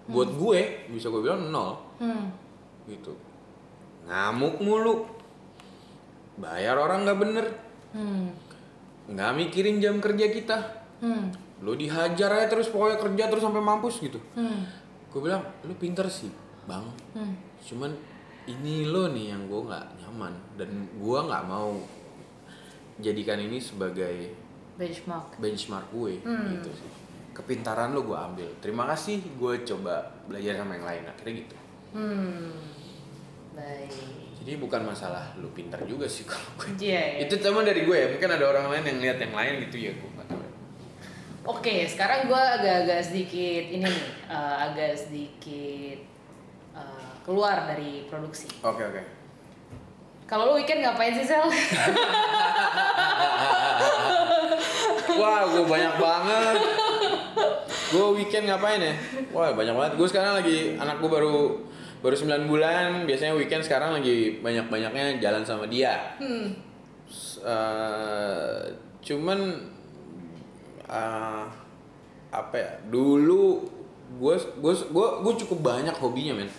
buat 0.05 0.27
Hmm. 0.27 0.39
gue 0.39 0.61
bisa 0.89 1.07
gue 1.07 1.21
bilang 1.21 1.47
nol 1.47 1.77
Hmm. 1.95 2.33
gitu 2.83 3.13
ngamuk 4.03 4.59
mulu 4.59 5.05
bayar 6.35 6.75
orang 6.75 7.05
nggak 7.05 7.19
bener 7.19 7.45
Hmm. 7.93 8.33
nggak 9.07 9.31
mikirin 9.35 9.77
jam 9.77 10.01
kerja 10.01 10.25
kita 10.27 10.57
Hmm. 10.99 11.29
lo 11.61 11.71
dihajar 11.73 12.33
aja 12.33 12.49
terus 12.49 12.67
pokoknya 12.67 12.97
kerja 12.97 13.23
terus 13.29 13.45
sampai 13.45 13.61
mampus 13.61 14.01
gitu 14.01 14.17
Hmm. 14.33 14.65
gue 15.07 15.21
bilang 15.21 15.45
lu 15.61 15.77
pinter 15.77 16.09
sih 16.09 16.33
bang 16.65 16.83
Hmm. 17.13 17.37
cuman 17.61 17.93
ini 18.45 18.83
lo 18.83 19.07
nih 19.07 19.25
yang 19.29 19.45
gue 19.45 19.61
nggak 19.63 19.85
nyaman 19.97 20.33
dan 20.53 20.69
gue 20.93 21.19
nggak 21.21 21.43
mau 21.45 21.79
jadikan 22.97 23.39
ini 23.39 23.57
sebagai 23.57 24.35
Benchmark. 24.73 25.37
benchmark 25.37 25.87
gue 25.89 26.19
Hmm. 26.19 26.49
gitu 26.51 26.69
sih 26.71 26.89
kepintaran 27.31 27.91
lo 27.91 28.03
gue 28.03 28.13
ambil 28.13 28.49
terima 28.59 28.85
kasih 28.85 29.21
gue 29.33 29.53
coba 29.63 29.95
belajar 30.23 30.53
sama 30.55 30.73
yang 30.73 30.85
lain 30.85 31.03
akhirnya 31.05 31.33
gitu 31.39 31.55
Hmm. 31.93 32.49
Baik. 33.53 33.93
jadi 34.35 34.57
bukan 34.57 34.81
masalah 34.83 35.29
lu 35.35 35.47
pinter 35.49 35.77
juga 35.83 36.03
sih 36.05 36.25
kalau 36.29 36.49
gue 36.57 36.73
Iya. 36.79 37.01
iya. 37.15 37.19
itu 37.23 37.37
cuma 37.39 37.61
dari 37.61 37.83
gue 37.83 37.95
ya 37.95 38.07
mungkin 38.09 38.29
ada 38.29 38.45
orang 38.45 38.65
lain 38.67 38.83
yang 38.87 38.99
lihat 38.99 39.17
yang 39.19 39.31
lain 39.31 39.53
gitu 39.63 39.77
ya 39.79 39.91
gue 39.93 40.09
nggak 40.11 40.27
tahu 40.27 40.41
Oke, 41.45 41.83
sekarang 41.85 42.25
gue 42.25 42.39
agak-agak 42.39 43.03
sedikit 43.03 43.63
ini 43.69 43.83
nih, 43.83 43.99
eh, 44.25 44.55
agak 44.63 44.95
sedikit 44.95 45.99
keluar 47.23 47.67
dari 47.67 48.05
produksi. 48.11 48.47
oke 48.61 48.83
oke. 48.83 49.01
Kalau 50.23 50.49
lu 50.49 50.53
weekend 50.59 50.81
ngapain 50.83 51.13
sih 51.13 51.27
Sel? 51.27 51.43
wah 55.19 55.41
gue 55.45 55.63
banyak 55.67 55.95
banget. 55.99 56.57
Gue 57.91 58.07
weekend 58.17 58.47
ngapain 58.47 58.81
ya? 58.81 58.95
Wah 59.35 59.51
banyak 59.51 59.75
banget. 59.75 59.93
Gue 59.99 60.07
sekarang 60.07 60.39
lagi 60.39 60.79
anak 60.79 61.03
gue 61.03 61.11
baru 61.11 61.59
baru 61.99 62.15
9 62.15 62.49
bulan. 62.49 63.03
Biasanya 63.05 63.35
weekend 63.35 63.67
sekarang 63.67 63.99
lagi 63.99 64.39
banyak 64.39 64.71
banyaknya 64.71 65.19
jalan 65.19 65.43
sama 65.43 65.67
dia. 65.67 66.17
Hmm. 66.17 66.55
Eh, 67.43 68.61
cuman 69.03 69.39
eh, 70.87 71.45
apa 72.31 72.55
ya? 72.55 72.71
Dulu 72.87 73.69
gue 74.17 74.35
gue 74.63 74.73
gue 74.97 75.33
cukup 75.45 75.59
banyak 75.61 75.95
hobinya 75.99 76.41
men 76.41 76.49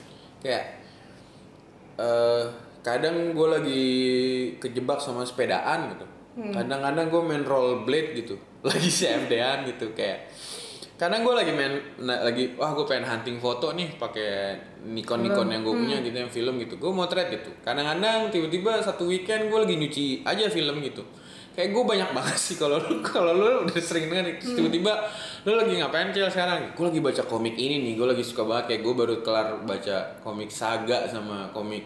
kayak 0.44 0.64
eh 1.96 2.44
kadang 2.84 3.32
gue 3.32 3.48
lagi 3.48 3.84
kejebak 4.58 5.00
sama 5.00 5.24
sepedaan 5.24 5.96
gitu. 5.96 6.06
Kadang-kadang 6.52 7.08
gue 7.08 7.22
main 7.22 7.42
rollerblade 7.42 8.12
gitu. 8.14 8.36
Lagi 8.68 8.90
CFD-an 8.90 9.64
gitu 9.64 9.92
kayak. 9.92 10.28
Kadang 10.94 11.20
gue 11.20 11.34
lagi 11.34 11.50
main 11.50 11.74
na- 12.00 12.22
lagi 12.22 12.54
wah 12.54 12.70
gue 12.70 12.86
pengen 12.86 13.02
hunting 13.04 13.36
foto 13.36 13.74
nih 13.74 13.98
pakai 13.98 14.54
Nikon 14.84 15.26
Nikon 15.26 15.50
yang 15.50 15.62
gue 15.62 15.74
punya 15.74 15.98
gitu 16.00 16.14
yang 16.14 16.28
film 16.28 16.54
gitu. 16.58 16.76
Gue 16.76 16.90
motret 16.90 17.30
gitu. 17.30 17.50
Kadang-kadang 17.60 18.28
tiba-tiba 18.28 18.78
satu 18.78 19.06
weekend 19.06 19.48
gue 19.48 19.58
lagi 19.58 19.74
nyuci 19.74 20.04
aja 20.22 20.46
film 20.48 20.78
gitu. 20.80 21.02
Kayak 21.54 21.70
gue 21.70 21.82
banyak 21.86 22.10
banget 22.16 22.36
sih 22.36 22.56
kalau 22.56 22.78
lu 22.78 23.00
kalau 23.00 23.32
lu 23.32 23.64
udah 23.64 23.78
sering 23.78 24.06
denger 24.06 24.38
terus 24.38 24.54
tiba-tiba 24.54 24.92
lu 25.44 25.52
lagi 25.60 25.76
ngapain 25.76 26.08
cel 26.08 26.32
sekarang? 26.32 26.72
Gue 26.72 26.88
lagi 26.88 27.00
baca 27.04 27.22
komik 27.28 27.52
ini 27.60 27.84
nih 27.84 27.92
gue 28.00 28.06
lagi 28.08 28.24
suka 28.24 28.48
banget 28.48 28.64
kayak 28.72 28.80
gue 28.80 28.94
baru 28.96 29.14
kelar 29.20 29.48
baca 29.68 29.96
komik 30.24 30.48
saga 30.48 31.04
sama 31.04 31.52
komik 31.52 31.84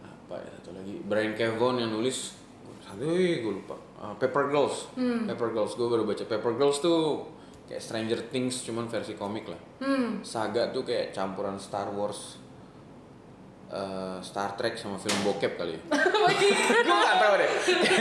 apa 0.00 0.40
ya 0.40 0.48
satu 0.56 0.72
lagi? 0.72 1.04
Brian 1.04 1.36
Kevon 1.36 1.84
yang 1.84 1.92
nulis 1.92 2.32
satu 2.80 3.12
gue 3.16 3.52
lupa. 3.60 3.76
Uh, 4.00 4.16
Paper 4.16 4.48
Girls. 4.48 4.88
Paper 4.96 5.48
Girls 5.52 5.72
gue 5.76 5.88
baru 5.88 6.02
baca. 6.08 6.24
Paper 6.24 6.52
Girls 6.56 6.80
tuh 6.80 7.28
kayak 7.68 7.80
Stranger 7.84 8.20
Things 8.32 8.64
cuman 8.64 8.88
versi 8.88 9.14
komik 9.16 9.48
lah. 9.52 9.60
Hmm. 9.84 10.20
saga 10.24 10.72
tuh 10.72 10.84
kayak 10.84 11.12
campuran 11.12 11.60
Star 11.60 11.92
Wars 11.92 12.41
eh, 13.72 14.16
Star 14.20 14.52
Trek 14.54 14.76
sama 14.76 15.00
film 15.00 15.16
bokep 15.24 15.56
kali 15.56 15.72
ya. 15.74 15.80
Gue 15.88 16.96
gak 17.02 17.16
tau 17.18 17.34
deh. 17.40 17.50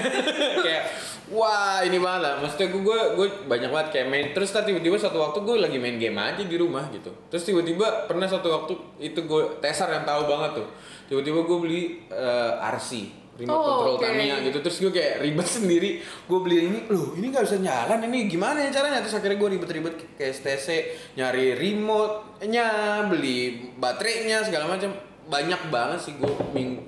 Kayak 0.68 0.84
wah 1.32 1.80
ini 1.82 1.98
banget 1.98 2.22
lah. 2.28 2.34
Maksudnya 2.44 2.68
gue 2.70 2.82
gue 2.84 3.00
gue 3.16 3.28
banyak 3.48 3.70
banget 3.72 3.88
kayak 3.96 4.08
main. 4.12 4.26
Terus 4.36 4.52
tiba-tiba 4.52 5.00
satu 5.00 5.18
waktu 5.24 5.40
gue 5.48 5.56
lagi 5.64 5.78
main 5.80 5.96
game 5.96 6.20
aja 6.20 6.44
di 6.44 6.56
rumah 6.60 6.92
gitu. 6.92 7.10
Terus 7.32 7.44
tiba-tiba 7.48 8.06
pernah 8.06 8.28
satu 8.28 8.52
waktu 8.52 8.74
itu 9.00 9.24
gue 9.24 9.42
tesar 9.64 9.90
yang 9.96 10.04
tahu 10.04 10.28
banget 10.28 10.62
tuh. 10.62 10.68
Tiba-tiba 11.08 11.40
gue 11.48 11.58
beli 11.58 11.82
eh, 12.12 12.54
RC 12.76 13.24
remote 13.32 13.56
Oh, 13.56 13.64
control 13.80 13.96
oke. 13.96 14.04
Tamiya 14.04 14.36
gitu. 14.44 14.60
Terus 14.60 14.78
gue 14.84 14.92
kayak 14.92 15.14
ribet 15.24 15.48
sendiri. 15.48 15.90
Gue 16.28 16.40
beli 16.44 16.68
ini 16.68 16.80
loh 16.92 17.16
ini 17.16 17.32
nggak 17.32 17.48
bisa 17.48 17.58
jalan. 17.64 17.98
Ini 18.12 18.20
gimana 18.28 18.60
ya 18.68 18.70
caranya? 18.76 19.00
Terus 19.00 19.16
akhirnya 19.18 19.40
gue 19.40 19.50
ribet-ribet 19.56 19.96
ke 20.20 20.36
STC 20.36 20.68
nyari 21.16 21.56
remote 21.56 22.44
nya 22.46 23.02
beli 23.08 23.72
baterainya 23.80 24.44
segala 24.44 24.68
macam 24.68 24.92
banyak 25.32 25.62
banget 25.72 26.00
sih 26.04 26.14
gue 26.20 26.34
minggu 26.52 26.84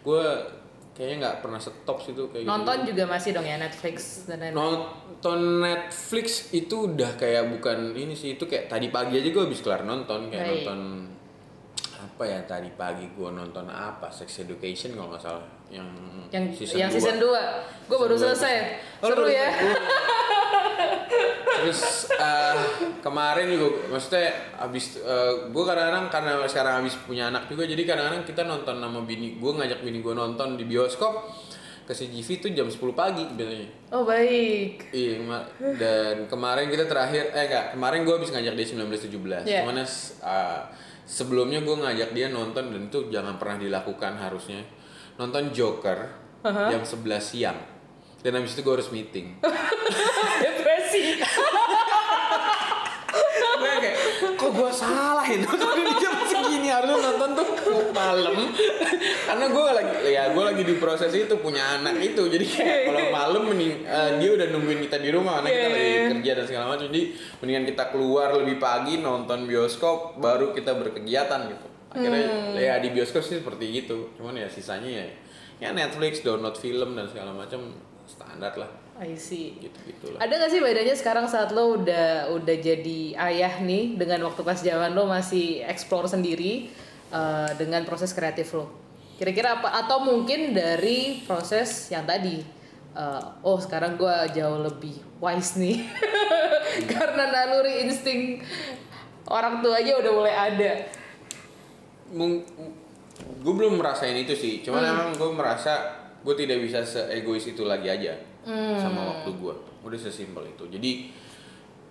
gue 0.00 0.24
kayaknya 0.94 1.16
nggak 1.26 1.36
pernah 1.42 1.58
stop 1.58 1.98
sih 2.00 2.14
tuh 2.14 2.30
kayak 2.30 2.46
Nonton 2.46 2.86
gitu. 2.86 2.88
juga 2.94 3.02
masih 3.12 3.30
dong 3.34 3.44
ya 3.44 3.56
Netflix 3.58 4.24
dan 4.30 4.38
lain-lain. 4.40 4.54
nonton 4.56 5.40
Netflix 5.60 6.26
itu 6.54 6.74
udah 6.88 7.18
kayak 7.18 7.50
bukan 7.50 7.92
ini 7.92 8.14
sih 8.14 8.38
itu 8.38 8.46
kayak 8.46 8.70
tadi 8.70 8.88
pagi 8.88 9.18
aja 9.18 9.28
gue 9.28 9.42
habis 9.42 9.60
kelar 9.60 9.82
nonton 9.82 10.30
kayak 10.30 10.42
Baik. 10.46 10.54
nonton 10.64 10.80
apa 11.94 12.24
ya 12.30 12.38
tadi 12.46 12.70
pagi 12.78 13.10
gue 13.10 13.26
nonton 13.26 13.66
apa 13.66 14.06
Sex 14.06 14.46
Education 14.46 14.94
kalau 14.94 15.10
nggak 15.10 15.22
salah 15.24 15.44
yang 15.66 15.88
yang 16.30 16.46
yang 16.54 16.90
season 16.92 17.18
2 17.18 17.90
gue 17.90 17.96
baru 17.98 18.14
Season 18.14 18.30
selesai 18.38 18.54
Oh, 19.02 19.10
seru 19.10 19.26
ya 19.26 19.50
selesai. 19.50 20.32
Terus 21.62 22.10
eh, 22.10 22.56
kemarin 23.04 23.46
juga 23.52 23.68
maksudnya 23.92 24.32
abis 24.58 24.98
gue 25.50 25.64
kadang-kadang 25.64 26.10
karena 26.10 26.32
sekarang 26.48 26.74
habis 26.82 26.96
punya 27.04 27.30
anak 27.30 27.46
juga 27.46 27.68
jadi 27.68 27.82
kadang-kadang 27.84 28.22
kita 28.26 28.42
nonton 28.42 28.80
sama 28.80 29.00
bini 29.04 29.38
gue 29.38 29.52
ngajak 29.54 29.80
bini 29.84 30.00
gue 30.02 30.14
nonton 30.16 30.56
di 30.58 30.64
bioskop 30.66 31.30
ke 31.84 31.92
CGV 31.92 32.28
itu 32.40 32.48
jam 32.56 32.64
10 32.64 32.80
pagi 32.96 33.24
biasanya. 33.36 33.68
oh 33.92 34.08
baik 34.08 34.88
Iya, 34.88 35.20
dan 35.76 36.24
kemarin 36.32 36.72
kita 36.72 36.88
terakhir 36.88 37.28
eh 37.36 37.44
enggak, 37.44 37.76
kemarin 37.76 38.08
gue 38.08 38.14
habis 38.16 38.32
ngajak 38.32 38.54
dia 38.56 38.66
1917. 38.72 39.44
Iya. 39.44 39.60
Cuman 39.60 39.76
eh, 39.84 40.60
sebelumnya 41.04 41.60
gue 41.60 41.76
ngajak 41.76 42.16
dia 42.16 42.32
nonton 42.32 42.72
dan 42.72 42.88
itu 42.88 43.12
jangan 43.12 43.36
pernah 43.36 43.60
dilakukan 43.60 44.16
harusnya. 44.16 44.64
Nonton 45.20 45.52
Joker 45.52 46.08
jam 46.72 46.80
11 46.80 47.20
siang. 47.20 47.58
Dan 48.24 48.40
habis 48.40 48.56
itu 48.56 48.64
gue 48.64 48.72
harus 48.72 48.88
meeting. 48.88 49.36
depresi 50.94 51.18
gue 53.54 53.70
kayak 53.80 53.96
kok 54.36 54.50
gue 54.50 54.70
salah 54.74 55.24
ya? 55.24 55.36
Nonton 55.44 55.78
di 55.78 55.94
jam 56.02 56.14
segini 56.26 56.68
harusnya 56.68 56.98
nonton 57.00 57.30
tuh 57.38 57.48
malam. 57.94 58.34
Karena 59.24 59.46
gue 59.48 59.64
lagi 59.72 59.94
ya 60.10 60.22
gue 60.34 60.44
lagi 60.44 60.62
di 60.66 60.74
proses 60.76 61.12
itu 61.14 61.34
punya 61.40 61.80
anak 61.80 62.02
itu. 62.02 62.22
Jadi 62.28 62.44
kayak 62.44 62.80
kalau 62.90 63.02
malam 63.14 63.42
mending 63.48 63.86
eh, 63.86 64.10
dia 64.20 64.30
udah 64.34 64.46
nungguin 64.52 64.80
kita 64.90 64.98
di 65.00 65.10
rumah 65.14 65.40
karena 65.40 65.48
kita 65.50 65.68
lagi 65.70 65.82
Yeah. 65.94 66.10
kerja 66.18 66.30
dan 66.34 66.44
segala 66.50 66.64
macam. 66.74 66.84
Jadi 66.90 67.02
mendingan 67.40 67.64
kita 67.70 67.84
keluar 67.94 68.28
lebih 68.34 68.56
pagi 68.58 68.98
nonton 68.98 69.46
bioskop 69.46 70.18
baru 70.18 70.50
kita 70.52 70.74
berkegiatan 70.74 71.40
gitu. 71.48 71.66
Akhirnya 71.94 72.58
ya 72.58 72.74
di 72.82 72.90
bioskop 72.90 73.22
sih 73.22 73.38
seperti 73.38 73.70
gitu. 73.70 74.10
Cuman 74.18 74.34
ya 74.34 74.50
sisanya 74.50 74.90
ya 74.90 75.06
ya 75.62 75.70
Netflix 75.70 76.26
download 76.26 76.58
film 76.58 76.98
dan 76.98 77.06
segala 77.06 77.30
macam 77.30 77.70
standar 78.04 78.52
lah 78.58 78.83
I 78.94 79.18
see. 79.18 79.58
gitu 79.58 79.78
gitulah 79.90 80.22
Ada 80.22 80.46
gak 80.46 80.50
sih 80.54 80.60
bedanya 80.62 80.94
sekarang 80.94 81.26
saat 81.26 81.50
lo 81.50 81.82
udah 81.82 82.30
udah 82.30 82.56
jadi 82.62 83.18
ayah 83.18 83.58
nih 83.58 83.98
dengan 83.98 84.22
waktu 84.30 84.46
pas 84.46 84.62
zaman 84.62 84.94
lo 84.94 85.10
masih 85.10 85.66
explore 85.66 86.06
sendiri 86.06 86.70
eh, 87.10 87.50
dengan 87.58 87.82
proses 87.82 88.14
kreatif 88.14 88.54
lo? 88.54 88.70
Kira-kira 89.18 89.58
apa? 89.58 89.82
Atau 89.82 90.02
mungkin 90.06 90.54
dari 90.54 91.26
proses 91.26 91.90
yang 91.90 92.06
tadi? 92.06 92.64
eh, 92.94 93.22
oh 93.42 93.58
sekarang 93.58 93.98
gua 93.98 94.30
jauh 94.30 94.62
lebih 94.62 94.94
wise 95.18 95.58
nih 95.58 95.82
karena 96.94 97.30
naluri 97.30 97.84
insting 97.86 98.38
orang 99.26 99.60
tua 99.64 99.80
aja 99.82 99.98
udah 99.98 100.12
mulai 100.14 100.34
ada. 100.34 100.72
gue 103.14 103.54
belum 103.54 103.78
merasain 103.78 104.14
itu 104.14 104.34
sih 104.34 104.62
cuman 104.62 104.82
emang 104.84 105.10
gue 105.14 105.30
merasa 105.34 105.98
gue 106.22 106.34
tidak 106.34 106.62
bisa 106.62 106.82
seegois 106.82 107.42
itu 107.46 107.66
lagi 107.66 107.90
aja 107.90 108.14
sama 108.78 109.00
waktu 109.16 109.30
gue 109.40 109.54
udah 109.84 109.98
sesimpel 110.00 110.44
itu. 110.48 110.64
Jadi 110.68 110.90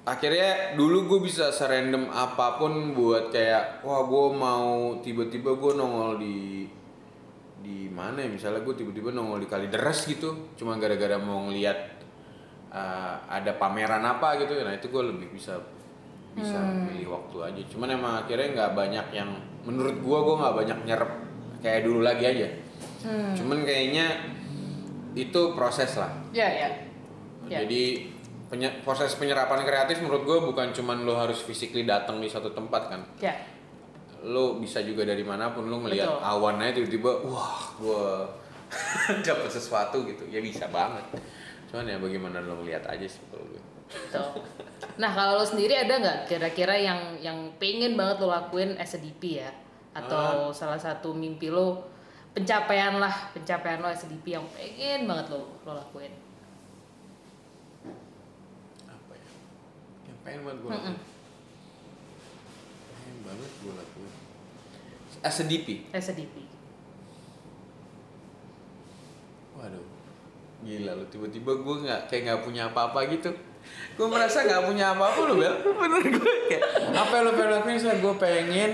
akhirnya 0.03 0.75
dulu 0.75 1.07
gue 1.15 1.19
bisa 1.31 1.49
serandom 1.49 2.11
apa 2.11 2.59
pun 2.59 2.91
buat 2.91 3.31
kayak 3.31 3.81
wah 3.87 4.03
gue 4.03 4.25
mau 4.35 4.99
tiba-tiba 4.99 5.55
gue 5.55 5.71
nongol 5.73 6.11
di 6.21 6.37
di 7.63 7.87
mana 7.89 8.21
ya? 8.23 8.29
Misalnya 8.29 8.61
gue 8.61 8.75
tiba-tiba 8.75 9.15
nongol 9.15 9.43
di 9.43 9.49
Kalideres 9.49 10.05
gitu 10.05 10.53
cuma 10.59 10.77
gara-gara 10.77 11.15
mau 11.17 11.47
ngeliat 11.47 11.79
uh, 12.73 13.15
ada 13.29 13.55
pameran 13.55 14.03
apa 14.03 14.41
gitu 14.41 14.57
nah 14.61 14.73
itu 14.75 14.89
gue 14.91 15.03
lebih 15.13 15.31
bisa 15.33 15.57
bisa 16.33 16.57
milih 16.89 17.13
waktu 17.13 17.37
aja. 17.53 17.61
Cuman 17.69 17.93
emang 17.93 18.13
akhirnya 18.25 18.47
nggak 18.57 18.71
banyak 18.73 19.07
yang 19.13 19.29
menurut 19.63 20.01
gue 20.01 20.17
gue 20.17 20.35
nggak 20.41 20.55
banyak 20.57 20.79
nyerap 20.89 21.11
kayak 21.61 21.85
dulu 21.85 22.01
lagi 22.01 22.25
aja. 22.25 22.47
Cuman 23.37 23.61
kayaknya 23.63 24.05
itu 25.13 25.53
proses 25.53 25.93
lah 25.93 26.09
Ya 26.29 26.45
ya. 26.45 26.69
Ya. 27.45 27.59
jadi 27.61 28.09
penye- 28.47 28.81
proses 28.81 29.13
penyerapan 29.13 29.61
kreatif 29.61 29.99
menurut 29.99 30.23
gue 30.23 30.37
bukan 30.43 30.71
cuman 30.71 31.01
lo 31.01 31.15
harus 31.15 31.39
physically 31.39 31.83
datang 31.83 32.17
di 32.17 32.27
satu 32.27 32.49
tempat 32.49 32.81
kan 32.87 33.01
Ya. 33.19 33.33
lo 34.23 34.55
bisa 34.55 34.79
juga 34.79 35.03
dari 35.03 35.21
mana 35.21 35.49
pun 35.49 35.65
lo 35.65 35.79
ngelihat 35.79 36.07
Betul. 36.09 36.23
awan 36.23 36.55
aja 36.59 36.71
tiba-tiba 36.75 37.11
wah 37.23 37.53
gue 37.75 38.03
dapet 39.27 39.49
sesuatu 39.49 40.01
gitu 40.03 40.23
ya 40.27 40.39
bisa 40.39 40.65
banget 40.67 41.03
cuman 41.67 41.85
ya 41.85 41.97
bagaimana 41.97 42.39
lo 42.39 42.57
ngelihat 42.57 42.85
aja 42.85 43.03
sih 43.03 43.21
kalau 43.27 43.45
gue 43.45 43.61
Tuh. 44.09 44.41
Nah 44.95 45.11
kalau 45.11 45.37
lo 45.37 45.45
sendiri 45.45 45.75
ada 45.75 45.93
nggak 45.95 46.19
kira-kira 46.25 46.73
yang 46.73 47.13
yang 47.15 47.37
pengen 47.55 47.93
banget 47.93 48.17
lo 48.17 48.33
lakuin 48.33 48.73
as 48.73 48.95
a 48.95 48.99
DP 48.99 49.37
ya? 49.37 49.53
Atau 49.93 50.49
salah 50.49 50.81
satu 50.81 51.13
mimpi 51.13 51.45
lo 51.47 51.92
pencapaian 52.33 52.97
lah 52.97 53.29
pencapaian 53.31 53.77
lo 53.77 53.87
as 53.93 54.03
a 54.03 54.07
DP 54.09 54.33
yang 54.33 54.45
pengen 54.57 55.05
banget 55.05 55.29
lo 55.29 55.53
lo 55.61 55.71
lakuin? 55.77 56.13
apa 58.89 59.13
ya? 59.13 59.29
Yang 60.09 60.17
pengen 60.25 60.41
banget 60.41 60.59
gue 60.65 60.71
lakuin. 60.73 60.97
Pengen 62.89 63.17
banget 63.21 63.51
gue 63.61 63.73
lakuin. 63.77 64.13
As 65.23 65.37
a 65.39 65.45
DP 65.45 65.67
As 65.93 66.09
a 66.09 66.13
DP. 66.17 66.35
waduh 69.53 69.85
gila 70.65 70.97
lo 70.97 71.05
tiba-tiba 71.13 71.51
gue 71.61 71.75
nggak 71.85 72.09
kayak 72.09 72.21
nggak 72.25 72.41
punya 72.41 72.65
apa-apa 72.73 73.05
gitu. 73.13 73.29
Gue 73.93 74.07
merasa 74.09 74.41
nggak 74.41 74.65
punya 74.65 74.97
apa-apa 74.97 75.19
lo 75.29 75.33
bel. 75.37 75.53
Bener 75.85 76.01
gue 76.01 76.33
kayak 76.49 76.63
apa 76.97 77.13
yang 77.13 77.25
lo 77.29 77.31
pengen 77.37 77.51
lakuin? 77.61 77.77
Saya 77.77 78.01
gue 78.01 78.13
pengen 78.17 78.71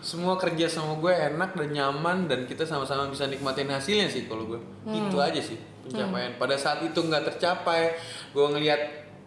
semua 0.00 0.40
kerja 0.40 0.64
sama 0.66 0.96
gue 0.96 1.12
enak 1.12 1.56
dan 1.56 1.68
nyaman 1.72 2.24
dan 2.24 2.48
kita 2.48 2.64
sama-sama 2.64 3.12
bisa 3.12 3.28
nikmatin 3.28 3.68
hasilnya 3.68 4.08
sih 4.08 4.24
kalau 4.24 4.48
gue. 4.48 4.60
Itu 4.88 5.20
aja 5.20 5.40
sih 5.40 5.60
pencapaian. 5.84 6.36
Pada 6.40 6.56
saat 6.56 6.80
itu 6.84 6.96
nggak 6.96 7.32
tercapai 7.32 7.96
gue 8.32 8.46
ngelihat 8.56 8.80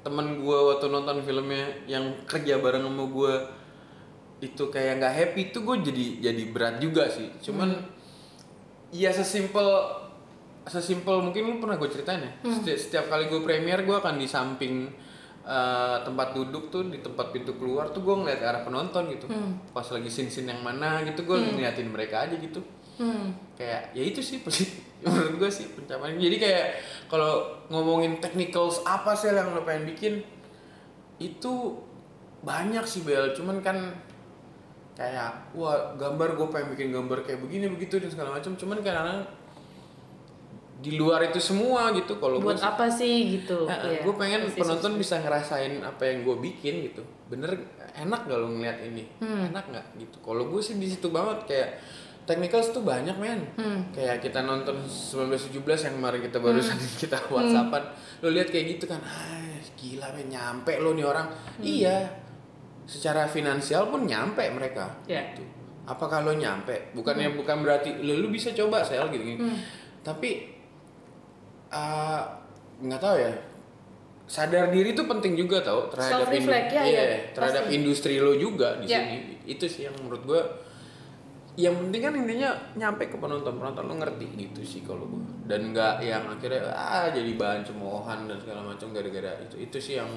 temen 0.03 0.43
gue 0.43 0.57
waktu 0.73 0.91
nonton 0.91 1.23
filmnya 1.23 1.87
yang 1.87 2.25
kerja 2.27 2.59
bareng 2.59 2.83
sama 2.83 3.05
gue 3.07 3.33
itu 4.43 4.63
kayak 4.67 4.99
nggak 4.99 5.13
happy 5.15 5.41
itu 5.55 5.63
gue 5.63 5.75
jadi 5.87 6.05
jadi 6.29 6.43
berat 6.51 6.75
juga 6.81 7.07
sih. 7.07 7.31
Cuman 7.39 7.73
ya 8.91 9.13
sesimpel 9.13 9.65
sesimpel 10.67 11.23
mungkin 11.23 11.41
lu 11.47 11.55
pernah 11.63 11.79
gue 11.79 11.89
ceritain 11.91 12.23
ya? 12.23 12.31
Setiap, 12.43 12.77
setiap 12.79 13.05
kali 13.07 13.31
gue 13.31 13.41
premier 13.45 13.85
gue 13.85 13.95
akan 13.95 14.19
di 14.19 14.27
samping 14.27 14.87
eh, 15.43 15.97
tempat 16.03 16.35
duduk 16.35 16.71
tuh 16.71 16.87
di 16.87 16.99
tempat 17.03 17.35
pintu 17.35 17.55
keluar 17.59 17.91
tuh 17.91 18.01
gue 18.01 18.15
ngeliat 18.15 18.39
arah 18.41 18.61
penonton 18.63 19.11
gitu. 19.11 19.27
Pas 19.75 19.85
lagi 19.85 20.09
scene 20.09 20.31
scene 20.31 20.51
yang 20.51 20.63
mana 20.63 21.03
gitu 21.03 21.27
gue 21.27 21.37
ngeliatin 21.37 21.89
mereka 21.91 22.27
aja 22.27 22.35
gitu. 22.39 22.63
Hmm. 22.93 23.33
kayak 23.57 23.89
ya 23.97 24.05
itu 24.05 24.21
sih 24.21 24.37
menurut 25.01 25.41
gue 25.41 25.49
sih 25.49 25.65
pencapaian. 25.73 26.13
Jadi 26.15 26.37
kayak 26.37 26.67
kalau 27.09 27.49
ngomongin 27.73 28.21
technicals 28.21 28.85
apa 28.85 29.17
sih 29.17 29.33
yang 29.33 29.49
lo 29.49 29.65
pengen 29.65 29.89
bikin 29.89 30.21
itu 31.17 31.53
banyak 32.45 32.85
sih 32.85 33.01
Bel. 33.01 33.33
Cuman 33.33 33.65
kan 33.65 33.97
kayak 34.93 35.57
wah 35.57 35.97
gambar 35.97 36.37
gue 36.37 36.47
pengen 36.53 36.67
bikin 36.77 36.89
gambar 36.93 37.25
kayak 37.25 37.41
begini 37.41 37.65
begitu 37.73 37.97
dan 37.97 38.13
segala 38.13 38.37
macam. 38.37 38.53
Cuman 38.53 38.85
kadang 38.85 39.25
di 40.83 40.93
luar 40.93 41.23
itu 41.23 41.39
semua 41.39 41.95
gitu 41.95 42.19
kalau 42.19 42.37
Buat 42.37 42.59
apa 42.59 42.91
sih 42.91 43.39
gitu? 43.39 43.63
Iya, 43.65 44.03
gue 44.03 44.13
pengen 44.13 44.43
pasti 44.45 44.59
penonton 44.59 44.99
bisa 44.99 45.15
ngerasain 45.17 45.79
apa 45.79 46.03
yang 46.03 46.21
gue 46.21 46.35
bikin 46.43 46.83
gitu 46.83 46.99
bener 47.25 47.55
enak 47.95 48.27
gak 48.27 48.35
lo 48.35 48.51
ngeliat 48.51 48.83
ini 48.83 49.07
Hmm. 49.17 49.47
enak 49.47 49.63
nggak 49.65 49.85
gitu 49.97 50.19
kalau 50.19 50.43
gue 50.45 50.59
sih 50.59 50.75
di 50.75 50.85
situ 50.85 51.07
banget 51.07 51.39
kayak 51.45 51.69
technicals 52.23 52.69
tuh 52.69 52.83
banyak 52.83 53.15
men 53.15 53.47
Hmm. 53.55 53.79
kayak 53.89 54.19
kita 54.19 54.41
nonton 54.41 54.75
1917 54.83 55.55
yang 55.81 55.95
kemarin 55.97 56.21
kita 56.21 56.37
barusan 56.37 56.75
kita 56.99 57.15
whatsappan 57.25 57.83
lo 58.19 58.27
lihat 58.27 58.47
kayak 58.47 58.75
gitu 58.75 58.85
kan 58.85 58.99
ah 58.99 59.39
gila 59.73 60.11
men 60.11 60.27
nyampe 60.27 60.75
lo 60.77 60.91
nih 60.91 61.03
orang 61.03 61.31
Hmm. 61.31 61.63
iya 61.63 61.97
secara 62.83 63.25
finansial 63.25 63.87
pun 63.87 64.03
nyampe 64.03 64.43
mereka 64.49 64.99
Ya. 65.05 65.31
gitu. 65.31 65.47
apakah 65.85 66.19
lo 66.21 66.31
nyampe 66.33 66.91
bukannya 66.91 67.31
bukan 67.33 67.59
berarti 67.59 67.91
lo, 67.97 68.15
lo 68.17 68.27
bisa 68.27 68.51
coba 68.51 68.79
sel 68.81 69.07
gitu, 69.09 69.23
gitu. 69.25 69.41
Hmm. 69.41 69.59
tapi 69.99 70.52
ah, 71.73 72.21
nggak 72.79 72.99
tahu 72.99 73.17
ya 73.17 73.33
sadar 74.23 74.69
diri 74.69 74.93
itu 74.93 75.03
penting 75.03 75.35
juga 75.35 75.59
tau 75.59 75.89
terhadap 75.89 76.25
Self-reflect, 76.25 76.69
ya, 76.71 76.81
iya, 76.81 77.01
ya, 77.03 77.17
terhadap 77.33 77.67
pasti. 77.67 77.75
industri 77.75 78.15
lo 78.17 78.33
juga 78.33 78.79
di 78.79 78.87
Ya. 78.87 79.01
sini 79.01 79.17
itu 79.43 79.65
sih 79.65 79.81
yang 79.83 79.95
menurut 79.99 80.23
gua 80.23 80.41
yang 81.53 81.75
penting 81.77 82.01
kan 82.01 82.13
intinya 82.15 82.49
nyampe 82.73 83.03
ke 83.05 83.17
penonton 83.19 83.53
penonton 83.53 83.83
lo 83.83 83.93
ngerti 83.95 84.25
gitu 84.33 84.61
sih 84.63 84.81
kalau 84.81 85.05
gua 85.05 85.21
dan 85.45 85.69
nggak 85.69 86.01
yang 86.01 86.23
akhirnya 86.25 86.65
ah 86.67 87.05
jadi 87.07 87.29
bahan 87.33 87.61
cemoohan 87.61 88.25
dan 88.25 88.37
segala 88.39 88.63
macam 88.63 88.89
gara-gara 88.89 89.37
itu 89.43 89.55
itu 89.59 89.77
sih 89.77 89.93
yang 89.95 90.09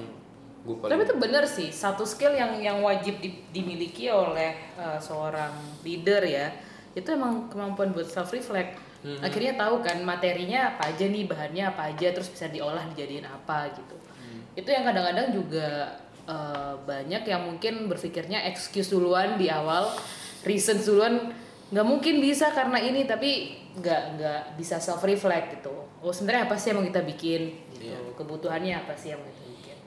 gua 0.63 0.75
paling 0.79 0.91
Tapi 0.93 1.03
itu 1.03 1.15
bener 1.19 1.43
sih, 1.45 1.69
satu 1.69 2.01
skill 2.01 2.33
yang 2.33 2.57
yang 2.57 2.79
wajib 2.79 3.19
di- 3.19 3.43
dimiliki 3.51 4.09
oleh 4.09 4.49
uh, 4.75 4.97
seorang 4.97 5.53
leader 5.81 6.19
ya, 6.21 6.49
itu 6.91 7.05
emang 7.07 7.47
kemampuan 7.47 7.91
buat 7.91 8.03
self 8.03 8.31
reflect. 8.31 8.86
Mhm. 9.05 9.21
Akhirnya 9.21 9.53
tahu 9.53 9.85
kan 9.85 9.97
materinya 10.01 10.73
apa 10.73 10.89
aja 10.89 11.05
nih, 11.05 11.29
bahannya 11.29 11.63
apa 11.69 11.93
aja, 11.93 12.07
terus 12.09 12.33
bisa 12.33 12.49
diolah 12.49 12.81
dijadiin 12.93 13.27
apa 13.29 13.69
gitu. 13.77 13.93
Hmm. 13.93 14.41
Itu 14.57 14.69
yang 14.73 14.89
kadang-kadang 14.89 15.37
juga 15.37 16.01
uh, 16.25 16.73
banyak 16.81 17.23
yang 17.29 17.41
mungkin 17.45 17.85
berpikirnya 17.85 18.49
excuse 18.49 18.89
duluan 18.89 19.37
di 19.37 19.53
awal, 19.53 19.93
reasons 20.41 20.89
duluan, 20.89 21.29
nggak 21.69 21.87
mungkin 21.87 22.17
bisa 22.17 22.49
karena 22.49 22.81
ini, 22.81 23.05
tapi 23.05 23.53
nggak 23.77 24.01
nggak 24.17 24.41
bisa 24.57 24.81
self 24.81 25.05
reflect 25.05 25.61
gitu. 25.61 25.73
Oh 26.01 26.09
sebenarnya 26.09 26.49
apa 26.49 26.57
sih 26.57 26.73
yang 26.73 26.81
mau 26.81 26.87
kita 26.89 27.05
bikin? 27.05 27.41
Gitu. 27.77 27.93
Iya. 27.93 27.97
Kebutuhannya 28.17 28.73
apa 28.73 28.97
sih 28.97 29.13
yang 29.13 29.21
mau 29.21 29.29
kita 29.29 29.45
bikin? 29.53 29.77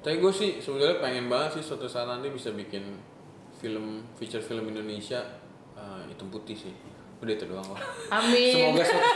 Tapi 0.00 0.16
gue 0.22 0.32
sih 0.32 0.50
sebenarnya 0.64 1.04
pengen 1.04 1.26
banget 1.28 1.60
sih 1.60 1.64
suatu 1.68 1.84
saat 1.84 2.08
nanti 2.08 2.32
bisa 2.32 2.56
bikin 2.56 2.96
film 3.60 4.04
feature 4.16 4.40
film 4.40 4.72
Indonesia 4.72 5.20
eh, 5.76 6.02
hitam 6.08 6.32
putih 6.32 6.56
sih. 6.56 6.72
Udah 7.22 7.32
itu 7.32 7.44
doang 7.48 7.68
lah. 7.72 7.80
Amin. 8.20 8.52
Semoga 8.52 8.82
suatu, 8.84 9.10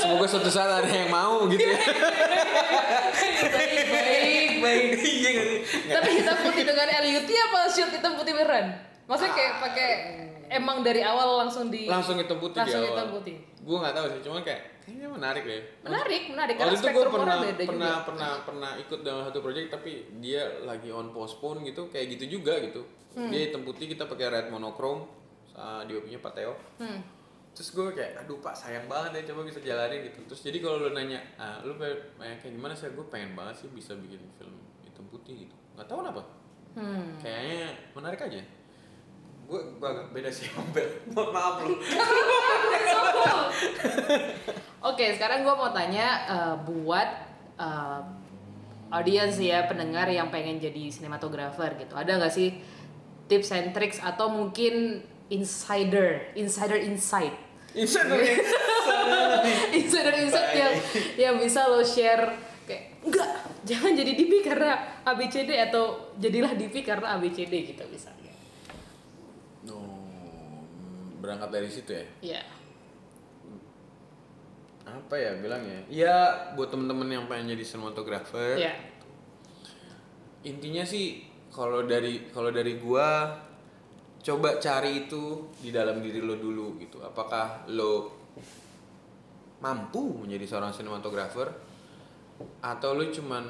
semoga 0.00 0.26
suatu 0.26 0.50
saat 0.50 0.70
ada 0.80 0.88
yang 0.88 1.12
mau 1.12 1.44
gitu 1.52 1.60
ya. 1.60 1.78
baik, 3.60 3.86
baik, 3.92 4.50
baik. 4.64 4.88
Iya. 5.00 5.32
Tapi 6.00 6.10
hitam 6.16 6.36
putih 6.42 6.64
dengan 6.64 6.86
LUT 6.88 7.30
apa 7.30 7.58
shoot 7.68 7.90
hitam 7.92 8.12
putih 8.16 8.32
beneran? 8.32 8.66
Maksudnya 9.04 9.32
kayak 9.34 9.52
pakai 9.58 9.88
emang 10.50 10.82
dari 10.82 11.02
awal 11.02 11.46
langsung 11.46 11.70
di 11.70 11.86
langsung 11.86 12.18
hitam 12.18 12.38
putih 12.38 12.58
langsung 12.62 12.82
di 12.82 12.88
awal. 12.88 12.96
hitam 12.96 13.08
putih. 13.14 13.36
Gue 13.60 13.76
nggak 13.76 13.94
tahu 13.94 14.06
sih, 14.08 14.20
cuman 14.24 14.40
kayak 14.40 14.60
kayaknya 14.82 15.08
menarik 15.12 15.42
deh. 15.44 15.62
Menarik, 15.84 16.22
menarik 16.32 16.54
Waktu 16.56 16.76
itu 16.80 16.88
gue 16.90 17.04
pernah 17.12 17.36
beda 17.38 17.62
pernah 17.62 17.94
juga. 17.94 18.06
pernah 18.08 18.30
pernah 18.42 18.70
ikut 18.80 18.98
dalam 19.04 19.22
satu 19.28 19.38
project 19.44 19.68
tapi 19.70 19.92
dia 20.18 20.42
lagi 20.64 20.88
on 20.90 21.12
postpone 21.12 21.62
gitu 21.68 21.92
kayak 21.92 22.18
gitu 22.18 22.40
juga 22.40 22.58
gitu. 22.64 22.82
Hmm. 23.14 23.30
Dia 23.30 23.50
hitam 23.50 23.66
putih 23.66 23.90
kita 23.90 24.06
pakai 24.06 24.26
red 24.30 24.46
monochrome, 24.54 25.06
uh, 25.60 25.82
DOP-nya 25.84 26.18
Pateo. 26.24 26.56
Hmm. 26.80 27.04
Terus 27.52 27.76
gue 27.76 27.86
kayak 27.92 28.24
aduh 28.24 28.40
Pak 28.40 28.56
sayang 28.56 28.88
banget 28.88 29.20
ya 29.20 29.34
coba 29.34 29.44
bisa 29.44 29.60
jalanin 29.60 30.08
gitu. 30.08 30.24
Terus 30.32 30.40
jadi 30.40 30.58
kalau 30.64 30.80
lu 30.80 30.90
nanya, 30.96 31.20
ah, 31.36 31.60
lu 31.60 31.76
kayak 31.76 32.40
gimana 32.40 32.72
sih? 32.72 32.88
Gue 32.96 33.04
pengen 33.12 33.36
banget 33.36 33.66
sih 33.66 33.68
bisa 33.68 33.92
bikin 33.98 34.22
film 34.40 34.56
hitam 34.86 35.04
putih 35.12 35.44
gitu. 35.44 35.54
Gak 35.76 35.84
tahu 35.84 36.00
kenapa. 36.00 36.22
Hmm. 36.78 37.18
Kayaknya 37.20 37.76
menarik 37.92 38.20
aja. 38.22 38.40
Gue 39.50 39.60
agak 39.82 40.14
beda 40.14 40.30
sih 40.30 40.46
sama 40.50 40.64
Bel. 40.70 40.88
Mohon 41.10 41.30
maaf 41.34 41.56
lu. 41.66 41.74
Oke, 44.90 45.12
sekarang 45.12 45.44
gue 45.44 45.52
mau 45.52 45.74
tanya 45.74 46.06
eh, 46.30 46.56
buat 46.64 47.08
eh, 47.60 48.00
audiens 48.94 49.36
ya 49.36 49.68
pendengar 49.68 50.08
yang 50.08 50.32
pengen 50.32 50.62
jadi 50.62 50.88
sinematografer 50.88 51.76
gitu. 51.76 51.98
Ada 51.98 52.16
nggak 52.16 52.32
sih 52.32 52.62
tips 53.30 53.50
and 53.54 53.70
tricks 53.70 53.98
atau 54.02 54.30
mungkin 54.30 55.04
insider, 55.30 56.34
insider 56.34 56.76
insight, 56.76 57.34
Insider 57.70 58.18
insider 59.78 60.14
insight 60.18 60.52
yang 60.58 60.74
yang 61.14 61.34
bisa 61.38 61.70
lo 61.70 61.86
share 61.86 62.34
kayak 62.66 62.98
enggak 63.06 63.30
jangan 63.62 63.94
jadi 63.94 64.12
DP 64.18 64.42
karena 64.42 64.98
ABCD 65.06 65.50
atau 65.70 66.14
jadilah 66.18 66.50
DP 66.58 66.82
karena 66.82 67.14
ABCD 67.18 67.70
gitu 67.70 67.84
misalnya. 67.86 68.34
No, 69.62 69.78
berangkat 71.22 71.50
dari 71.54 71.70
situ 71.70 71.90
ya. 71.94 72.06
Iya. 72.22 72.42
Apa 74.90 75.14
ya 75.14 75.38
bilangnya? 75.38 75.80
Ya 75.86 76.16
buat 76.58 76.74
temen-temen 76.74 77.06
yang 77.06 77.24
pengen 77.30 77.54
jadi 77.54 77.62
sinematografer. 77.62 78.58
Iya. 78.58 78.74
Intinya 80.42 80.82
sih 80.82 81.22
kalau 81.54 81.86
dari 81.86 82.26
kalau 82.34 82.50
dari 82.50 82.82
gua 82.82 83.38
coba 84.20 84.60
cari 84.60 85.08
itu 85.08 85.48
di 85.60 85.72
dalam 85.72 86.04
diri 86.04 86.20
lo 86.20 86.36
dulu 86.36 86.76
gitu. 86.76 87.00
Apakah 87.00 87.64
lo 87.72 88.20
mampu 89.60 90.24
menjadi 90.24 90.56
seorang 90.56 90.72
sinematografer 90.72 91.48
atau 92.64 92.90
lo 92.96 93.04
cuman 93.12 93.44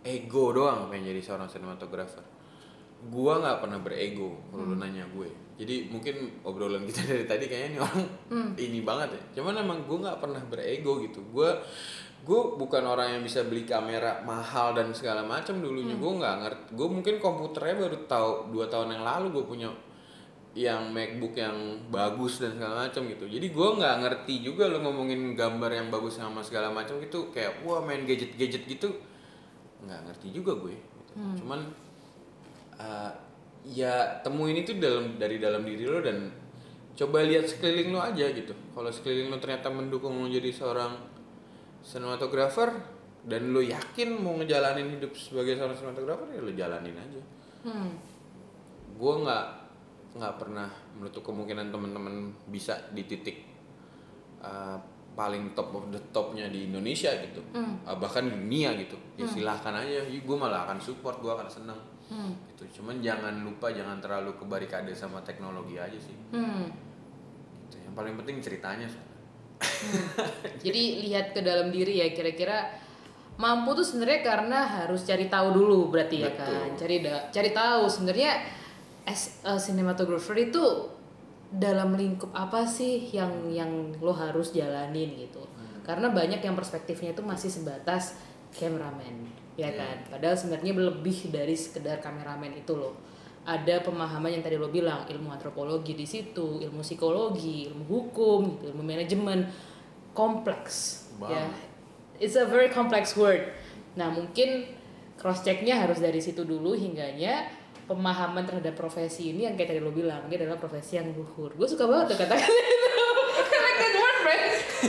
ego 0.00 0.52
doang 0.56 0.88
pengen 0.88 1.12
jadi 1.16 1.20
seorang 1.20 1.48
sinematografer? 1.48 2.24
Gua 3.08 3.40
nggak 3.40 3.64
pernah 3.64 3.80
berego 3.80 4.52
kalau 4.52 4.68
lo 4.68 4.76
nanya 4.76 5.08
gue. 5.08 5.28
Jadi 5.60 5.92
mungkin 5.92 6.40
obrolan 6.44 6.88
kita 6.88 7.04
dari 7.10 7.24
tadi 7.28 7.44
kayaknya 7.48 7.68
ini 7.68 7.78
orang 7.80 8.04
ini 8.56 8.80
banget 8.84 9.16
ya. 9.16 9.22
Cuman 9.40 9.60
emang 9.60 9.84
gue 9.84 9.98
nggak 10.00 10.20
pernah 10.20 10.40
berego 10.44 11.00
gitu. 11.00 11.20
Gue 11.32 11.48
gue 12.20 12.40
bukan 12.60 12.84
orang 12.84 13.16
yang 13.16 13.22
bisa 13.24 13.48
beli 13.48 13.64
kamera 13.64 14.20
mahal 14.28 14.76
dan 14.76 14.92
segala 14.92 15.24
macam 15.24 15.56
dulunya. 15.56 15.96
Gue 15.96 16.12
nggak 16.20 16.36
ngerti. 16.44 16.66
Gue 16.76 16.88
mungkin 16.92 17.14
komputernya 17.16 17.74
baru 17.80 17.96
tahu 18.04 18.30
dua 18.52 18.68
tahun 18.68 19.00
yang 19.00 19.04
lalu 19.04 19.26
gue 19.40 19.44
punya 19.48 19.70
yang 20.50 20.90
MacBook 20.90 21.38
yang 21.38 21.78
bagus 21.88 22.42
dan 22.42 22.58
segala 22.58 22.86
macam 22.86 23.06
gitu. 23.06 23.24
Jadi 23.24 23.46
gue 23.48 23.68
nggak 23.80 23.94
ngerti 24.02 24.34
juga 24.44 24.68
lo 24.68 24.82
ngomongin 24.82 25.32
gambar 25.38 25.70
yang 25.70 25.88
bagus 25.88 26.18
sama 26.18 26.42
segala 26.42 26.68
macam 26.74 26.98
gitu 27.00 27.30
kayak 27.30 27.62
wah 27.64 27.80
main 27.80 28.04
gadget 28.04 28.36
gadget 28.36 28.68
gitu. 28.68 28.92
Nggak 29.86 30.10
ngerti 30.10 30.28
juga 30.34 30.54
gue 30.60 30.76
gitu. 30.76 30.98
cuman 31.10 31.66
uh, 32.78 33.10
ya 33.66 34.22
temuin 34.22 34.62
itu 34.62 34.78
dalam 34.78 35.18
dari 35.18 35.42
dalam 35.42 35.66
diri 35.66 35.82
lo 35.82 35.98
dan 35.98 36.30
coba 36.94 37.26
lihat 37.26 37.50
sekeliling 37.50 37.90
lo 37.90 38.00
aja 38.04 38.28
gitu. 38.30 38.52
Kalau 38.74 38.90
sekeliling 38.92 39.32
lo 39.32 39.38
ternyata 39.42 39.72
mendukung 39.72 40.20
lo 40.20 40.28
jadi 40.28 40.50
seorang 40.54 41.09
sinematografer 41.82 42.70
dan 43.20 43.52
lo 43.52 43.60
yakin 43.60 44.16
mau 44.16 44.32
ngejalanin 44.34 44.96
hidup 44.96 45.12
sebagai 45.12 45.54
seorang 45.54 45.74
sinematografer 45.74 46.26
ya 46.30 46.40
lo 46.40 46.52
jalanin 46.52 46.96
aja 46.96 47.22
Hmm. 47.60 47.92
gue 48.96 49.14
nggak 49.20 49.46
nggak 50.16 50.34
pernah 50.36 50.64
menutup 50.92 51.20
kemungkinan 51.22 51.68
teman-teman 51.68 52.14
bisa 52.46 52.88
di 52.90 53.04
titik 53.04 53.44
uh, 54.40 54.80
paling 55.12 55.52
top 55.52 55.68
of 55.70 55.84
the 55.88 56.00
topnya 56.08 56.48
di 56.48 56.64
Indonesia 56.64 57.12
gitu 57.20 57.44
Uh, 57.80 57.96
bahkan 57.96 58.24
di 58.24 58.32
dunia 58.32 58.76
gitu 58.76 58.96
ya 59.14 59.24
silahkan 59.24 59.72
aja 59.74 60.04
gue 60.04 60.36
malah 60.36 60.64
akan 60.64 60.76
support 60.78 61.16
gue 61.18 61.28
akan 61.28 61.48
seneng 61.48 61.80
Hmm. 62.08 62.32
gitu 62.50 62.80
cuman 62.80 62.98
jangan 62.98 63.40
lupa 63.40 63.70
jangan 63.70 64.00
terlalu 64.00 64.34
kebarikade 64.34 64.90
sama 64.90 65.20
teknologi 65.20 65.76
aja 65.76 65.94
sih 65.94 66.16
Hmm. 66.32 66.66
Gitu. 67.62 67.76
yang 67.80 67.94
paling 67.94 68.16
penting 68.16 68.40
ceritanya 68.40 68.84
soalnya. 68.84 69.09
Jadi 70.64 70.82
lihat 71.04 71.32
ke 71.32 71.40
dalam 71.40 71.68
diri 71.68 72.00
ya 72.00 72.10
kira-kira 72.10 72.68
mampu 73.36 73.72
tuh 73.72 73.84
sebenarnya 73.84 74.20
karena 74.20 74.58
harus 74.84 75.04
cari 75.04 75.26
tahu 75.26 75.56
dulu 75.56 75.88
berarti 75.88 76.16
ya 76.20 76.28
Betul. 76.28 76.44
kan. 76.52 76.68
Cari 76.76 76.96
da- 77.00 77.24
cari 77.28 77.50
tahu 77.50 77.82
sebenarnya 77.88 78.30
as 79.08 79.40
a 79.42 79.56
cinematographer 79.56 80.36
itu 80.36 80.64
dalam 81.50 81.96
lingkup 81.96 82.30
apa 82.30 82.62
sih 82.62 83.10
yang 83.10 83.48
yang 83.50 83.70
lo 83.98 84.12
harus 84.12 84.52
jalanin 84.52 85.16
gitu. 85.16 85.40
Karena 85.82 86.12
banyak 86.12 86.38
yang 86.38 86.54
perspektifnya 86.54 87.10
itu 87.10 87.24
masih 87.24 87.48
sebatas 87.50 88.20
cameraman 88.52 89.26
ya 89.56 89.66
Iya. 89.66 89.76
kan. 89.76 89.96
Padahal 90.10 90.36
sebenarnya 90.36 90.72
lebih 90.76 91.32
dari 91.32 91.56
sekedar 91.56 91.98
kameramen 91.98 92.54
itu 92.54 92.76
loh. 92.76 92.94
Ada 93.50 93.82
pemahaman 93.82 94.30
yang 94.30 94.46
tadi 94.46 94.54
lo 94.54 94.70
bilang, 94.70 95.10
ilmu 95.10 95.34
antropologi 95.34 95.98
di 95.98 96.06
situ, 96.06 96.62
ilmu 96.62 96.86
psikologi, 96.86 97.66
ilmu 97.66 97.82
hukum, 97.82 98.62
gitu, 98.62 98.70
ilmu 98.70 98.82
manajemen, 98.86 99.50
kompleks 100.14 101.06
ya. 101.18 101.50
Banget. 101.50 101.66
It's 102.22 102.38
a 102.38 102.46
very 102.46 102.70
complex 102.70 103.18
word. 103.18 103.50
Nah 103.98 104.12
mungkin 104.12 104.70
cross 105.18 105.42
checknya 105.42 105.82
harus 105.82 105.98
dari 105.98 106.22
situ 106.22 106.46
dulu 106.46 106.78
hingganya 106.78 107.48
pemahaman 107.90 108.46
terhadap 108.46 108.78
profesi 108.78 109.34
ini 109.34 109.50
yang 109.50 109.58
kayak 109.58 109.74
tadi 109.74 109.80
lo 109.82 109.90
bilang 109.90 110.30
dia 110.30 110.46
adalah 110.46 110.60
profesi 110.60 111.00
yang 111.00 111.10
luhur. 111.10 111.50
Gue 111.58 111.66
suka 111.66 111.90
banget 111.90 112.14
tuh 112.14 112.18
kata-kata 112.22 112.54
itu. 112.54 112.86
Word, 114.00 114.18
man. 114.22 114.40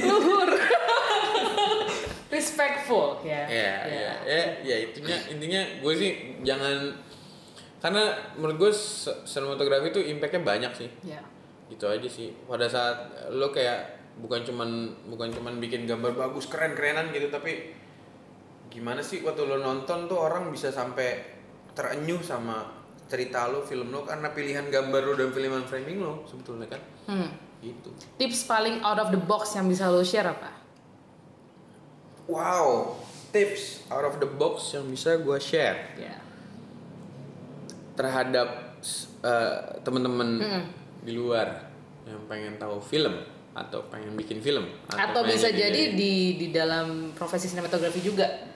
Luhur. 0.06 0.50
Respectful 2.36 3.26
ya. 3.28 3.44
ya 3.50 3.74
ya 3.92 4.12
ya 4.24 4.44
ya 4.64 4.76
intinya 4.88 5.18
intinya 5.28 5.62
gue 5.84 5.94
sih 6.00 6.12
jangan 6.48 6.96
karena 7.82 8.04
menurut 8.36 8.58
gue 8.60 8.72
sinematografi 9.26 9.90
itu 9.90 10.02
impactnya 10.08 10.42
banyak 10.42 10.72
sih 10.76 10.90
Ya. 11.04 11.20
itu 11.68 11.82
aja 11.84 12.06
sih 12.06 12.30
pada 12.46 12.66
saat 12.66 12.96
lo 13.30 13.50
kayak 13.50 13.98
bukan 14.18 14.44
cuman 14.44 14.70
bukan 15.08 15.32
cuman 15.32 15.58
bikin 15.58 15.84
gambar 15.84 16.14
bagus 16.14 16.46
keren 16.46 16.72
kerenan 16.72 17.10
gitu 17.10 17.28
tapi 17.28 17.74
gimana 18.68 19.02
sih 19.02 19.20
waktu 19.20 19.44
lo 19.44 19.58
nonton 19.58 20.06
tuh 20.06 20.16
orang 20.16 20.48
bisa 20.48 20.70
sampai 20.70 21.26
terenyuh 21.72 22.22
sama 22.22 22.70
cerita 23.04 23.48
lo 23.48 23.60
film 23.60 23.90
lo 23.90 24.06
karena 24.06 24.30
pilihan 24.30 24.68
gambar 24.68 25.02
lo 25.02 25.14
dan 25.16 25.30
pilihan 25.30 25.64
framing 25.64 26.00
lo 26.00 26.22
sebetulnya 26.24 26.70
kan 26.70 26.82
Hmm. 27.02 27.30
gitu 27.60 27.90
Tips 28.16 28.46
paling 28.46 28.78
out 28.80 28.96
of 28.98 29.10
the 29.10 29.20
box 29.20 29.52
yang 29.54 29.66
bisa 29.66 29.90
lo 29.90 30.00
share 30.02 30.30
apa? 30.30 30.54
wow 32.28 32.96
tips 33.32 33.84
out 33.88 34.04
of 34.04 34.16
the 34.18 34.30
box 34.30 34.72
yang 34.72 34.86
bisa 34.86 35.18
gue 35.18 35.38
share 35.38 35.98
Ya. 35.98 36.21
Terhadap 37.96 38.48
uh, 39.24 39.80
teman-teman 39.84 40.40
Mm-mm. 40.40 40.64
di 41.04 41.12
luar 41.16 41.70
yang 42.08 42.20
pengen 42.26 42.58
tahu 42.58 42.82
film 42.82 43.14
atau 43.52 43.84
pengen 43.92 44.16
bikin 44.16 44.40
film 44.40 44.64
Atau, 44.88 45.28
pengen 45.28 45.36
bisa 45.36 45.52
jadi 45.52 45.92
di 45.92 46.40
di 46.40 46.48
dalam 46.56 47.12
profesi 47.12 47.52
sinematografi 47.52 48.00
juga. 48.00 48.48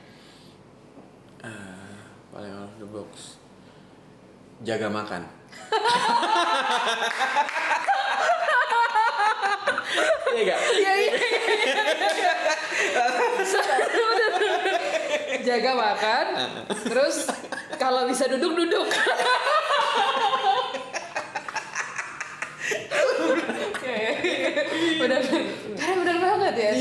Ah, 1.43 2.07
paling 2.31 2.49
out 2.49 2.71
of 2.71 2.79
the 2.79 2.88
box 2.88 3.36
jaga 4.63 4.88
makan 4.88 5.27
Iya 10.36 10.51
gak? 10.51 10.59
Iya 10.75 10.93
iya. 10.99 11.15
Jaga 15.46 15.72
makan, 15.78 16.26
terus 16.89 17.30
kalau 17.78 18.10
bisa 18.10 18.26
duduk 18.26 18.58
duduk. 18.58 18.89
benar. 24.96 25.22
Karena 25.78 25.96
benar 26.02 26.18
banget 26.18 26.56
ya. 26.58 26.72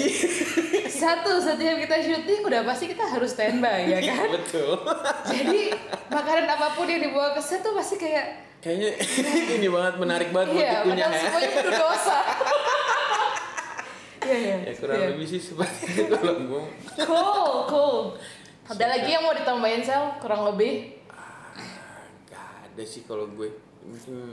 Satu 0.88 1.36
setiap 1.44 1.76
kita 1.76 1.96
syuting 2.00 2.40
udah 2.40 2.64
pasti 2.64 2.88
kita 2.88 3.04
harus 3.04 3.36
standby 3.36 3.84
ya 3.84 4.00
kan? 4.00 4.32
Betul. 4.32 4.80
Jadi 5.28 5.76
makanan 6.08 6.48
apa 6.48 6.72
pun 6.72 6.88
yang 6.88 7.04
dibawa 7.04 7.36
ke 7.36 7.42
set 7.44 7.60
tuh 7.60 7.76
pasti 7.76 8.00
kayak 8.00 8.44
Kayaknya 8.64 8.90
ini 9.60 9.68
banget 9.68 9.94
menarik 10.00 10.28
banget 10.32 10.56
buat 10.56 10.64
iya 10.64 10.80
dikunyah 10.80 11.04
padahal 11.04 11.12
ya 11.12 11.20
semuanya 11.28 11.50
penuh 11.52 11.74
dosa. 11.76 12.18
Iya 14.24 14.38
iya. 14.40 14.56
Ya 14.64 14.72
kurang 14.80 14.96
iya. 14.96 15.08
lebih 15.12 15.26
sih 15.28 15.36
seperti 15.36 15.84
itu 16.00 16.16
kalau 16.16 16.48
gue 16.48 16.64
cool 17.04 17.52
cool 17.68 18.00
ada 18.64 18.84
lagi 18.88 19.08
yang 19.12 19.22
mau 19.24 19.36
ditambahin 19.36 19.82
sel 19.84 20.16
kurang 20.24 20.48
lebih 20.48 20.96
Gak 22.28 22.48
ada 22.72 22.82
sih 22.84 23.04
kalau 23.04 23.28
gue 23.28 23.52
mungkin 23.84 24.32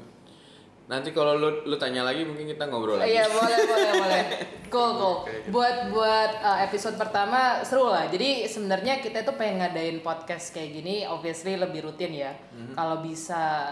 Nanti 0.91 1.15
kalau 1.15 1.39
lu 1.39 1.63
lu 1.63 1.79
tanya 1.79 2.03
lagi 2.03 2.27
mungkin 2.27 2.43
kita 2.51 2.67
ngobrol 2.67 2.99
lagi. 2.99 3.15
Iya 3.15 3.31
boleh 3.31 3.57
boleh 3.71 3.91
boleh. 3.95 4.23
Cool 4.67 4.91
cool. 4.99 5.15
Buat 5.47 5.87
buat 5.87 6.31
uh, 6.43 6.59
episode 6.67 6.99
pertama 6.99 7.63
seru 7.63 7.87
lah. 7.87 8.11
Jadi 8.11 8.43
sebenarnya 8.51 8.99
kita 8.99 9.23
tuh 9.23 9.39
pengen 9.39 9.63
ngadain 9.63 10.03
podcast 10.03 10.51
kayak 10.51 10.83
gini, 10.83 11.07
obviously 11.07 11.55
lebih 11.55 11.87
rutin 11.87 12.11
ya. 12.11 12.35
Kalau 12.75 12.99
bisa 12.99 13.71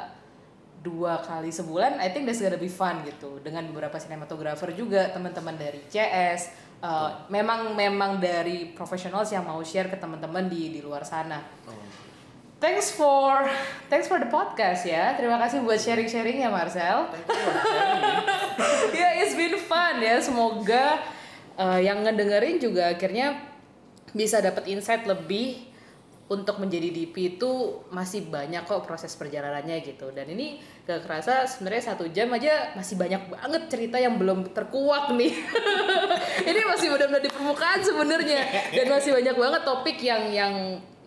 dua 0.79 1.19
kali 1.19 1.51
sebulan, 1.51 1.99
I 1.99 2.07
think 2.15 2.23
that's 2.23 2.39
gonna 2.39 2.55
be 2.55 2.71
fun 2.71 3.03
gitu. 3.03 3.43
Dengan 3.43 3.67
beberapa 3.67 3.99
sinematografer 3.99 4.71
juga, 4.71 5.11
teman-teman 5.11 5.59
dari 5.59 5.83
CS. 5.91 6.68
Uh, 6.83 7.27
memang 7.27 7.75
memang 7.75 8.19
dari 8.19 8.71
profesionals 8.71 9.31
yang 9.31 9.47
mau 9.47 9.59
share 9.63 9.91
ke 9.91 9.97
teman-teman 9.99 10.47
di 10.47 10.73
di 10.73 10.79
luar 10.83 11.03
sana. 11.03 11.39
Thanks 12.59 12.91
for 12.91 13.47
thanks 13.87 14.11
for 14.11 14.19
the 14.19 14.27
podcast 14.27 14.83
ya. 14.83 15.15
Terima 15.15 15.39
kasih 15.39 15.63
buat 15.63 15.79
sharing-sharing 15.79 16.43
ya 16.43 16.51
Marcel. 16.51 17.07
ya 18.99 19.09
it's 19.23 19.31
been 19.31 19.55
fun 19.55 20.03
ya. 20.03 20.19
Semoga 20.19 20.99
uh, 21.55 21.79
yang 21.79 22.03
ngedengerin 22.03 22.59
juga 22.59 22.91
akhirnya 22.91 23.39
bisa 24.11 24.43
dapat 24.43 24.67
insight 24.67 25.07
lebih 25.07 25.68
untuk 26.29 26.61
menjadi 26.61 26.93
DP 26.93 27.35
itu 27.41 27.81
masih 27.89 28.29
banyak 28.29 28.61
kok 28.69 28.85
proses 28.85 29.17
perjalanannya 29.17 29.81
gitu. 29.81 30.13
Dan 30.13 30.29
ini 30.29 30.61
gak 30.85 31.01
kerasa 31.01 31.49
sebenarnya 31.49 31.93
satu 31.93 32.05
jam 32.13 32.29
aja 32.37 32.77
masih 32.77 33.01
banyak 33.01 33.33
banget 33.33 33.63
cerita 33.65 33.97
yang 33.97 34.21
belum 34.21 34.53
terkuak 34.53 35.09
nih. 35.17 35.33
ini 36.53 36.61
masih 36.69 36.93
benar-benar 36.93 37.25
di 37.25 37.33
permukaan 37.33 37.81
sebenarnya 37.81 38.41
dan 38.77 38.85
masih 38.93 39.11
banyak 39.17 39.35
banget 39.35 39.61
topik 39.65 39.97
yang 40.05 40.23
yang 40.29 40.53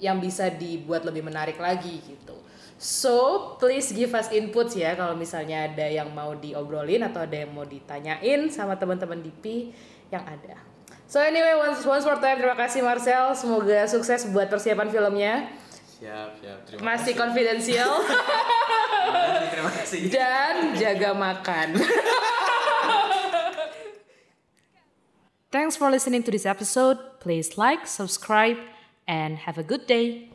yang 0.03 0.18
bisa 0.18 0.51
dibuat 0.51 1.07
lebih 1.07 1.23
menarik 1.23 1.55
lagi 1.62 2.03
gitu. 2.03 2.35
So, 2.83 3.55
please 3.62 3.95
give 3.95 4.11
us 4.18 4.27
input 4.35 4.75
ya 4.75 4.99
kalau 4.99 5.14
misalnya 5.14 5.70
ada 5.70 5.87
yang 5.87 6.11
mau 6.11 6.35
diobrolin 6.35 7.07
atau 7.07 7.23
ada 7.23 7.47
yang 7.47 7.55
mau 7.55 7.62
ditanyain 7.62 8.51
sama 8.51 8.75
teman-teman 8.75 9.23
DP 9.23 9.70
yang 10.11 10.27
ada. 10.27 10.72
So 11.13 11.21
anyway, 11.21 11.53
once, 11.61 11.85
once 11.85 12.09
more 12.09 12.17
time 12.17 12.41
terima 12.41 12.57
kasih 12.57 12.81
Marcel. 12.81 13.37
Semoga 13.37 13.85
sukses 13.85 14.25
buat 14.33 14.49
persiapan 14.49 14.89
filmnya. 14.89 15.45
Siap, 16.01 16.41
siap. 16.41 16.59
Terima 16.65 16.97
Masih 16.97 17.13
konfidensial 17.13 18.01
kasih. 18.01 19.49
Terima 19.53 19.71
kasih. 19.77 20.01
dan 20.09 20.73
jaga 20.73 21.13
makan. 21.13 21.69
Thanks 25.53 25.77
for 25.77 25.93
listening 25.93 26.25
to 26.25 26.33
this 26.33 26.49
episode. 26.49 26.97
Please 27.21 27.61
like, 27.61 27.85
subscribe, 27.85 28.57
and 29.05 29.45
have 29.45 29.61
a 29.61 29.67
good 29.67 29.85
day. 29.85 30.32